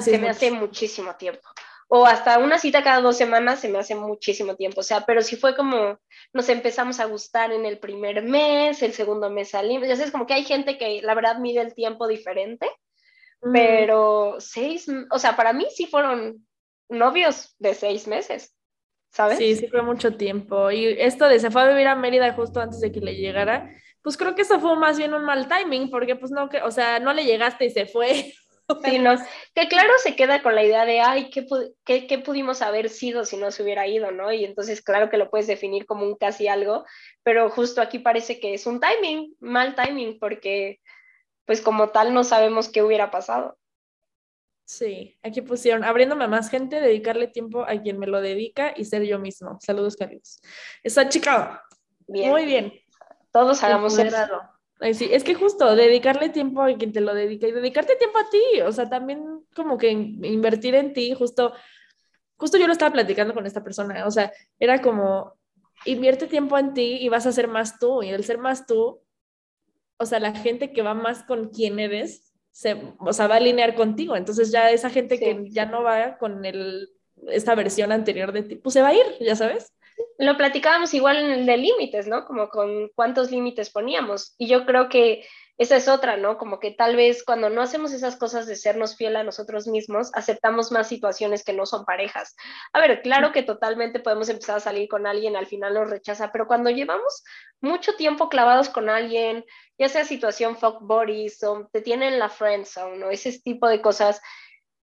se 0.00 0.18
me 0.18 0.28
hace 0.28 0.50
muchísimo 0.50 1.16
tiempo. 1.16 1.48
O 1.92 2.06
hasta 2.06 2.38
una 2.38 2.56
cita 2.56 2.84
cada 2.84 3.00
dos 3.00 3.16
semanas 3.16 3.58
se 3.58 3.68
me 3.68 3.78
hace 3.78 3.96
muchísimo 3.96 4.54
tiempo. 4.54 4.78
O 4.78 4.84
sea, 4.84 5.04
pero 5.04 5.22
si 5.22 5.34
fue 5.34 5.56
como 5.56 5.98
nos 6.32 6.48
empezamos 6.48 7.00
a 7.00 7.06
gustar 7.06 7.50
en 7.50 7.66
el 7.66 7.80
primer 7.80 8.22
mes, 8.22 8.80
el 8.82 8.92
segundo 8.92 9.28
mes 9.28 9.50
salimos. 9.50 9.88
Ya 9.88 9.96
sabes, 9.96 10.12
como 10.12 10.24
que 10.24 10.34
hay 10.34 10.44
gente 10.44 10.78
que 10.78 11.02
la 11.02 11.14
verdad 11.14 11.38
mide 11.38 11.60
el 11.60 11.74
tiempo 11.74 12.06
diferente, 12.06 12.70
pero 13.40 14.36
seis, 14.38 14.86
o 15.10 15.18
sea, 15.18 15.36
para 15.36 15.52
mí 15.52 15.66
sí 15.74 15.86
fueron 15.86 16.46
novios 16.88 17.54
de 17.58 17.74
seis 17.74 18.06
meses. 18.06 18.54
¿sabes? 19.12 19.38
Sí, 19.38 19.56
sí 19.56 19.66
fue 19.68 19.82
mucho 19.82 20.16
tiempo. 20.16 20.70
Y 20.70 20.86
esto 20.86 21.28
de 21.28 21.38
se 21.38 21.50
fue 21.50 21.62
a 21.62 21.68
vivir 21.68 21.88
a 21.88 21.94
Mérida 21.94 22.32
justo 22.32 22.60
antes 22.60 22.80
de 22.80 22.92
que 22.92 23.00
le 23.00 23.14
llegara, 23.14 23.70
pues 24.02 24.16
creo 24.16 24.34
que 24.34 24.42
eso 24.42 24.60
fue 24.60 24.76
más 24.76 24.98
bien 24.98 25.14
un 25.14 25.24
mal 25.24 25.48
timing, 25.48 25.90
porque 25.90 26.16
pues 26.16 26.30
no, 26.30 26.48
que, 26.48 26.62
o 26.62 26.70
sea, 26.70 26.98
no 27.00 27.12
le 27.12 27.24
llegaste 27.24 27.66
y 27.66 27.70
se 27.70 27.86
fue. 27.86 28.34
Sí, 28.84 29.00
no, 29.00 29.16
que 29.52 29.66
claro 29.66 29.92
se 30.00 30.14
queda 30.14 30.42
con 30.42 30.54
la 30.54 30.62
idea 30.62 30.84
de, 30.86 31.00
ay, 31.00 31.28
¿qué, 31.30 31.44
qué, 31.84 32.06
¿qué, 32.06 32.18
pudimos 32.20 32.62
haber 32.62 32.88
sido 32.88 33.24
si 33.24 33.36
no 33.36 33.50
se 33.50 33.64
hubiera 33.64 33.88
ido, 33.88 34.12
no? 34.12 34.32
Y 34.32 34.44
entonces, 34.44 34.80
claro 34.80 35.10
que 35.10 35.16
lo 35.16 35.28
puedes 35.28 35.48
definir 35.48 35.86
como 35.86 36.06
un 36.06 36.14
casi 36.14 36.46
algo, 36.46 36.84
pero 37.24 37.50
justo 37.50 37.82
aquí 37.82 37.98
parece 37.98 38.38
que 38.38 38.54
es 38.54 38.68
un 38.68 38.78
timing, 38.78 39.34
mal 39.40 39.74
timing, 39.74 40.20
porque 40.20 40.78
pues 41.50 41.62
como 41.62 41.88
tal 41.88 42.14
no 42.14 42.22
sabemos 42.22 42.68
qué 42.68 42.80
hubiera 42.80 43.10
pasado. 43.10 43.58
Sí, 44.64 45.18
aquí 45.20 45.42
pusieron, 45.42 45.82
abriéndome 45.82 46.22
a 46.22 46.28
más 46.28 46.48
gente, 46.48 46.80
dedicarle 46.80 47.26
tiempo 47.26 47.64
a 47.64 47.82
quien 47.82 47.98
me 47.98 48.06
lo 48.06 48.20
dedica 48.20 48.72
y 48.76 48.84
ser 48.84 49.02
yo 49.02 49.18
mismo. 49.18 49.58
Saludos, 49.60 49.96
Carlos. 49.96 50.40
Está 50.84 51.08
chica. 51.08 51.64
Muy 52.06 52.44
bien. 52.44 52.72
Todos 53.32 53.64
hagamos 53.64 53.98
eso. 53.98 54.16
sí, 54.92 55.08
es 55.10 55.24
que 55.24 55.34
justo 55.34 55.74
dedicarle 55.74 56.28
tiempo 56.28 56.62
a 56.62 56.72
quien 56.76 56.92
te 56.92 57.00
lo 57.00 57.14
dedica 57.14 57.48
y 57.48 57.50
dedicarte 57.50 57.96
tiempo 57.96 58.20
a 58.20 58.30
ti, 58.30 58.60
o 58.60 58.70
sea, 58.70 58.88
también 58.88 59.44
como 59.52 59.76
que 59.76 59.90
invertir 59.90 60.76
en 60.76 60.92
ti, 60.92 61.14
justo, 61.14 61.52
justo 62.36 62.58
yo 62.58 62.68
lo 62.68 62.72
estaba 62.74 62.92
platicando 62.92 63.34
con 63.34 63.44
esta 63.44 63.64
persona, 63.64 64.06
o 64.06 64.10
sea, 64.12 64.32
era 64.60 64.80
como, 64.80 65.34
invierte 65.84 66.28
tiempo 66.28 66.56
en 66.56 66.74
ti 66.74 66.98
y 67.00 67.08
vas 67.08 67.26
a 67.26 67.32
ser 67.32 67.48
más 67.48 67.80
tú, 67.80 68.04
y 68.04 68.10
el 68.10 68.22
ser 68.22 68.38
más 68.38 68.66
tú, 68.66 69.02
o 70.00 70.06
sea, 70.06 70.18
la 70.18 70.34
gente 70.34 70.72
que 70.72 70.82
va 70.82 70.94
más 70.94 71.22
con 71.24 71.50
quien 71.50 71.78
eres, 71.78 72.32
se, 72.50 72.76
o 72.98 73.12
sea, 73.12 73.26
va 73.26 73.34
a 73.34 73.36
alinear 73.38 73.74
contigo. 73.74 74.16
Entonces 74.16 74.50
ya 74.50 74.70
esa 74.70 74.88
gente 74.88 75.18
que 75.18 75.44
ya 75.50 75.66
no 75.66 75.82
va 75.82 76.16
con 76.16 76.44
el, 76.46 76.88
esta 77.28 77.54
versión 77.54 77.92
anterior 77.92 78.32
de 78.32 78.42
ti, 78.42 78.56
pues 78.56 78.72
se 78.72 78.80
va 78.80 78.88
a 78.88 78.94
ir, 78.94 79.04
ya 79.20 79.36
sabes. 79.36 79.74
Lo 80.18 80.38
platicábamos 80.38 80.94
igual 80.94 81.18
en 81.18 81.30
el 81.30 81.46
de 81.46 81.58
límites, 81.58 82.08
¿no? 82.08 82.24
Como 82.24 82.48
con 82.48 82.88
cuántos 82.94 83.30
límites 83.30 83.68
poníamos. 83.68 84.34
Y 84.38 84.48
yo 84.48 84.64
creo 84.64 84.88
que 84.88 85.26
esa 85.60 85.76
es 85.76 85.88
otra, 85.88 86.16
¿no? 86.16 86.38
Como 86.38 86.58
que 86.58 86.70
tal 86.70 86.96
vez 86.96 87.22
cuando 87.22 87.50
no 87.50 87.60
hacemos 87.60 87.92
esas 87.92 88.16
cosas 88.16 88.46
de 88.46 88.56
sernos 88.56 88.96
fiel 88.96 89.14
a 89.16 89.24
nosotros 89.24 89.66
mismos, 89.66 90.10
aceptamos 90.14 90.72
más 90.72 90.88
situaciones 90.88 91.44
que 91.44 91.52
no 91.52 91.66
son 91.66 91.84
parejas. 91.84 92.34
A 92.72 92.80
ver, 92.80 93.02
claro 93.02 93.30
que 93.30 93.42
totalmente 93.42 94.00
podemos 94.00 94.30
empezar 94.30 94.56
a 94.56 94.60
salir 94.60 94.88
con 94.88 95.06
alguien, 95.06 95.36
al 95.36 95.46
final 95.46 95.74
nos 95.74 95.90
rechaza, 95.90 96.32
pero 96.32 96.46
cuando 96.46 96.70
llevamos 96.70 97.22
mucho 97.60 97.94
tiempo 97.96 98.30
clavados 98.30 98.70
con 98.70 98.88
alguien, 98.88 99.44
ya 99.78 99.90
sea 99.90 100.06
situación 100.06 100.56
fuck 100.56 100.80
bodies 100.80 101.44
o 101.44 101.68
te 101.70 101.82
tienen 101.82 102.18
la 102.18 102.30
friend 102.30 102.64
zone 102.64 103.04
o 103.04 103.10
ese 103.10 103.38
tipo 103.40 103.68
de 103.68 103.82
cosas, 103.82 104.22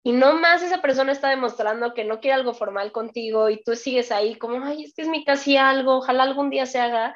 y 0.04 0.12
no 0.12 0.34
más 0.34 0.62
esa 0.62 0.80
persona 0.80 1.12
está 1.12 1.30
demostrando 1.30 1.96
que 1.96 2.04
no 2.04 2.20
quiere 2.20 2.36
algo 2.36 2.54
formal 2.54 2.92
contigo 2.92 3.50
y 3.50 3.64
tú 3.64 3.76
sigues 3.76 4.12
ahí 4.12 4.36
como, 4.36 4.64
ay, 4.64 4.84
es 4.84 4.94
que 4.94 5.02
es 5.02 5.08
mi 5.08 5.26
casi 5.26 5.58
algo, 5.58 5.98
ojalá 5.98 6.22
algún 6.22 6.52
día 6.52 6.68
se 6.68 6.80
haga 6.80 7.16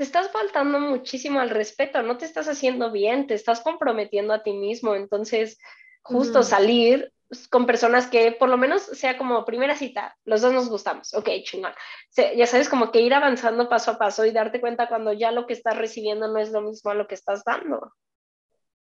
te 0.00 0.04
estás 0.04 0.30
faltando 0.30 0.80
muchísimo 0.80 1.40
al 1.40 1.50
respeto, 1.50 2.02
no 2.02 2.16
te 2.16 2.24
estás 2.24 2.48
haciendo 2.48 2.90
bien, 2.90 3.26
te 3.26 3.34
estás 3.34 3.60
comprometiendo 3.60 4.32
a 4.32 4.42
ti 4.42 4.54
mismo. 4.54 4.94
Entonces, 4.94 5.58
justo 6.00 6.42
salir 6.42 7.12
con 7.50 7.66
personas 7.66 8.06
que 8.06 8.32
por 8.32 8.48
lo 8.48 8.56
menos 8.56 8.80
sea 8.80 9.18
como 9.18 9.44
primera 9.44 9.76
cita, 9.76 10.16
los 10.24 10.40
dos 10.40 10.54
nos 10.54 10.70
gustamos, 10.70 11.12
ok, 11.12 11.28
chingón. 11.44 11.72
ya 12.16 12.46
sabes, 12.46 12.70
como 12.70 12.90
que 12.90 13.02
ir 13.02 13.12
avanzando 13.12 13.68
paso 13.68 13.90
a 13.90 13.98
paso 13.98 14.24
y 14.24 14.30
darte 14.30 14.62
cuenta 14.62 14.88
cuando 14.88 15.12
ya 15.12 15.32
lo 15.32 15.46
que 15.46 15.52
estás 15.52 15.76
recibiendo 15.76 16.28
no 16.28 16.38
es 16.38 16.50
lo 16.50 16.62
mismo 16.62 16.92
a 16.92 16.94
lo 16.94 17.06
que 17.06 17.14
estás 17.14 17.44
dando. 17.44 17.92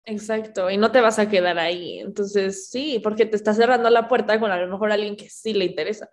Exacto, 0.04 0.68
y 0.68 0.76
no 0.76 0.92
te 0.92 1.00
vas 1.00 1.18
a 1.18 1.30
quedar 1.30 1.58
ahí. 1.58 1.98
Entonces, 1.98 2.68
sí, 2.68 3.00
porque 3.02 3.24
te 3.24 3.36
está 3.36 3.54
cerrando 3.54 3.88
la 3.88 4.06
puerta 4.06 4.38
con 4.38 4.50
a 4.50 4.58
lo 4.58 4.70
mejor 4.70 4.92
alguien 4.92 5.16
que 5.16 5.30
sí 5.30 5.54
le 5.54 5.64
interesa. 5.64 6.10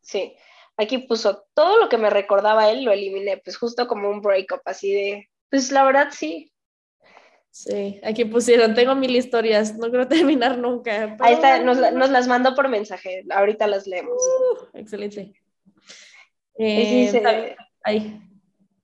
Sí, 0.00 0.34
aquí 0.80 0.98
puso 0.98 1.44
todo 1.54 1.78
lo 1.78 1.88
que 1.88 1.98
me 1.98 2.10
recordaba 2.10 2.70
él, 2.70 2.84
lo 2.84 2.92
eliminé, 2.92 3.38
pues 3.38 3.56
justo 3.56 3.86
como 3.86 4.08
un 4.08 4.20
breakup, 4.20 4.60
así 4.64 4.92
de, 4.92 5.28
pues 5.50 5.70
la 5.70 5.84
verdad 5.84 6.08
sí, 6.10 6.50
Sí, 7.52 8.00
aquí 8.04 8.24
pusieron, 8.24 8.74
tengo 8.74 8.94
mil 8.94 9.14
historias, 9.16 9.76
no 9.76 9.90
quiero 9.90 10.06
terminar 10.08 10.56
nunca. 10.56 11.16
Ahí 11.20 11.34
está, 11.34 11.60
nos, 11.60 11.78
las 11.78 12.28
mandó 12.28 12.54
por 12.54 12.68
mensaje, 12.68 13.24
ahorita 13.28 13.66
las 13.66 13.86
leemos. 13.86 14.22
Uh, 14.72 14.78
excelente. 14.78 15.32
Eh, 16.58 17.56
ahí. 17.82 18.20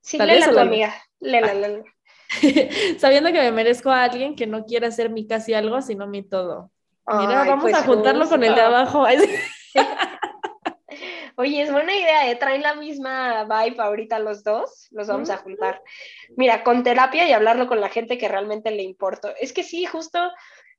Sí, 0.01 0.18
léela 0.18 0.51
tu 0.51 0.59
amiga, 0.59 0.94
léela, 1.20 1.55
léela. 1.55 1.84
Sabiendo 2.99 3.30
que 3.30 3.40
me 3.40 3.53
merezco 3.53 3.90
a 3.90 4.05
alguien 4.05 4.34
que 4.34 4.47
no 4.47 4.64
quiera 4.64 4.90
ser 4.90 5.11
mi 5.11 5.26
casi 5.26 5.55
algo, 5.55 5.80
sino 5.80 6.07
mi 6.07 6.22
todo. 6.22 6.72
Mira, 7.07 7.44
vamos 7.44 7.62
pues 7.62 7.74
a 7.74 7.84
juntarlo 7.84 8.28
con 8.28 8.42
el 8.42 8.55
de 8.55 8.61
abajo. 8.62 9.07
Oye, 11.39 11.61
es 11.61 11.70
buena 11.70 11.95
idea, 11.95 12.30
¿eh? 12.30 12.37
traen 12.37 12.62
la 12.62 12.74
misma 12.74 13.45
vibe 13.45 13.82
ahorita 13.82 14.18
los 14.18 14.43
dos, 14.43 14.89
los 14.91 15.07
vamos 15.07 15.28
a 15.28 15.37
juntar. 15.37 15.82
Mira, 16.34 16.64
con 16.64 16.82
terapia 16.82 17.28
y 17.28 17.32
hablarlo 17.32 17.66
con 17.66 17.80
la 17.80 17.91
gente 17.91 18.16
que 18.16 18.28
realmente 18.28 18.70
le 18.70 18.82
importa. 18.82 19.34
Es 19.39 19.53
que 19.53 19.62
sí, 19.62 19.84
justo 19.84 20.18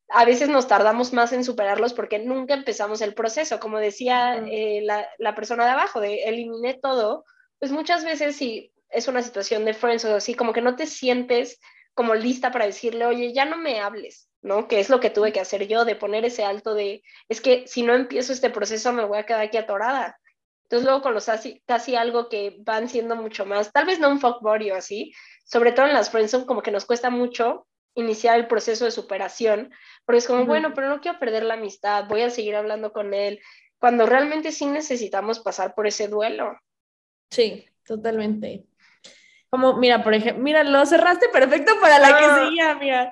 a 0.09 0.25
veces 0.25 0.49
nos 0.49 0.67
tardamos 0.67 1.13
más 1.13 1.31
en 1.31 1.43
superarlos 1.43 1.93
porque 1.93 2.17
nunca 2.17 2.55
empezamos 2.55 3.01
el 3.01 3.13
proceso. 3.13 3.59
Como 3.59 3.77
decía 3.77 4.43
eh, 4.49 4.81
la, 4.83 5.07
la, 5.19 5.35
persona 5.35 5.63
de 5.65 5.71
abajo, 5.71 5.99
de 5.99 6.23
eliminé 6.23 6.73
todo, 6.73 7.23
pues 7.59 7.71
muchas 7.71 8.03
veces 8.03 8.35
si 8.35 8.71
es 8.89 9.07
una 9.07 9.21
situación 9.21 9.63
de 9.63 9.75
friends 9.75 10.05
o 10.05 10.15
así, 10.15 10.33
como 10.33 10.53
que 10.53 10.61
no 10.61 10.75
te 10.75 10.87
sientes 10.87 11.59
como 11.93 12.15
lista 12.15 12.51
para 12.51 12.65
decirle, 12.65 13.05
oye, 13.05 13.33
ya 13.33 13.45
no 13.45 13.57
me 13.57 13.79
hables, 13.79 14.29
¿no? 14.41 14.67
Que 14.67 14.79
es 14.79 14.89
lo 14.89 14.99
que 14.99 15.09
tuve 15.09 15.33
que 15.33 15.39
hacer 15.39 15.67
yo, 15.67 15.83
de 15.83 15.95
poner 15.95 16.25
ese 16.25 16.43
alto 16.45 16.73
de, 16.73 17.03
es 17.27 17.41
que 17.41 17.67
si 17.67 17.83
no 17.83 17.93
empiezo 17.93 18.33
este 18.33 18.49
proceso 18.49 18.93
me 18.93 19.03
voy 19.03 19.17
a 19.17 19.25
quedar 19.25 19.41
aquí 19.41 19.57
atorada. 19.57 20.19
Entonces 20.67 20.85
luego 20.85 21.01
con 21.01 21.13
los 21.13 21.25
casi, 21.25 21.61
casi 21.65 21.95
algo 21.95 22.27
que 22.27 22.57
van 22.59 22.89
siendo 22.89 23.15
mucho 23.15 23.45
más, 23.45 23.71
tal 23.71 23.85
vez 23.85 23.99
no 23.99 24.09
un 24.09 24.19
fuck 24.19 24.41
body 24.41 24.71
o 24.71 24.75
así, 24.75 25.13
sobre 25.45 25.71
todo 25.71 25.87
en 25.87 25.93
las 25.93 26.09
friendzone 26.09 26.45
como 26.45 26.61
que 26.61 26.71
nos 26.71 26.83
cuesta 26.83 27.09
mucho 27.09 27.65
iniciar 27.95 28.37
el 28.37 28.47
proceso 28.47 28.83
de 28.83 28.91
superación, 28.91 29.71
porque 30.05 30.19
es 30.19 30.27
como, 30.27 30.45
bueno, 30.45 30.73
pero 30.75 30.89
no 30.89 30.99
quiero 30.99 31.19
perder 31.19 31.43
la 31.43 31.53
amistad, 31.53 32.05
voy 32.09 32.21
a 32.21 32.29
seguir 32.29 32.55
hablando 32.55 32.91
con 32.91 33.13
él, 33.13 33.39
cuando 33.79 34.05
realmente 34.05 34.51
sí 34.51 34.65
necesitamos 34.65 35.39
pasar 35.39 35.73
por 35.73 35.87
ese 35.87 36.09
duelo. 36.09 36.59
Sí, 37.31 37.65
totalmente. 37.85 38.65
Como, 39.49 39.77
mira, 39.77 40.03
por 40.03 40.13
ejemplo, 40.13 40.43
mira, 40.43 40.65
lo 40.65 40.85
cerraste 40.85 41.29
perfecto 41.29 41.71
para 41.79 41.97
la 41.97 42.09
que 42.09 42.25
ah. 42.25 42.39
seguía, 42.43 42.75
mira. 42.75 43.11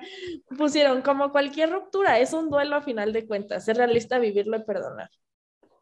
Pusieron 0.58 1.00
como 1.00 1.32
cualquier 1.32 1.70
ruptura, 1.70 2.18
es 2.18 2.34
un 2.34 2.50
duelo 2.50 2.76
a 2.76 2.82
final 2.82 3.14
de 3.14 3.26
cuentas, 3.26 3.64
ser 3.64 3.78
realista, 3.78 4.18
vivirlo 4.18 4.58
y 4.58 4.64
perdonar. 4.64 5.08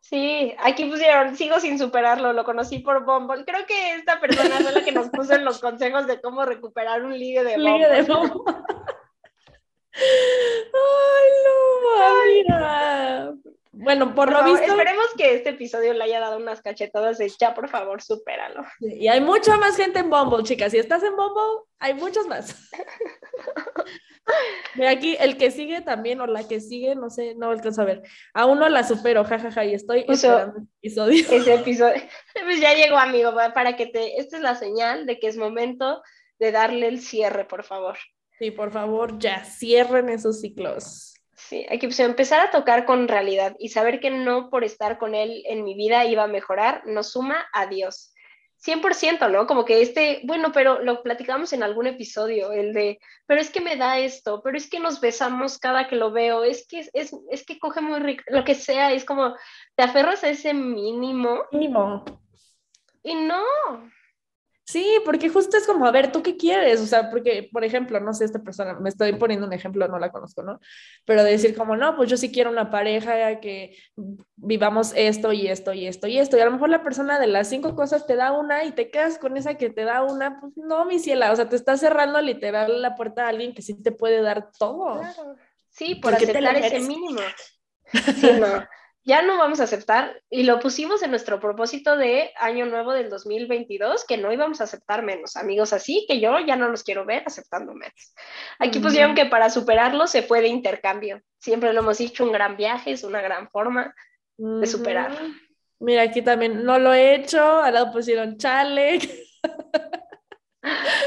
Sí, 0.04 0.54
aquí 0.58 0.84
pusieron, 0.84 1.34
sigo 1.34 1.58
sin 1.60 1.78
superarlo, 1.78 2.34
lo 2.34 2.44
conocí 2.44 2.80
por 2.80 3.06
Bumble. 3.06 3.46
Creo 3.46 3.64
que 3.64 3.94
esta 3.94 4.20
persona 4.20 4.56
fue 4.60 4.72
la 4.72 4.84
que 4.84 4.92
nos 4.92 5.08
puso 5.08 5.32
en 5.32 5.46
los 5.46 5.60
consejos 5.60 6.06
de 6.06 6.20
cómo 6.20 6.44
recuperar 6.44 7.02
un 7.02 7.18
ligue 7.18 7.42
de 7.42 7.56
Bumble. 7.56 7.72
Ligue 7.72 7.88
de 7.88 8.02
Bumble. 8.02 8.42
Ay, 9.94 11.30
no, 11.46 12.24
mira. 12.26 13.34
Bueno, 13.76 14.14
por, 14.14 14.30
lo 14.30 14.44
visto. 14.44 14.62
Esperemos 14.62 15.06
que 15.16 15.34
este 15.34 15.50
episodio 15.50 15.94
le 15.94 16.04
haya 16.04 16.20
dado 16.20 16.36
unas 16.36 16.62
cachetadas 16.62 17.18
de 17.18 17.28
ya, 17.28 17.54
por 17.54 17.68
favor, 17.68 18.02
supéralo. 18.02 18.64
Y 18.80 19.08
hay 19.08 19.20
mucha 19.20 19.56
más 19.56 19.76
gente 19.76 19.98
en 19.98 20.10
Bumble, 20.10 20.44
chicas. 20.44 20.72
Si 20.72 20.78
estás 20.78 21.02
en 21.02 21.16
Bumble, 21.16 21.64
hay 21.78 21.94
muchos 21.94 22.26
más. 22.26 22.70
Mira 24.74 24.90
aquí, 24.90 25.16
el 25.18 25.36
que 25.36 25.50
sigue 25.50 25.82
también, 25.82 26.20
o 26.20 26.26
la 26.26 26.46
que 26.46 26.60
sigue, 26.60 26.94
no 26.94 27.10
sé, 27.10 27.34
no 27.34 27.50
alcanzo 27.50 27.82
a 27.82 27.86
ver. 27.86 28.02
A 28.32 28.46
uno 28.46 28.68
la 28.68 28.84
supero, 28.84 29.24
jajaja, 29.24 29.64
y 29.64 29.74
estoy 29.74 30.04
esperando 30.08 30.62
episodio. 30.80 31.24
Ese 31.30 31.54
episodio. 31.54 32.02
Pues 32.44 32.60
ya 32.60 32.74
llegó, 32.74 32.96
amigo, 32.96 33.34
para 33.54 33.76
que 33.76 33.86
te. 33.86 34.18
Esta 34.18 34.36
es 34.36 34.42
la 34.42 34.54
señal 34.54 35.06
de 35.06 35.18
que 35.18 35.28
es 35.28 35.36
momento 35.36 36.02
de 36.38 36.52
darle 36.52 36.88
el 36.88 37.00
cierre, 37.00 37.44
por 37.44 37.64
favor. 37.64 37.96
Sí, 38.38 38.50
por 38.50 38.72
favor, 38.72 39.18
ya 39.18 39.44
cierren 39.44 40.08
esos 40.08 40.40
ciclos. 40.40 41.13
Sí, 41.54 41.64
hay 41.70 41.78
que 41.78 41.86
pues, 41.86 42.00
empezar 42.00 42.40
a 42.40 42.50
tocar 42.50 42.84
con 42.84 43.06
realidad 43.06 43.54
y 43.60 43.68
saber 43.68 44.00
que 44.00 44.10
no 44.10 44.50
por 44.50 44.64
estar 44.64 44.98
con 44.98 45.14
él 45.14 45.44
en 45.46 45.62
mi 45.62 45.76
vida 45.76 46.04
iba 46.04 46.24
a 46.24 46.26
mejorar, 46.26 46.82
nos 46.84 47.12
suma 47.12 47.46
a 47.52 47.66
Dios. 47.66 48.12
100%, 48.66 49.30
¿no? 49.30 49.46
Como 49.46 49.64
que 49.64 49.80
este, 49.80 50.22
bueno, 50.24 50.50
pero 50.50 50.82
lo 50.82 51.04
platicamos 51.04 51.52
en 51.52 51.62
algún 51.62 51.86
episodio, 51.86 52.50
el 52.50 52.72
de, 52.72 52.98
pero 53.26 53.40
es 53.40 53.50
que 53.50 53.60
me 53.60 53.76
da 53.76 54.00
esto, 54.00 54.42
pero 54.42 54.56
es 54.56 54.68
que 54.68 54.80
nos 54.80 55.00
besamos 55.00 55.58
cada 55.58 55.86
que 55.86 55.94
lo 55.94 56.10
veo, 56.10 56.42
es 56.42 56.66
que 56.66 56.88
es, 56.92 57.14
es 57.30 57.46
que 57.46 57.60
coge 57.60 57.80
muy 57.80 58.00
rico, 58.00 58.24
lo 58.26 58.42
que 58.42 58.56
sea, 58.56 58.92
es 58.92 59.04
como, 59.04 59.36
te 59.76 59.84
aferras 59.84 60.24
a 60.24 60.30
ese 60.30 60.54
mínimo. 60.54 61.44
Mínimo. 61.52 62.04
Y 63.04 63.14
no, 63.14 63.44
Sí, 64.66 64.96
porque 65.04 65.28
justo 65.28 65.58
es 65.58 65.66
como, 65.66 65.86
a 65.86 65.90
ver, 65.90 66.10
¿tú 66.10 66.22
qué 66.22 66.38
quieres? 66.38 66.80
O 66.80 66.86
sea, 66.86 67.10
porque, 67.10 67.50
por 67.52 67.64
ejemplo, 67.64 68.00
no 68.00 68.14
sé, 68.14 68.24
esta 68.24 68.38
persona, 68.42 68.72
me 68.80 68.88
estoy 68.88 69.12
poniendo 69.12 69.46
un 69.46 69.52
ejemplo, 69.52 69.86
no 69.88 69.98
la 69.98 70.10
conozco, 70.10 70.42
¿no? 70.42 70.58
Pero 71.04 71.22
de 71.22 71.32
decir 71.32 71.54
como, 71.54 71.76
no, 71.76 71.96
pues 71.96 72.08
yo 72.08 72.16
sí 72.16 72.32
quiero 72.32 72.50
una 72.50 72.70
pareja 72.70 73.40
que 73.40 73.76
vivamos 74.36 74.92
esto 74.96 75.32
y 75.32 75.48
esto 75.48 75.74
y 75.74 75.86
esto 75.86 76.06
y 76.06 76.18
esto. 76.18 76.38
Y 76.38 76.40
a 76.40 76.46
lo 76.46 76.52
mejor 76.52 76.70
la 76.70 76.82
persona 76.82 77.18
de 77.18 77.26
las 77.26 77.48
cinco 77.50 77.76
cosas 77.76 78.06
te 78.06 78.16
da 78.16 78.32
una 78.32 78.64
y 78.64 78.72
te 78.72 78.90
quedas 78.90 79.18
con 79.18 79.36
esa 79.36 79.56
que 79.58 79.68
te 79.68 79.84
da 79.84 80.02
una, 80.02 80.40
pues 80.40 80.56
no, 80.56 80.86
mi 80.86 80.98
ciela, 80.98 81.30
o 81.30 81.36
sea, 81.36 81.46
te 81.46 81.56
está 81.56 81.76
cerrando 81.76 82.22
literal 82.22 82.80
la 82.80 82.94
puerta 82.94 83.26
a 83.26 83.28
alguien 83.28 83.54
que 83.54 83.60
sí 83.60 83.74
te 83.74 83.92
puede 83.92 84.22
dar 84.22 84.50
todo. 84.58 84.98
Claro. 84.98 85.36
Sí, 85.68 85.96
por 85.96 86.14
aceptar 86.14 86.56
ese 86.56 86.80
mínimo. 86.80 87.20
Sí, 87.92 88.30
no 88.40 88.64
ya 89.04 89.20
no 89.20 89.36
vamos 89.36 89.60
a 89.60 89.64
aceptar, 89.64 90.22
y 90.30 90.44
lo 90.44 90.58
pusimos 90.60 91.02
en 91.02 91.10
nuestro 91.10 91.38
propósito 91.38 91.96
de 91.96 92.32
año 92.36 92.64
nuevo 92.64 92.92
del 92.92 93.10
2022, 93.10 94.06
que 94.06 94.16
no 94.16 94.32
íbamos 94.32 94.60
a 94.60 94.64
aceptar 94.64 95.02
menos 95.02 95.36
amigos 95.36 95.74
así, 95.74 96.06
que 96.08 96.20
yo 96.20 96.38
ya 96.40 96.56
no 96.56 96.68
los 96.68 96.82
quiero 96.82 97.04
ver 97.04 97.22
aceptando 97.26 97.74
menos. 97.74 98.14
Aquí 98.58 98.80
pusieron 98.80 99.14
que 99.14 99.26
para 99.26 99.50
superarlo 99.50 100.06
se 100.06 100.22
puede 100.22 100.48
intercambio. 100.48 101.20
Siempre 101.38 101.72
lo 101.74 101.80
hemos 101.80 101.98
dicho, 101.98 102.24
un 102.24 102.32
gran 102.32 102.56
viaje 102.56 102.92
es 102.92 103.04
una 103.04 103.20
gran 103.20 103.50
forma 103.50 103.94
de 104.38 104.66
superar. 104.66 105.12
Mira, 105.80 106.02
aquí 106.02 106.22
también 106.22 106.64
no 106.64 106.78
lo 106.78 106.94
he 106.94 107.14
hecho, 107.14 107.60
al 107.60 107.74
lado 107.74 107.92
pusieron 107.92 108.38
chale. 108.38 109.00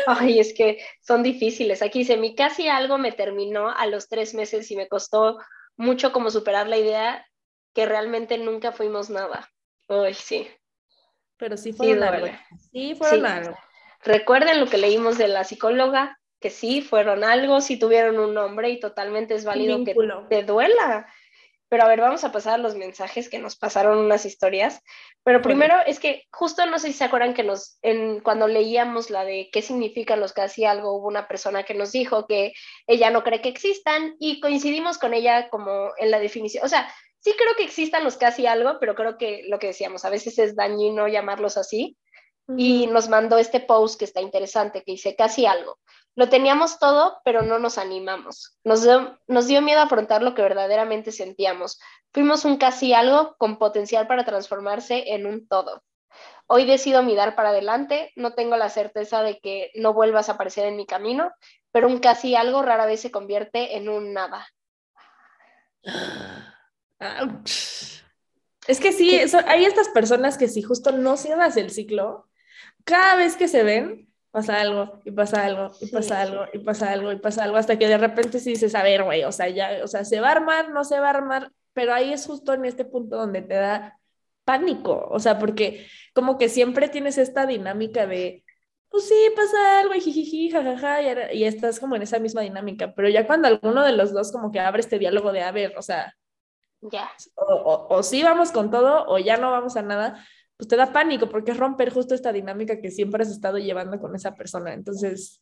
Ay, 0.06 0.40
es 0.40 0.54
que 0.54 0.78
son 1.02 1.24
difíciles. 1.24 1.82
Aquí 1.82 2.00
dice, 2.00 2.16
mi 2.16 2.36
casi 2.36 2.68
algo 2.68 3.00
me 3.00 3.12
terminó 3.12 3.70
a 3.70 3.88
los 3.88 4.08
tres 4.08 4.36
meses 4.36 4.70
y 4.70 4.76
me 4.76 4.88
costó 4.88 5.40
mucho 5.78 6.12
como 6.12 6.30
superar 6.30 6.68
la 6.68 6.78
idea 6.78 7.26
que 7.78 7.86
realmente 7.86 8.40
nunca 8.40 8.72
fuimos 8.72 9.12
nada. 9.12 9.52
Uy, 9.88 10.16
sí. 10.16 10.48
Pero 11.38 11.58
sí 11.58 11.74
fueron 11.74 12.04
algo. 12.04 12.28
Sí 12.72 12.96
fueron 12.96 13.28
algo. 13.28 13.58
Recuerden 14.04 14.60
lo 14.60 14.66
que 14.66 14.80
leímos 14.80 15.20
de 15.20 15.28
la 15.28 15.44
psicóloga, 15.44 16.20
que 16.40 16.50
sí 16.50 16.82
fueron 16.82 17.24
algo, 17.24 17.62
sí 17.62 17.78
tuvieron 17.78 18.18
un 18.18 18.34
nombre 18.34 18.72
y 18.72 18.80
totalmente 18.80 19.36
es 19.36 19.46
válido 19.46 19.86
que 19.86 19.96
te 20.28 20.42
duela. 20.42 21.06
Pero 21.70 21.84
a 21.84 21.88
ver, 21.88 22.02
vamos 22.02 22.24
a 22.24 22.32
pasar 22.32 22.56
a 22.56 22.58
los 22.58 22.74
mensajes 22.74 23.30
que 23.30 23.38
nos 23.38 23.56
pasaron 23.56 24.00
unas 24.00 24.26
historias. 24.26 24.82
Pero 25.24 25.44
primero 25.44 25.76
es 25.86 26.00
que 26.00 26.24
justo 26.32 26.66
no 26.66 26.80
sé 26.80 26.88
si 26.88 26.94
se 26.94 27.04
acuerdan 27.04 27.36
que 27.36 27.44
nos, 27.44 27.78
en, 27.84 28.22
cuando 28.22 28.48
leíamos 28.48 29.12
la 29.12 29.24
de 29.24 29.50
qué 29.52 29.62
significan 29.62 30.20
los 30.20 30.34
casi 30.34 30.66
algo, 30.66 30.94
hubo 30.94 31.08
una 31.08 31.28
persona 31.28 31.62
que 31.62 31.76
nos 31.76 31.92
dijo 31.92 32.26
que 32.26 32.54
ella 32.88 33.12
no 33.12 33.24
cree 33.24 33.42
que 33.42 33.50
existan 33.50 34.16
y 34.20 34.40
coincidimos 34.40 34.98
con 34.98 35.14
ella 35.14 35.50
como 35.50 35.92
en 36.00 36.10
la 36.10 36.18
definición. 36.18 36.66
O 36.66 36.70
sea, 36.70 36.92
sí 37.28 37.36
creo 37.38 37.56
que 37.58 37.64
existan 37.66 38.06
los 38.06 38.16
casi 38.16 38.48
algo, 38.48 38.80
pero 38.80 38.96
creo 38.96 39.18
que 39.18 39.44
lo 39.50 39.60
que 39.60 39.68
decíamos, 39.68 40.06
a 40.06 40.10
veces 40.10 40.40
es 40.40 40.56
dañino 40.56 41.10
llamarlos 41.10 41.58
así. 41.58 41.98
Y 42.56 42.88
nos 42.88 43.10
mandó 43.10 43.38
este 43.38 43.60
post 43.60 44.00
que 44.00 44.06
está 44.06 44.22
interesante, 44.22 44.82
que 44.82 44.94
dice 44.94 45.18
casi 45.18 45.46
algo. 45.46 45.78
Lo 46.16 46.30
teníamos 46.30 46.80
todo, 46.80 47.20
pero 47.26 47.42
no 47.42 47.60
nos 47.60 47.78
animamos. 47.78 48.58
Nos 48.64 48.84
dio, 48.84 49.20
nos 49.28 49.48
dio 49.48 49.62
miedo 49.62 49.82
afrontar 49.82 50.24
lo 50.24 50.34
que 50.34 50.42
verdaderamente 50.42 51.12
sentíamos. 51.12 51.82
Fuimos 52.14 52.46
un 52.46 52.56
casi 52.56 52.94
algo 52.94 53.36
con 53.38 53.58
potencial 53.58 54.08
para 54.08 54.24
transformarse 54.24 55.14
en 55.14 55.26
un 55.26 55.50
todo. 55.50 55.84
Hoy 56.48 56.64
decido 56.64 57.04
mirar 57.04 57.36
para 57.36 57.50
adelante, 57.50 58.14
no 58.16 58.36
tengo 58.36 58.56
la 58.56 58.70
certeza 58.70 59.22
de 59.22 59.40
que 59.40 59.72
no 59.76 59.94
vuelvas 59.94 60.30
a 60.30 60.34
aparecer 60.34 60.66
en 60.66 60.78
mi 60.78 60.86
camino, 60.86 61.34
pero 61.74 61.88
un 61.88 62.00
casi 62.00 62.38
algo 62.38 62.62
rara 62.62 62.86
vez 62.86 63.02
se 63.02 63.12
convierte 63.12 63.76
en 63.76 63.90
un 63.90 64.14
nada. 64.14 64.48
Es 68.68 68.80
que 68.82 68.92
sí, 68.92 69.18
hay 69.48 69.66
estas 69.66 69.90
personas 69.90 70.38
que 70.38 70.48
si 70.50 70.62
justo 70.62 70.92
no 70.92 71.16
cierras 71.16 71.56
el 71.58 71.72
ciclo, 71.72 72.28
cada 72.84 73.16
vez 73.16 73.38
que 73.38 73.48
se 73.48 73.64
ven, 73.64 74.10
pasa 74.32 74.60
algo, 74.60 75.00
y 75.06 75.12
pasa 75.12 75.46
algo, 75.46 75.72
y 75.80 75.88
pasa 75.88 76.22
algo, 76.22 76.46
y 76.54 76.60
pasa 76.60 76.92
algo, 76.92 77.12
y 77.12 77.16
pasa 77.18 77.44
algo, 77.44 77.58
hasta 77.58 77.80
que 77.80 77.88
de 77.88 77.98
repente 77.98 78.40
sí 78.40 78.52
dices, 78.52 78.76
a 78.76 78.84
ver, 78.84 79.04
güey, 79.04 79.24
o 79.24 79.32
sea, 79.32 79.50
ya, 79.50 79.80
o 79.84 79.88
sea, 79.88 80.04
se 80.06 80.20
va 80.20 80.30
a 80.30 80.32
armar, 80.34 80.70
no 80.70 80.84
se 80.84 81.00
va 81.00 81.08
a 81.08 81.12
armar, 81.12 81.52
pero 81.74 81.94
ahí 81.94 82.12
es 82.12 82.26
justo 82.26 82.54
en 82.54 82.66
este 82.66 82.86
punto 82.86 83.18
donde 83.18 83.42
te 83.42 83.56
da 83.56 84.00
pánico, 84.44 85.08
o 85.10 85.20
sea, 85.20 85.40
porque 85.40 85.88
como 86.14 86.38
que 86.38 86.50
siempre 86.50 86.90
tienes 86.90 87.18
esta 87.18 87.46
dinámica 87.46 88.06
de, 88.06 88.44
pues 88.90 89.08
sí, 89.08 89.16
pasa 89.36 89.80
algo 89.80 89.94
y 89.96 90.02
jijiji, 90.02 90.50
jajaja, 90.52 91.02
y, 91.34 91.38
y 91.40 91.44
estás 91.46 91.80
como 91.80 91.96
en 91.96 92.02
esa 92.02 92.20
misma 92.20 92.42
dinámica, 92.42 92.94
pero 92.96 93.10
ya 93.10 93.26
cuando 93.28 93.48
alguno 93.48 93.84
de 93.84 93.94
los 93.94 94.14
dos 94.14 94.32
como 94.32 94.52
que 94.52 94.60
abre 94.60 94.82
este 94.82 95.00
diálogo 95.00 95.32
de, 95.32 95.42
a 95.42 95.52
ver, 95.52 95.78
o 95.78 95.82
sea, 95.82 96.14
ya. 96.92 97.12
O, 97.36 97.88
o, 97.90 98.04
sí 98.04 98.24
vamos 98.24 98.52
con 98.52 98.72
todo 98.72 99.06
o 99.08 99.18
ya 99.20 99.38
no 99.38 99.52
vamos 99.52 99.78
a 99.78 99.82
nada, 99.82 100.26
pues 100.58 100.68
te 100.68 100.76
da 100.76 100.92
pánico 100.92 101.30
porque 101.30 101.52
es 101.52 101.58
romper 101.58 101.92
justo 101.92 102.16
esta 102.16 102.32
dinámica 102.32 102.82
que 102.82 102.92
siempre 102.92 103.24
has 103.24 103.30
estado 103.30 103.58
llevando 103.58 104.00
con 104.00 104.16
esa 104.16 104.36
persona. 104.36 104.74
Entonces, 104.74 105.40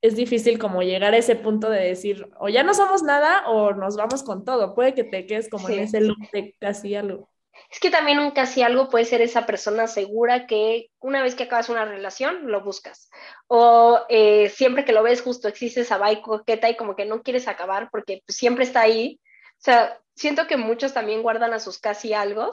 es 0.00 0.16
difícil 0.16 0.58
como 0.58 0.82
llegar 0.82 1.14
a 1.14 1.18
ese 1.18 1.34
punto 1.34 1.70
de 1.70 1.80
decir, 1.80 2.28
o 2.38 2.48
ya 2.48 2.62
no 2.62 2.74
somos 2.74 3.02
nada 3.02 3.48
o 3.48 3.72
nos 3.72 3.96
vamos 3.96 4.22
con 4.22 4.44
todo. 4.44 4.74
Puede 4.74 4.94
que 4.94 5.04
te 5.04 5.26
quedes 5.26 5.48
como 5.48 5.68
en 5.68 5.80
ese 5.80 6.00
loop 6.00 6.18
de 6.32 6.54
casi 6.60 6.94
algo. 6.94 7.30
Es 7.70 7.80
que 7.80 7.90
también 7.90 8.18
un 8.18 8.30
casi 8.30 8.62
algo 8.62 8.88
puede 8.88 9.04
ser 9.04 9.20
esa 9.20 9.44
persona 9.44 9.86
segura 9.86 10.46
que 10.46 10.90
una 11.00 11.22
vez 11.22 11.34
que 11.34 11.44
acabas 11.44 11.68
una 11.68 11.84
relación 11.84 12.50
lo 12.50 12.62
buscas. 12.62 13.10
O 13.46 14.00
eh, 14.08 14.48
siempre 14.50 14.84
que 14.84 14.92
lo 14.92 15.02
ves 15.02 15.22
justo 15.22 15.48
existe 15.48 15.80
esa 15.80 15.98
vibe 15.98 16.22
coqueta 16.22 16.70
y 16.70 16.76
como 16.76 16.96
que 16.96 17.04
no 17.04 17.22
quieres 17.22 17.48
acabar 17.48 17.88
porque 17.90 18.22
pues, 18.24 18.36
siempre 18.36 18.64
está 18.64 18.82
ahí. 18.82 19.20
O 19.58 19.60
sea, 19.60 20.00
siento 20.18 20.46
que 20.46 20.56
muchos 20.56 20.92
también 20.92 21.22
guardan 21.22 21.52
a 21.52 21.60
sus 21.60 21.78
casi 21.78 22.12
algo 22.12 22.50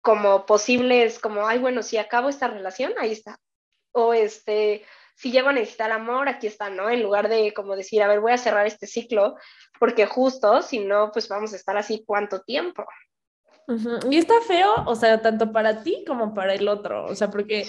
como 0.00 0.46
posibles, 0.46 1.18
como, 1.18 1.46
ay, 1.46 1.58
bueno, 1.58 1.82
si 1.82 1.96
acabo 1.96 2.28
esta 2.28 2.48
relación, 2.48 2.92
ahí 2.98 3.12
está. 3.12 3.38
O 3.92 4.14
este, 4.14 4.84
si 5.14 5.30
llego 5.30 5.50
a 5.50 5.52
necesitar 5.52 5.92
amor, 5.92 6.28
aquí 6.28 6.46
está, 6.46 6.70
¿no? 6.70 6.90
En 6.90 7.02
lugar 7.02 7.28
de 7.28 7.52
como 7.54 7.76
decir, 7.76 8.02
a 8.02 8.08
ver, 8.08 8.20
voy 8.20 8.32
a 8.32 8.38
cerrar 8.38 8.66
este 8.66 8.86
ciclo, 8.86 9.36
porque 9.78 10.06
justo, 10.06 10.62
si 10.62 10.80
no, 10.80 11.12
pues 11.12 11.28
vamos 11.28 11.52
a 11.52 11.56
estar 11.56 11.76
así 11.76 12.02
cuánto 12.04 12.40
tiempo. 12.40 12.84
Y 14.10 14.18
está 14.18 14.34
feo, 14.40 14.74
o 14.86 14.96
sea, 14.96 15.22
tanto 15.22 15.52
para 15.52 15.82
ti 15.82 16.04
como 16.06 16.34
para 16.34 16.54
el 16.54 16.66
otro, 16.66 17.04
o 17.04 17.14
sea, 17.14 17.30
porque 17.30 17.64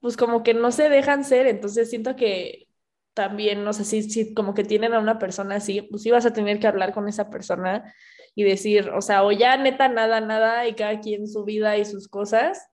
pues 0.00 0.18
como 0.18 0.42
que 0.42 0.52
no 0.52 0.70
se 0.70 0.90
dejan 0.90 1.24
ser, 1.24 1.46
entonces 1.46 1.88
siento 1.88 2.14
que 2.14 2.68
también, 3.14 3.64
no 3.64 3.72
sé, 3.72 3.84
si, 3.84 4.02
si 4.02 4.34
como 4.34 4.52
que 4.52 4.64
tienen 4.64 4.92
a 4.92 4.98
una 4.98 5.18
persona 5.18 5.56
así, 5.56 5.80
pues 5.80 6.02
sí 6.02 6.10
vas 6.10 6.26
a 6.26 6.32
tener 6.34 6.60
que 6.60 6.66
hablar 6.66 6.92
con 6.92 7.08
esa 7.08 7.30
persona 7.30 7.94
y 8.34 8.44
decir, 8.44 8.90
o 8.90 9.00
sea, 9.00 9.24
o 9.24 9.32
ya 9.32 9.56
neta 9.56 9.88
nada, 9.88 10.20
nada 10.20 10.66
y 10.66 10.74
cada 10.74 11.00
quien 11.00 11.28
su 11.28 11.44
vida 11.44 11.76
y 11.76 11.84
sus 11.84 12.08
cosas, 12.08 12.68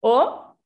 o 0.00 0.56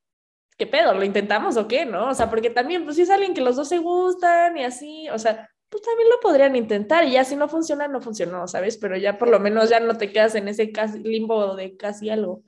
¿qué 0.59 0.67
pedo? 0.67 0.95
¿Lo 0.95 1.05
intentamos 1.05 1.57
o 1.57 1.69
qué? 1.69 1.87
¿No? 1.87 2.11
O 2.11 2.15
sea, 2.15 2.31
porque 2.31 2.51
también, 2.51 2.85
pues 2.85 2.97
si 2.97 3.03
es 3.03 3.11
alguien 3.11 3.35
que 3.35 3.41
los 3.41 3.57
dos 3.57 3.69
se 3.69 3.79
gustan 3.79 4.57
y 4.57 4.65
así, 4.65 5.09
o 5.11 5.19
sea, 5.19 5.49
pues 5.69 5.83
también 5.83 6.09
lo 6.09 6.21
podrían 6.21 6.55
intentar 6.57 7.05
y 7.05 7.13
ya 7.13 7.25
si 7.25 7.37
no 7.37 7.49
funciona, 7.49 7.89
no 7.89 8.01
funcionó, 8.01 8.47
¿sabes? 8.47 8.77
Pero 8.79 8.97
ya 8.97 9.19
por 9.19 9.29
lo 9.29 9.41
menos 9.41 9.71
ya 9.71 9.81
no 9.81 9.97
te 9.99 10.13
quedas 10.13 10.35
en 10.37 10.49
ese 10.49 10.71
casi, 10.73 11.01
limbo 11.01 11.57
de 11.57 11.77
casi 11.77 12.11
algo. 12.11 12.43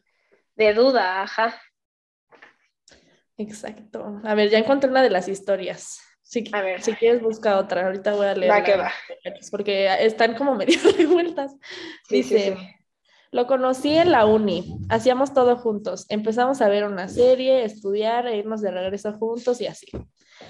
De 0.55 0.73
duda, 0.75 1.23
ajá. 1.23 1.61
Exacto. 3.37 4.21
A 4.25 4.35
ver, 4.35 4.49
ya 4.51 4.59
encontré 4.59 4.89
una 4.89 5.03
de 5.03 5.11
las 5.11 5.29
historias. 5.29 6.01
Si, 6.27 6.43
a 6.53 6.61
ver. 6.61 6.83
si 6.83 6.93
quieres, 6.95 7.23
busca 7.23 7.57
otra. 7.57 7.87
Ahorita 7.87 8.15
voy 8.15 8.27
a 8.27 8.35
leer. 8.35 8.51
Va 8.51 8.65
que 8.65 8.77
va. 8.77 8.91
Porque 9.51 9.89
están 10.05 10.35
como 10.35 10.55
medio 10.57 10.77
revueltas. 10.97 11.55
Dice, 12.11 12.57
lo 13.31 13.47
conocí 13.47 13.97
en 13.97 14.11
la 14.11 14.27
uni. 14.27 14.77
Hacíamos 14.89 15.33
todo 15.33 15.57
juntos. 15.57 16.05
Empezamos 16.09 16.61
a 16.61 16.69
ver 16.69 16.85
una 16.85 17.09
serie, 17.09 17.65
estudiar, 17.65 18.27
e 18.27 18.39
irnos 18.39 18.61
de 18.61 18.73
regreso 18.73 19.13
juntos 19.13 19.61
y 19.61 19.69
así. 19.69 19.87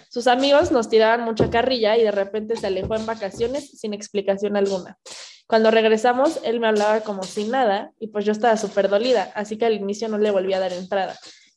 Sus 0.08 0.26
amigos 0.28 0.72
nos 0.72 0.88
tiraban 0.88 1.20
mucha 1.20 1.50
carrilla 1.50 1.96
y 1.98 2.04
de 2.04 2.10
repente 2.10 2.56
se 2.56 2.68
alejó 2.68 2.96
en 2.96 3.04
vacaciones 3.04 3.78
sin 3.78 3.92
explicación 3.92 4.56
alguna. 4.56 4.98
Cuando 5.46 5.70
regresamos, 5.70 6.40
él 6.42 6.58
me 6.58 6.68
hablaba 6.68 7.02
como 7.02 7.22
sin 7.22 7.50
nada 7.50 7.92
y 8.00 8.08
pues 8.08 8.24
yo 8.24 8.32
estaba 8.32 8.56
súper 8.56 8.88
dolida, 8.88 9.30
así 9.34 9.58
que 9.58 9.66
al 9.66 9.74
inicio 9.74 10.08
no 10.08 10.18
le 10.18 10.30
volví 10.30 10.54
a 10.54 10.58
dar 10.58 10.72
entrada. 10.72 11.16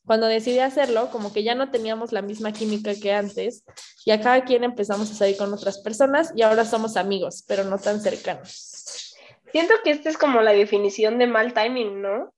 Cuando 0.10 0.26
decidí 0.26 0.58
hacerlo, 0.58 1.12
como 1.12 1.32
que 1.32 1.44
ya 1.44 1.54
no 1.54 1.70
teníamos 1.70 2.12
la 2.12 2.24
misma 2.24 2.52
química 2.52 2.96
que 3.00 3.14
antes 3.14 3.64
y 4.04 4.10
a 4.10 4.20
cada 4.20 4.44
quien 4.44 4.64
empezamos 4.64 5.12
a 5.12 5.14
salir 5.14 5.38
con 5.38 5.54
otras 5.54 5.78
personas 5.82 6.34
y 6.36 6.42
ahora 6.42 6.66
somos 6.66 6.98
amigos, 6.98 7.46
pero 7.48 7.64
no 7.64 7.78
tan 7.78 8.02
cercanos. 8.02 9.14
Siento 9.52 9.76
que 9.84 9.92
esta 9.92 10.10
es 10.10 10.18
como 10.18 10.42
la 10.42 10.54
definición 10.54 11.20
de 11.20 11.28
mal 11.28 11.54
timing, 11.54 12.02
¿no? 12.02 12.34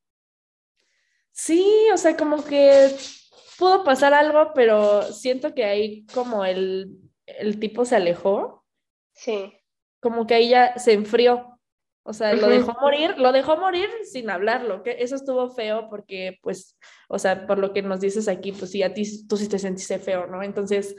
Sí, 1.32 1.66
o 1.94 1.96
sea, 1.96 2.18
como 2.18 2.44
que 2.44 2.94
pudo 3.58 3.86
pasar 3.86 4.14
algo, 4.14 4.52
pero 4.54 5.04
siento 5.04 5.56
que 5.56 5.64
ahí 5.64 6.06
como 6.08 6.44
el, 6.44 6.90
el 7.26 7.58
tipo 7.58 7.86
se 7.86 7.96
alejó. 7.96 8.66
Sí. 9.14 9.54
Como 10.02 10.28
que 10.28 10.34
ahí 10.34 10.50
ya 10.50 10.78
se 10.78 10.92
enfrió. 10.92 11.51
O 12.04 12.14
sea, 12.14 12.34
lo 12.34 12.48
dejó 12.48 12.74
morir, 12.82 13.16
lo 13.20 13.32
dejó 13.32 13.58
morir 13.58 13.88
sin 14.04 14.30
hablarlo, 14.30 14.82
que 14.82 14.98
eso 15.00 15.16
estuvo 15.16 15.50
feo 15.50 15.88
porque, 15.88 16.40
pues, 16.42 16.76
o 17.08 17.20
sea, 17.20 17.46
por 17.46 17.60
lo 17.60 17.74
que 17.74 17.84
nos 17.84 18.00
dices 18.00 18.28
aquí, 18.28 18.52
pues 18.52 18.72
sí, 18.72 18.82
a 18.82 18.94
ti 18.94 19.28
tú 19.28 19.38
sí 19.38 19.48
te 19.48 19.60
sentiste 19.60 20.00
feo, 20.00 20.26
¿no? 20.26 20.42
Entonces, 20.42 20.96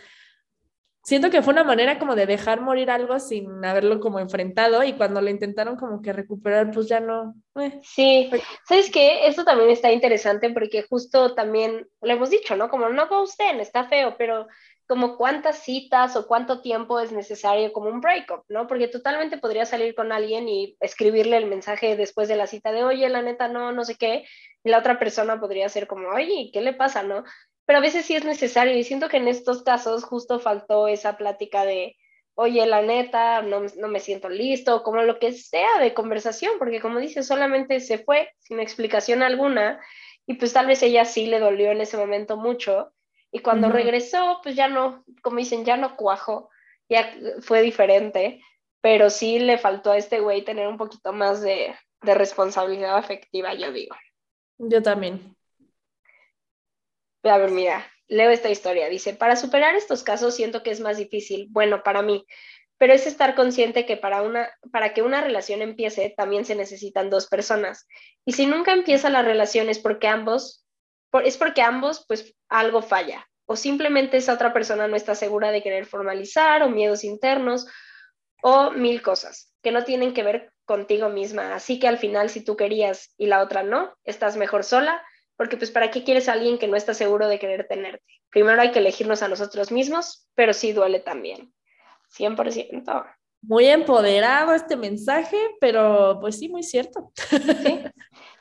siento 1.03 1.31
que 1.31 1.43
fue 1.43 1.53
una 1.53 1.65
manera 1.65 1.99
como 1.99 2.15
de 2.15 2.27
dejar 2.27 2.61
morir 2.61 2.91
algo 2.91 3.19
sin 3.19 3.65
haberlo 3.65 3.99
como 3.99 4.21
enfrentado 4.21 4.85
y 4.85 4.93
cuando 4.93 5.21
lo 5.21 5.29
intentaron 5.29 5.77
como 5.77 6.01
que 6.01 6.13
recuperar, 6.13 6.71
pues 6.71 6.89
ya 6.89 7.01
no. 7.01 7.35
Eh. 7.57 7.81
Sí, 7.83 8.31
¿sabes 8.67 8.91
qué? 8.91 9.27
Esto 9.27 9.45
también 9.45 9.71
está 9.71 9.91
interesante 9.91 10.51
porque 10.51 10.85
justo 10.85 11.35
también 11.35 11.89
lo 12.01 12.13
hemos 12.13 12.31
dicho, 12.31 12.57
¿no? 12.57 12.69
Como 12.69 12.89
no 12.89 13.09
usted, 13.23 13.59
está 13.59 13.89
feo, 13.89 14.15
pero 14.17 14.47
como 14.93 15.17
cuántas 15.17 15.61
citas 15.61 16.17
o 16.17 16.27
cuánto 16.27 16.61
tiempo 16.61 17.01
es 17.01 17.13
necesario 17.13 17.73
como 17.73 17.89
un 17.89 18.03
breakup, 18.03 18.45
¿no? 18.51 18.67
Porque 18.67 18.89
totalmente 18.89 19.39
podría 19.39 19.65
salir 19.65 19.95
con 19.95 20.13
alguien 20.13 20.51
y 20.51 20.77
escribirle 20.81 21.39
el 21.39 21.47
mensaje 21.47 21.97
después 21.97 22.29
de 22.29 22.37
la 22.37 22.47
cita 22.47 22.73
de, 22.73 22.85
oye, 22.85 23.09
la 23.09 23.23
neta, 23.23 23.49
no, 23.49 23.73
no 23.73 23.85
sé 23.87 23.95
qué, 23.95 24.27
y 24.63 24.69
la 24.69 24.81
otra 24.81 24.99
persona 24.99 25.41
podría 25.41 25.71
ser 25.71 25.87
como, 25.87 26.09
oye, 26.09 26.51
¿qué 26.53 26.61
le 26.61 26.75
pasa, 26.75 27.03
no? 27.03 27.25
Pero 27.65 27.79
a 27.79 27.81
veces 27.81 28.05
sí 28.05 28.15
es 28.15 28.27
necesario 28.27 28.77
y 28.77 28.85
siento 28.85 29.09
que 29.09 29.17
en 29.17 29.29
estos 29.29 29.63
casos 29.63 30.05
justo 30.05 30.41
faltó 30.41 30.89
esa 30.89 31.17
plática 31.17 31.65
de, 31.65 31.97
oye, 32.35 32.67
la 32.67 32.83
neta, 32.83 33.41
no, 33.41 33.63
no 33.79 33.89
me 33.89 33.99
siento 33.99 34.29
listo, 34.29 34.83
como 34.83 35.01
lo 35.01 35.19
que 35.19 35.33
sea 35.33 35.79
de 35.81 35.95
conversación, 35.95 36.53
porque 36.59 36.83
como 36.83 36.99
dice, 36.99 37.23
solamente 37.23 37.81
se 37.81 37.97
fue 37.97 38.29
sin 38.41 38.61
explicación 38.61 39.23
alguna 39.23 39.81
y 40.27 40.35
pues 40.35 40.53
tal 40.53 40.67
vez 40.67 40.83
ella 40.83 41.07
sí 41.07 41.29
le 41.29 41.41
dolió 41.41 41.71
en 41.71 41.81
ese 41.81 41.97
momento 41.97 42.37
mucho 42.37 42.93
y 43.33 43.39
cuando 43.41 43.71
regresó, 43.71 44.41
pues 44.43 44.55
ya 44.55 44.69
no, 44.69 45.05
como 45.23 45.39
dicen, 45.39 45.65
ya 45.65 45.79
no 45.79 45.97
cuajo, 45.97 46.51
ya 46.89 47.15
fue 47.41 47.63
diferente, 47.63 48.43
pero 48.83 49.09
sí 49.09 49.39
le 49.39 49.57
faltó 49.57 49.91
a 49.91 49.97
este 49.97 50.21
güey 50.21 50.45
tener 50.45 50.69
un 50.69 50.77
poquito 50.77 51.15
más 51.15 51.41
de, 51.41 51.75
de 52.03 52.15
responsabilidad 52.15 52.97
afectiva, 52.97 53.55
yo 53.55 53.73
digo. 53.73 53.97
Yo 54.59 54.83
también. 54.83 55.35
A 57.23 57.39
ver, 57.39 57.51
mira, 57.51 57.87
leo 58.07 58.31
esta 58.31 58.51
historia. 58.51 58.89
Dice, 58.91 59.15
para 59.15 59.37
superar 59.37 59.75
estos 59.77 60.03
casos 60.03 60.35
siento 60.35 60.63
que 60.63 60.71
es 60.71 60.81
más 60.81 60.99
difícil, 60.99 61.47
bueno, 61.51 61.83
para 61.83 62.03
mí, 62.03 62.27
pero 62.77 62.93
es 62.93 63.07
estar 63.07 63.35
consciente 63.35 63.87
que 63.87 63.97
para, 63.97 64.21
una, 64.21 64.51
para 64.71 64.93
que 64.93 65.01
una 65.01 65.23
relación 65.23 65.63
empiece 65.63 66.13
también 66.15 66.45
se 66.45 66.55
necesitan 66.55 67.09
dos 67.09 67.29
personas. 67.29 67.87
Y 68.27 68.33
si 68.33 68.45
nunca 68.45 68.73
empieza 68.73 69.09
la 69.09 69.23
relación 69.23 69.71
es 69.71 69.79
porque 69.79 70.09
ambos 70.09 70.67
es 71.21 71.37
porque 71.37 71.63
ambos, 71.63 72.05
pues 72.07 72.35
algo 72.49 72.83
falla, 72.83 73.29
o 73.47 73.57
simplemente 73.57 74.17
esa 74.17 74.35
otra 74.35 74.53
persona 74.53 74.89
no 74.89 74.97
está 74.97 75.15
segura 75.15 75.51
de 75.51 75.63
querer 75.63 75.87
formalizar, 75.87 76.63
o 76.63 76.71
miedos 76.71 77.05
internos, 77.05 77.67
o 78.43 78.71
mil 78.71 79.03
cosas 79.03 79.53
que 79.63 79.73
no 79.73 79.85
tienen 79.85 80.15
que 80.15 80.23
ver 80.23 80.53
contigo 80.65 81.09
misma. 81.09 81.55
Así 81.55 81.79
que 81.79 81.89
al 81.89 81.99
final, 81.99 82.31
si 82.31 82.45
tú 82.45 82.57
querías 82.57 83.15
y 83.17 83.27
la 83.27 83.43
otra 83.43 83.63
no, 83.63 83.95
estás 84.05 84.37
mejor 84.37 84.65
sola, 84.65 85.03
porque 85.37 85.57
pues 85.57 85.71
para 85.71 85.91
qué 85.91 86.05
quieres 86.05 86.29
a 86.29 86.33
alguien 86.33 86.59
que 86.59 86.69
no 86.69 86.77
está 86.77 86.95
seguro 86.95 87.29
de 87.29 87.39
querer 87.39 87.67
tenerte. 87.69 88.05
Primero 88.31 88.61
hay 88.61 88.73
que 88.73 88.79
elegirnos 88.79 89.23
a 89.23 89.29
nosotros 89.29 89.71
mismos, 89.73 90.29
pero 90.35 90.53
sí 90.53 90.73
duele 90.73 91.01
también. 91.01 91.53
100%. 92.17 93.17
Muy 93.43 93.67
empoderado 93.67 94.55
este 94.55 94.77
mensaje, 94.77 95.37
pero 95.61 96.19
pues 96.21 96.39
sí, 96.39 96.49
muy 96.49 96.63
cierto. 96.63 97.13
Sí. 97.29 97.81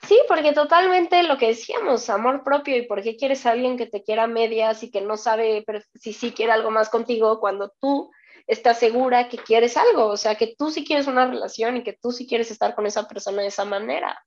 Sí, 0.07 0.19
porque 0.27 0.51
totalmente 0.51 1.21
lo 1.23 1.37
que 1.37 1.49
decíamos, 1.49 2.09
amor 2.09 2.43
propio 2.43 2.75
y 2.75 2.87
por 2.87 3.03
qué 3.03 3.17
quieres 3.17 3.45
a 3.45 3.51
alguien 3.51 3.77
que 3.77 3.85
te 3.85 4.03
quiera 4.03 4.25
medias 4.25 4.81
y 4.83 4.89
que 4.89 5.01
no 5.01 5.15
sabe 5.15 5.63
si 5.95 6.13
sí 6.13 6.31
quiere 6.31 6.51
algo 6.51 6.71
más 6.71 6.89
contigo 6.89 7.39
cuando 7.39 7.71
tú 7.79 8.11
estás 8.47 8.79
segura 8.79 9.29
que 9.29 9.37
quieres 9.37 9.77
algo, 9.77 10.07
o 10.07 10.17
sea, 10.17 10.35
que 10.35 10.55
tú 10.57 10.71
sí 10.71 10.83
quieres 10.83 11.07
una 11.07 11.27
relación 11.27 11.77
y 11.77 11.83
que 11.83 11.93
tú 11.93 12.11
sí 12.11 12.27
quieres 12.27 12.49
estar 12.49 12.75
con 12.75 12.85
esa 12.87 13.07
persona 13.07 13.43
de 13.43 13.49
esa 13.49 13.63
manera. 13.63 14.25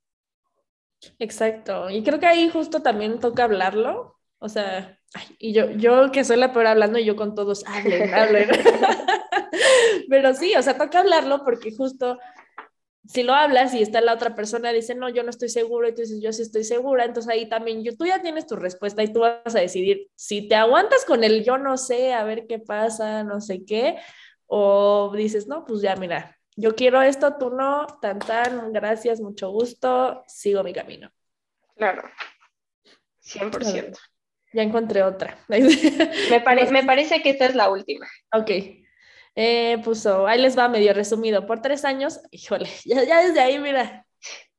Exacto, 1.19 1.91
y 1.91 2.03
creo 2.03 2.21
que 2.21 2.27
ahí 2.27 2.49
justo 2.49 2.81
también 2.81 3.19
toca 3.19 3.45
hablarlo, 3.45 4.17
o 4.39 4.49
sea, 4.49 4.99
y 5.39 5.53
yo, 5.53 5.71
yo 5.73 6.13
que 6.13 6.25
soy 6.25 6.37
la 6.37 6.53
peor 6.53 6.69
hablando 6.69 6.99
y 6.99 7.05
yo 7.05 7.17
con 7.17 7.35
todos, 7.35 7.65
hablen, 7.67 8.15
hablen. 8.15 8.49
Pero 10.15 10.33
sí, 10.33 10.55
o 10.55 10.63
sea, 10.63 10.79
toca 10.79 11.01
hablarlo 11.01 11.43
porque 11.45 11.75
justo 11.75 12.21
si 13.05 13.25
lo 13.25 13.35
hablas 13.35 13.75
y 13.75 13.83
está 13.83 14.01
la 14.01 14.15
otra 14.15 14.37
persona 14.37 14.73
dice, 14.73 14.95
no, 14.95 15.09
yo 15.09 15.25
no 15.25 15.31
estoy 15.31 15.49
seguro, 15.49 15.89
y 15.89 15.93
tú 15.93 16.03
dices, 16.03 16.23
yo 16.23 16.33
sí 16.33 16.43
estoy 16.43 16.63
segura, 16.63 17.05
entonces 17.05 17.33
ahí 17.33 17.49
también 17.49 17.83
yo, 17.83 17.97
tú 17.97 18.07
ya 18.07 18.23
tienes 18.23 18.47
tu 18.47 18.55
respuesta 18.55 19.03
y 19.03 19.13
tú 19.13 19.21
vas 19.21 19.57
a 19.57 19.59
decidir 19.59 20.09
si 20.15 20.47
te 20.47 20.55
aguantas 20.55 21.05
con 21.05 21.25
el 21.25 21.43
yo 21.43 21.59
no 21.59 21.77
sé, 21.79 22.13
a 22.13 22.23
ver 22.23 22.47
qué 22.47 22.61
pasa, 22.61 23.25
no 23.25 23.41
sé 23.41 23.65
qué, 23.65 23.97
o 24.47 25.13
dices, 25.17 25.49
no, 25.49 25.65
pues 25.65 25.81
ya 25.81 25.97
mira, 25.97 26.39
yo 26.55 26.77
quiero 26.77 27.03
esto, 27.03 27.37
tú 27.37 27.51
no, 27.51 27.89
tan 28.01 28.21
tan, 28.21 28.73
gracias, 28.73 29.21
mucho 29.21 29.51
gusto, 29.51 30.23
sigo 30.29 30.63
mi 30.63 30.73
camino. 30.73 31.11
Claro, 31.75 32.09
100%. 33.19 33.99
Ya 34.53 34.63
encontré 34.63 35.03
otra. 35.03 35.37
me, 35.49 35.59
me 36.71 36.85
parece 36.85 37.21
que 37.21 37.31
esta 37.31 37.47
es 37.47 37.57
la 37.57 37.69
última. 37.69 38.07
Ok. 38.33 38.84
Eh, 39.37 39.79
puso, 39.83 40.27
ahí 40.27 40.41
les 40.41 40.57
va 40.57 40.69
medio 40.69 40.93
resumido, 40.93 41.47
por 41.47 41.61
tres 41.61 41.85
años, 41.85 42.21
híjole, 42.31 42.69
ya, 42.85 43.05
ya 43.05 43.27
desde 43.27 43.41
ahí, 43.41 43.59
mira. 43.59 44.07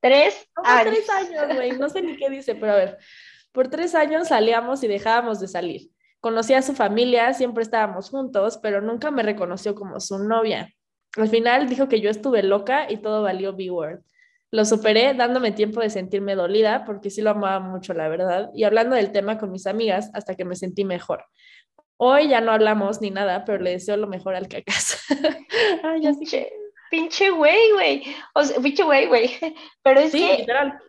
Tres 0.01 0.47
años. 0.63 0.93
Tres 0.93 1.09
años, 1.09 1.55
güey, 1.55 1.71
no 1.71 1.89
sé 1.89 2.01
ni 2.01 2.15
qué 2.17 2.29
dice, 2.29 2.55
pero 2.55 2.73
a 2.73 2.75
ver, 2.75 2.97
por 3.51 3.69
tres 3.69 3.95
años 3.95 4.27
salíamos 4.27 4.83
y 4.83 4.87
dejábamos 4.87 5.39
de 5.39 5.47
salir. 5.47 5.89
Conocí 6.19 6.53
a 6.53 6.61
su 6.61 6.73
familia, 6.73 7.33
siempre 7.33 7.63
estábamos 7.63 8.09
juntos, 8.09 8.59
pero 8.61 8.81
nunca 8.81 9.11
me 9.11 9.23
reconoció 9.23 9.75
como 9.75 9.99
su 9.99 10.19
novia. 10.19 10.73
Al 11.17 11.29
final 11.29 11.69
dijo 11.69 11.87
que 11.87 12.01
yo 12.01 12.09
estuve 12.09 12.43
loca 12.43 12.91
y 12.91 12.97
todo 12.97 13.23
valió 13.23 13.55
B-Word. 13.55 14.01
Lo 14.51 14.65
superé 14.65 15.13
dándome 15.13 15.51
tiempo 15.51 15.81
de 15.81 15.89
sentirme 15.89 16.35
dolida 16.35 16.85
porque 16.85 17.09
sí 17.09 17.21
lo 17.21 17.31
amaba 17.31 17.59
mucho, 17.59 17.93
la 17.93 18.07
verdad, 18.07 18.49
y 18.53 18.63
hablando 18.63 18.95
del 18.95 19.11
tema 19.11 19.37
con 19.37 19.51
mis 19.51 19.67
amigas 19.67 20.11
hasta 20.13 20.35
que 20.35 20.45
me 20.45 20.55
sentí 20.55 20.83
mejor. 20.85 21.25
Hoy 21.97 22.27
ya 22.27 22.41
no 22.41 22.51
hablamos 22.51 23.01
ni 23.01 23.09
nada, 23.09 23.45
pero 23.45 23.63
le 23.63 23.71
deseo 23.71 23.97
lo 23.97 24.07
mejor 24.07 24.35
al 24.35 24.47
cacas. 24.47 25.01
Ay, 25.83 26.01
ya 26.01 26.11
pinche, 26.11 26.51
pinche 26.89 27.29
güey, 27.29 27.71
güey. 27.71 28.15
O 28.33 28.43
sea, 28.43 28.61
pinche 28.61 28.83
güey, 28.83 29.07
güey. 29.07 29.31
Pero 29.83 29.99
es 30.01 30.11
que. 30.11 30.37
Literal. 30.37 30.79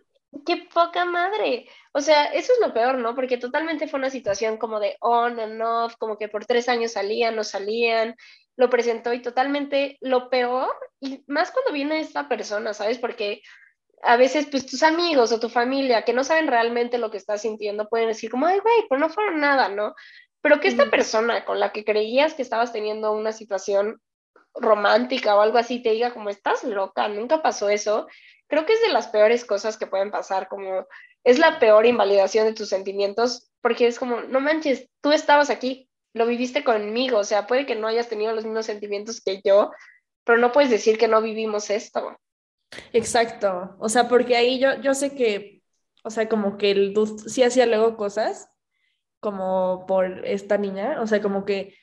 Qué 0.44 0.68
poca 0.72 1.04
madre. 1.04 1.66
O 1.92 2.00
sea, 2.00 2.24
eso 2.26 2.52
es 2.52 2.58
lo 2.60 2.74
peor, 2.74 2.98
¿no? 2.98 3.14
Porque 3.14 3.38
totalmente 3.38 3.88
fue 3.88 3.98
una 3.98 4.10
situación 4.10 4.58
como 4.58 4.80
de 4.80 4.96
on 5.00 5.40
and 5.40 5.62
off, 5.62 5.96
como 5.96 6.18
que 6.18 6.28
por 6.28 6.44
tres 6.44 6.68
años 6.68 6.92
salían, 6.92 7.34
no 7.36 7.42
salían, 7.42 8.14
lo 8.56 8.68
presentó 8.68 9.14
y 9.14 9.22
totalmente 9.22 9.96
lo 10.00 10.28
peor, 10.28 10.74
y 11.00 11.24
más 11.26 11.50
cuando 11.50 11.72
viene 11.72 12.00
esta 12.00 12.28
persona, 12.28 12.74
¿sabes? 12.74 12.98
Porque 12.98 13.40
a 14.02 14.16
veces, 14.16 14.46
pues 14.50 14.66
tus 14.66 14.82
amigos 14.82 15.32
o 15.32 15.40
tu 15.40 15.48
familia 15.48 16.02
que 16.02 16.12
no 16.12 16.22
saben 16.22 16.48
realmente 16.48 16.98
lo 16.98 17.10
que 17.10 17.16
estás 17.16 17.42
sintiendo 17.42 17.88
pueden 17.88 18.08
decir 18.08 18.30
como, 18.30 18.46
ay, 18.46 18.58
güey, 18.58 18.86
pues 18.88 19.00
no 19.00 19.08
fueron 19.08 19.40
nada, 19.40 19.68
¿no? 19.68 19.94
Pero 20.42 20.60
que 20.60 20.68
esta 20.68 20.90
persona 20.90 21.44
con 21.44 21.58
la 21.58 21.72
que 21.72 21.84
creías 21.84 22.34
que 22.34 22.42
estabas 22.42 22.72
teniendo 22.72 23.12
una 23.12 23.32
situación 23.32 24.00
romántica 24.54 25.36
o 25.36 25.40
algo 25.40 25.58
así 25.58 25.82
te 25.82 25.90
diga 25.90 26.12
como 26.12 26.30
estás 26.30 26.64
loca, 26.64 27.08
nunca 27.08 27.42
pasó 27.42 27.68
eso, 27.68 28.06
creo 28.48 28.64
que 28.64 28.72
es 28.72 28.80
de 28.80 28.92
las 28.92 29.08
peores 29.08 29.44
cosas 29.44 29.76
que 29.76 29.86
pueden 29.86 30.10
pasar, 30.10 30.48
como 30.48 30.86
es 31.24 31.38
la 31.38 31.58
peor 31.58 31.86
invalidación 31.86 32.46
de 32.46 32.54
tus 32.54 32.68
sentimientos, 32.68 33.50
porque 33.60 33.86
es 33.86 33.98
como, 33.98 34.20
no 34.20 34.40
manches, 34.40 34.88
tú 35.00 35.12
estabas 35.12 35.50
aquí, 35.50 35.88
lo 36.14 36.26
viviste 36.26 36.64
conmigo, 36.64 37.18
o 37.18 37.24
sea, 37.24 37.46
puede 37.46 37.66
que 37.66 37.74
no 37.74 37.88
hayas 37.88 38.08
tenido 38.08 38.32
los 38.32 38.44
mismos 38.44 38.66
sentimientos 38.66 39.20
que 39.20 39.40
yo, 39.44 39.70
pero 40.24 40.38
no 40.38 40.52
puedes 40.52 40.70
decir 40.70 40.98
que 40.98 41.08
no 41.08 41.20
vivimos 41.20 41.70
esto. 41.70 42.16
Exacto, 42.92 43.76
o 43.78 43.88
sea, 43.88 44.08
porque 44.08 44.36
ahí 44.36 44.58
yo, 44.58 44.80
yo 44.80 44.94
sé 44.94 45.14
que, 45.14 45.62
o 46.04 46.10
sea, 46.10 46.28
como 46.28 46.56
que 46.56 46.70
el 46.70 46.94
dude 46.94 47.28
sí 47.28 47.42
hacía 47.42 47.66
luego 47.66 47.96
cosas, 47.96 48.48
como 49.20 49.84
por 49.86 50.26
esta 50.26 50.58
niña, 50.58 51.00
o 51.00 51.06
sea, 51.06 51.20
como 51.20 51.44
que 51.44 51.74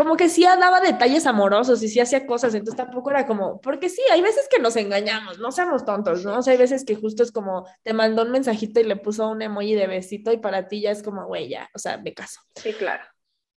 como 0.00 0.16
que 0.16 0.30
sí 0.30 0.44
daba 0.44 0.80
detalles 0.80 1.26
amorosos 1.26 1.82
y 1.82 1.88
sí 1.88 2.00
hacía 2.00 2.26
cosas, 2.26 2.54
entonces 2.54 2.76
tampoco 2.76 3.10
era 3.10 3.26
como, 3.26 3.60
porque 3.60 3.90
sí, 3.90 4.00
hay 4.10 4.22
veces 4.22 4.48
que 4.50 4.58
nos 4.58 4.74
engañamos, 4.76 5.38
no 5.38 5.52
seamos 5.52 5.84
tontos, 5.84 6.24
¿no? 6.24 6.38
O 6.38 6.42
sea, 6.42 6.52
hay 6.52 6.58
veces 6.58 6.86
que 6.86 6.94
justo 6.94 7.22
es 7.22 7.30
como, 7.30 7.66
te 7.82 7.92
mandó 7.92 8.22
un 8.22 8.30
mensajito 8.30 8.80
y 8.80 8.84
le 8.84 8.96
puso 8.96 9.28
un 9.28 9.42
emoji 9.42 9.74
de 9.74 9.86
besito 9.86 10.32
y 10.32 10.38
para 10.38 10.68
ti 10.68 10.80
ya 10.80 10.90
es 10.90 11.02
como, 11.02 11.26
güey, 11.26 11.50
ya, 11.50 11.68
o 11.74 11.78
sea, 11.78 11.98
me 11.98 12.14
caso. 12.14 12.40
Sí, 12.54 12.72
claro. 12.72 13.04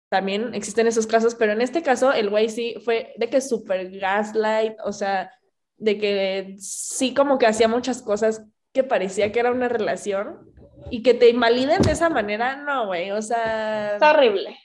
También 0.09 0.55
existen 0.55 0.87
esos 0.87 1.07
casos, 1.07 1.35
pero 1.35 1.53
en 1.53 1.61
este 1.61 1.83
caso 1.83 2.11
el 2.11 2.31
güey 2.31 2.49
sí 2.49 2.75
fue 2.83 3.13
de 3.19 3.29
que 3.29 3.43
súper 3.43 3.91
gaslight, 3.99 4.79
o 4.83 4.93
sea, 4.93 5.31
de 5.77 5.99
que 5.99 6.57
sí 6.59 7.13
como 7.13 7.39
que 7.39 7.49
hacía 7.49 7.69
muchas 7.69 8.01
cosas 8.01 8.47
que 8.73 8.83
parecía 8.83 9.31
que 9.31 9.41
era 9.41 9.53
una 9.53 9.69
relación, 9.69 10.51
y 10.91 11.03
que 11.03 11.15
te 11.15 11.29
invaliden 11.29 11.83
de 11.83 11.93
esa 11.93 12.09
manera, 12.09 12.57
no, 12.57 12.87
güey, 12.87 13.11
o 13.11 13.21
sea... 13.21 13.97
Es 13.97 14.03
horrible. 14.03 14.59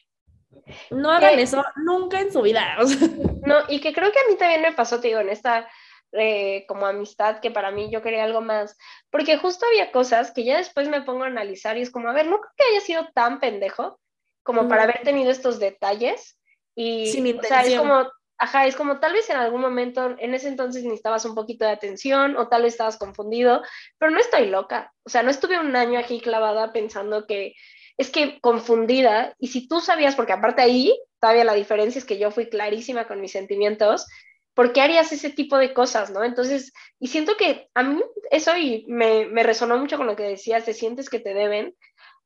No 0.89 1.11
hagan 1.11 1.37
eso 1.39 1.63
nunca 1.77 2.19
en 2.19 2.31
su 2.31 2.41
vida. 2.41 2.77
No, 3.45 3.57
y 3.69 3.79
que 3.79 3.93
creo 3.93 4.11
que 4.11 4.17
a 4.17 4.27
mí 4.27 4.37
también 4.37 4.63
me 4.63 4.71
pasó, 4.71 4.99
te 4.99 5.09
digo, 5.09 5.19
en 5.19 5.29
esta 5.29 5.69
eh, 6.13 6.65
como 6.67 6.87
amistad, 6.87 7.39
que 7.41 7.51
para 7.51 7.69
mí 7.69 7.91
yo 7.91 8.01
quería 8.01 8.23
algo 8.23 8.41
más, 8.41 8.77
porque 9.11 9.37
justo 9.37 9.67
había 9.67 9.91
cosas 9.91 10.31
que 10.31 10.43
ya 10.43 10.57
después 10.57 10.89
me 10.89 11.01
pongo 11.01 11.25
a 11.25 11.27
analizar 11.27 11.77
y 11.77 11.81
es 11.81 11.91
como, 11.91 12.09
a 12.09 12.13
ver, 12.13 12.25
no 12.25 12.39
creo 12.39 12.51
que 12.57 12.63
haya 12.71 12.81
sido 12.81 13.07
tan 13.13 13.39
pendejo 13.39 13.99
como 14.41 14.67
para 14.67 14.83
haber 14.83 15.01
tenido 15.03 15.29
estos 15.29 15.59
detalles. 15.59 16.39
Y, 16.73 17.07
Sin 17.07 17.37
o 17.37 17.43
sea, 17.43 17.61
es 17.61 17.77
como, 17.77 18.09
ajá, 18.37 18.65
es 18.65 18.75
como 18.75 18.99
tal 18.99 19.13
vez 19.13 19.29
en 19.29 19.37
algún 19.37 19.61
momento, 19.61 20.15
en 20.19 20.33
ese 20.33 20.47
entonces 20.47 20.83
necesitabas 20.83 21.25
un 21.25 21.35
poquito 21.35 21.65
de 21.65 21.71
atención 21.71 22.35
o 22.37 22.47
tal 22.47 22.63
vez 22.63 22.73
estabas 22.73 22.97
confundido, 22.97 23.61
pero 23.97 24.11
no 24.11 24.19
estoy 24.19 24.47
loca. 24.47 24.93
O 25.03 25.09
sea, 25.09 25.23
no 25.23 25.31
estuve 25.31 25.59
un 25.59 25.75
año 25.75 25.99
aquí 25.99 26.19
clavada 26.19 26.73
pensando 26.73 27.25
que 27.27 27.53
es 27.97 28.09
que 28.09 28.39
confundida, 28.41 29.35
y 29.39 29.47
si 29.47 29.67
tú 29.67 29.79
sabías, 29.79 30.15
porque 30.15 30.33
aparte 30.33 30.61
ahí 30.61 30.97
todavía 31.19 31.45
la 31.45 31.53
diferencia 31.53 31.99
es 31.99 32.05
que 32.05 32.17
yo 32.17 32.29
fui 32.31 32.49
clarísima 32.49 33.07
con 33.07 33.21
mis 33.21 33.31
sentimientos, 33.31 34.05
¿por 34.53 34.73
qué 34.73 34.81
harías 34.81 35.11
ese 35.11 35.29
tipo 35.29 35.57
de 35.57 35.73
cosas, 35.73 36.11
no? 36.11 36.23
Entonces, 36.23 36.73
y 36.99 37.07
siento 37.07 37.35
que 37.37 37.69
a 37.73 37.83
mí 37.83 38.01
eso 38.31 38.55
y 38.57 38.85
me, 38.87 39.27
me 39.27 39.43
resonó 39.43 39.77
mucho 39.77 39.97
con 39.97 40.07
lo 40.07 40.15
que 40.15 40.23
decías, 40.23 40.65
te 40.65 40.73
sientes 40.73 41.09
que 41.09 41.19
te 41.19 41.33
deben. 41.33 41.75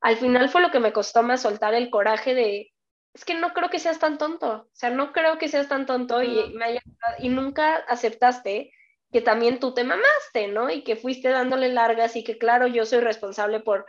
Al 0.01 0.17
final 0.17 0.49
fue 0.49 0.61
lo 0.61 0.71
que 0.71 0.79
me 0.79 0.93
costó 0.93 1.23
más 1.23 1.41
soltar 1.41 1.73
el 1.73 1.89
coraje 1.89 2.33
de, 2.33 2.71
es 3.13 3.25
que 3.25 3.33
no 3.35 3.53
creo 3.53 3.69
que 3.69 3.79
seas 3.79 3.99
tan 3.99 4.17
tonto, 4.17 4.51
o 4.51 4.69
sea, 4.75 4.89
no 4.89 5.11
creo 5.11 5.37
que 5.37 5.49
seas 5.49 5.67
tan 5.67 5.85
tonto 5.85 6.21
y, 6.21 6.53
me 6.53 6.79
y 7.19 7.29
nunca 7.29 7.75
aceptaste 7.75 8.71
que 9.11 9.21
también 9.21 9.59
tú 9.59 9.73
te 9.73 9.83
mamaste, 9.83 10.47
¿no? 10.47 10.69
Y 10.69 10.83
que 10.83 10.95
fuiste 10.95 11.29
dándole 11.29 11.69
largas 11.69 12.15
y 12.15 12.23
que 12.23 12.37
claro, 12.37 12.67
yo 12.67 12.85
soy 12.85 12.99
responsable 12.99 13.59
por 13.59 13.85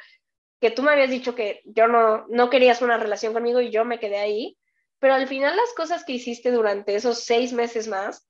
que 0.61 0.71
tú 0.71 0.83
me 0.83 0.93
habías 0.93 1.11
dicho 1.11 1.35
que 1.35 1.63
yo 1.65 1.89
no, 1.89 2.27
no 2.29 2.51
querías 2.51 2.83
una 2.83 2.97
relación 2.97 3.33
conmigo 3.33 3.61
y 3.61 3.71
yo 3.71 3.85
me 3.85 3.99
quedé 3.99 4.19
ahí, 4.19 4.59
pero 4.99 5.15
al 5.15 5.27
final 5.27 5.57
las 5.57 5.73
cosas 5.75 6.05
que 6.05 6.13
hiciste 6.13 6.51
durante 6.51 6.95
esos 6.95 7.25
seis 7.25 7.53
meses 7.53 7.89
más 7.89 8.29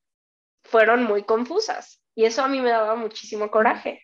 fueron 0.62 1.05
muy 1.05 1.24
confusas 1.24 2.03
y 2.14 2.24
eso 2.24 2.43
a 2.43 2.49
mí 2.49 2.61
me 2.61 2.70
daba 2.70 2.97
muchísimo 2.97 3.51
coraje. 3.51 4.03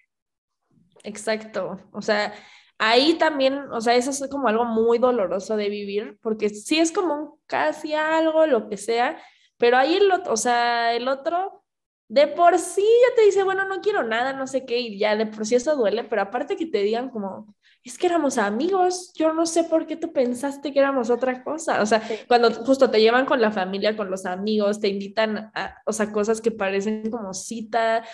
Exacto, 1.03 1.79
o 1.93 2.03
sea, 2.03 2.35
ahí 2.79 3.15
también, 3.15 3.59
o 3.73 3.81
sea, 3.81 3.95
eso 3.95 4.11
es 4.11 4.29
como 4.31 4.49
algo 4.49 4.65
muy 4.65 4.99
doloroso 4.99 5.57
de 5.57 5.69
vivir, 5.69 6.19
porque 6.23 6.51
sí 6.51 6.79
es 6.79 6.93
como 6.93 7.15
un 7.15 7.41
casi 7.47 7.95
algo, 7.95 8.47
lo 8.47 8.69
que 8.69 8.77
sea, 8.77 9.21
pero 9.57 9.77
ahí 9.77 9.95
el 9.95 10.11
otro, 10.11 10.33
o 10.33 10.37
sea, 10.37 10.95
el 10.95 11.09
otro 11.09 11.65
de 12.09 12.29
por 12.29 12.59
sí 12.59 12.83
ya 12.83 13.17
te 13.17 13.23
dice, 13.23 13.43
bueno, 13.43 13.65
no 13.67 13.81
quiero 13.81 14.05
nada, 14.05 14.33
no 14.33 14.47
sé 14.47 14.65
qué, 14.65 14.79
y 14.79 14.99
ya 14.99 15.17
de 15.17 15.27
por 15.27 15.47
sí 15.47 15.57
eso 15.57 15.75
duele, 15.77 16.05
pero 16.05 16.23
aparte 16.23 16.57
que 16.57 16.67
te 16.67 16.83
digan 16.83 17.11
como, 17.11 17.55
es 17.83 17.99
que 17.99 18.07
éramos 18.07 18.39
amigos, 18.39 19.13
yo 19.15 19.33
no 19.33 19.47
sé 19.47 19.65
por 19.65 19.87
qué 19.87 19.97
tú 19.97 20.13
pensaste 20.13 20.73
que 20.73 20.79
éramos 20.79 21.11
otra 21.11 21.43
cosa, 21.43 21.83
o 21.83 21.87
sea, 21.87 22.03
cuando 22.29 22.53
justo 22.53 22.91
te 22.91 23.01
llevan 23.01 23.27
con 23.27 23.41
la 23.41 23.51
familia, 23.51 23.97
con 23.97 24.11
los 24.11 24.27
amigos, 24.27 24.81
te 24.81 24.89
invitan 24.89 25.51
a, 25.55 25.83
o 25.85 25.93
sea, 25.93 26.13
cosas 26.13 26.41
que 26.41 26.53
parecen 26.53 27.11
como 27.11 27.35
cita, 27.35 28.05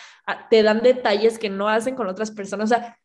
te 0.49 0.63
dan 0.63 0.83
detalles 0.83 1.39
que 1.39 1.51
no 1.51 1.69
hacen 1.69 1.95
con 1.95 2.07
otras 2.07 2.31
personas, 2.31 2.71
o 2.71 2.75
sea, 2.75 2.99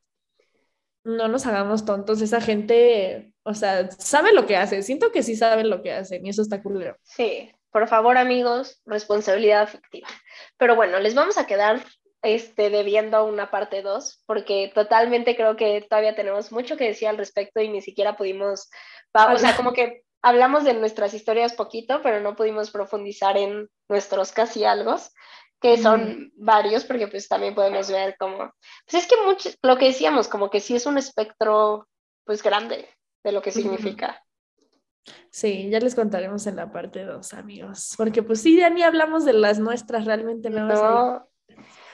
no 1.08 1.28
nos 1.30 1.46
hagamos 1.46 1.86
tontos, 1.86 2.22
esa 2.22 2.42
gente, 2.42 3.32
o 3.44 3.54
sea, 3.54 3.90
sabe 3.92 4.34
lo 4.34 4.46
que 4.46 4.58
hace, 4.58 4.84
siento 4.84 5.12
que 5.12 5.24
sí 5.24 5.36
saben 5.36 5.70
lo 5.70 5.82
que 5.82 5.94
hacen 5.94 6.26
y 6.26 6.30
eso 6.30 6.42
está 6.42 6.62
culero. 6.62 6.98
Sí, 7.04 7.52
por 7.72 7.88
favor 7.88 8.18
amigos, 8.18 8.82
responsabilidad 8.86 9.64
afectiva. 9.64 10.08
Pero 10.58 10.76
bueno, 10.76 11.00
les 11.00 11.16
vamos 11.16 11.38
a 11.38 11.48
quedar 11.48 11.84
este, 12.22 12.70
debiendo 12.70 13.24
una 13.26 13.50
parte 13.50 13.82
2, 13.82 14.24
porque 14.26 14.72
totalmente 14.76 15.36
creo 15.36 15.56
que 15.56 15.86
todavía 15.90 16.16
tenemos 16.16 16.52
mucho 16.52 16.76
que 16.76 16.88
decir 16.88 17.08
al 17.08 17.18
respecto 17.18 17.62
y 17.62 17.70
ni 17.70 17.82
siquiera 17.82 18.18
pudimos, 18.18 18.70
o 19.14 19.38
sea, 19.38 19.56
como 19.56 19.72
que 19.72 20.04
hablamos 20.22 20.66
de 20.66 20.74
nuestras 20.74 21.14
historias 21.14 21.54
poquito, 21.54 22.02
pero 22.04 22.20
no 22.20 22.36
pudimos 22.36 22.70
profundizar 22.70 23.38
en 23.38 23.70
nuestros 23.88 24.34
casi 24.34 24.66
algo 24.66 24.98
que 25.60 25.78
son 25.78 26.32
varios, 26.36 26.86
porque 26.86 27.08
pues 27.08 27.28
también 27.28 27.56
podemos 27.56 27.90
ver 27.90 28.16
como, 28.20 28.38
pues 28.86 29.04
es 29.04 29.08
que 29.08 29.16
mucho, 29.26 29.50
lo 29.64 29.78
que 29.78 29.86
decíamos, 29.86 30.28
como 30.28 30.50
que 30.50 30.60
sí 30.60 30.76
es 30.76 30.86
un 30.86 30.98
espectro 30.98 31.88
pues 32.26 32.44
grande 32.44 32.88
de 33.24 33.32
lo 33.32 33.42
que 33.42 33.52
significa. 33.52 34.24
Sí, 35.32 35.70
ya 35.70 35.80
les 35.80 35.96
contaremos 35.96 36.46
en 36.48 36.58
la 36.58 36.72
parte 36.72 37.06
2, 37.06 37.34
amigos, 37.34 37.94
porque 37.98 38.24
pues 38.24 38.42
sí, 38.42 38.58
ya 38.58 38.70
ni 38.70 38.84
hablamos 38.84 39.26
de 39.26 39.34
las 39.34 39.58
nuestras, 39.60 40.06
realmente 40.06 40.50
no. 40.50 41.28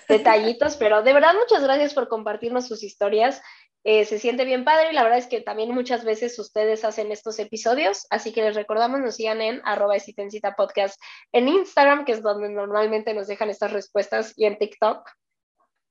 detallitos, 0.09 0.75
pero 0.77 1.03
de 1.03 1.13
verdad 1.13 1.33
muchas 1.39 1.63
gracias 1.63 1.93
por 1.93 2.07
compartirnos 2.07 2.67
sus 2.67 2.83
historias. 2.83 3.41
Eh, 3.85 4.05
se 4.05 4.17
siente 4.17 4.45
bien 4.45 4.63
padre 4.63 4.91
y 4.91 4.93
la 4.93 5.03
verdad 5.03 5.19
es 5.19 5.27
que 5.27 5.41
también 5.41 5.73
muchas 5.73 6.05
veces 6.05 6.39
ustedes 6.39 6.85
hacen 6.85 7.11
estos 7.11 7.37
episodios, 7.39 8.07
así 8.09 8.31
que 8.31 8.41
les 8.41 8.55
recordamos, 8.55 9.01
nos 9.01 9.15
sigan 9.15 9.41
en 9.41 9.61
arroba 9.65 9.95
podcast 10.55 10.99
en 11.33 11.49
Instagram, 11.49 12.05
que 12.05 12.13
es 12.13 12.21
donde 12.21 12.49
normalmente 12.49 13.13
nos 13.13 13.27
dejan 13.27 13.49
estas 13.49 13.73
respuestas, 13.73 14.33
y 14.37 14.45
en 14.45 14.57
TikTok. 14.57 15.09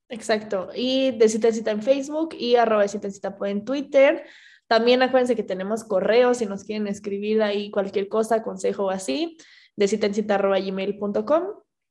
Exacto, 0.09 0.69
y 0.75 1.11
de 1.11 1.29
cita 1.29 1.71
en 1.71 1.83
Facebook 1.83 2.35
y 2.37 2.55
arroba 2.55 2.87
cita 2.87 3.09
en 3.45 3.63
Twitter. 3.63 4.25
También 4.67 5.03
acuérdense 5.03 5.35
que 5.35 5.43
tenemos 5.43 5.83
correos 5.83 6.37
si 6.37 6.47
nos 6.47 6.63
quieren 6.63 6.87
escribir 6.87 7.43
ahí 7.43 7.69
cualquier 7.69 8.07
cosa, 8.07 8.41
consejo 8.41 8.85
o 8.85 8.89
así, 8.89 9.37
de 9.75 9.87
cita 9.87 10.07
arroba 10.33 10.59
gmail.com. 10.59 11.43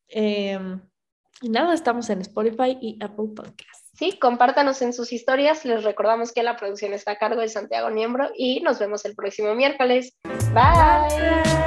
Em, 0.09 0.81
y 1.43 1.49
nada, 1.49 1.75
estamos 1.75 2.11
en 2.11 2.21
Spotify 2.23 2.77
y 2.81 2.99
Apple 3.01 3.29
Podcasts. 3.37 3.82
Sí, 4.03 4.19
compártanos 4.19 4.83
en 4.83 4.93
sus 4.93 5.13
historias. 5.13 5.65
Les 5.65 5.85
recordamos 5.85 6.33
que 6.33 6.43
la 6.43 6.57
producción 6.57 6.93
está 6.93 7.13
a 7.13 7.19
cargo 7.19 7.41
de 7.41 7.49
Santiago 7.49 7.89
Niembro 7.89 8.31
y 8.37 8.59
nos 8.59 8.81
vemos 8.81 9.05
el 9.05 9.15
próximo 9.15 9.55
miércoles. 9.55 10.13
Bye. 10.53 11.62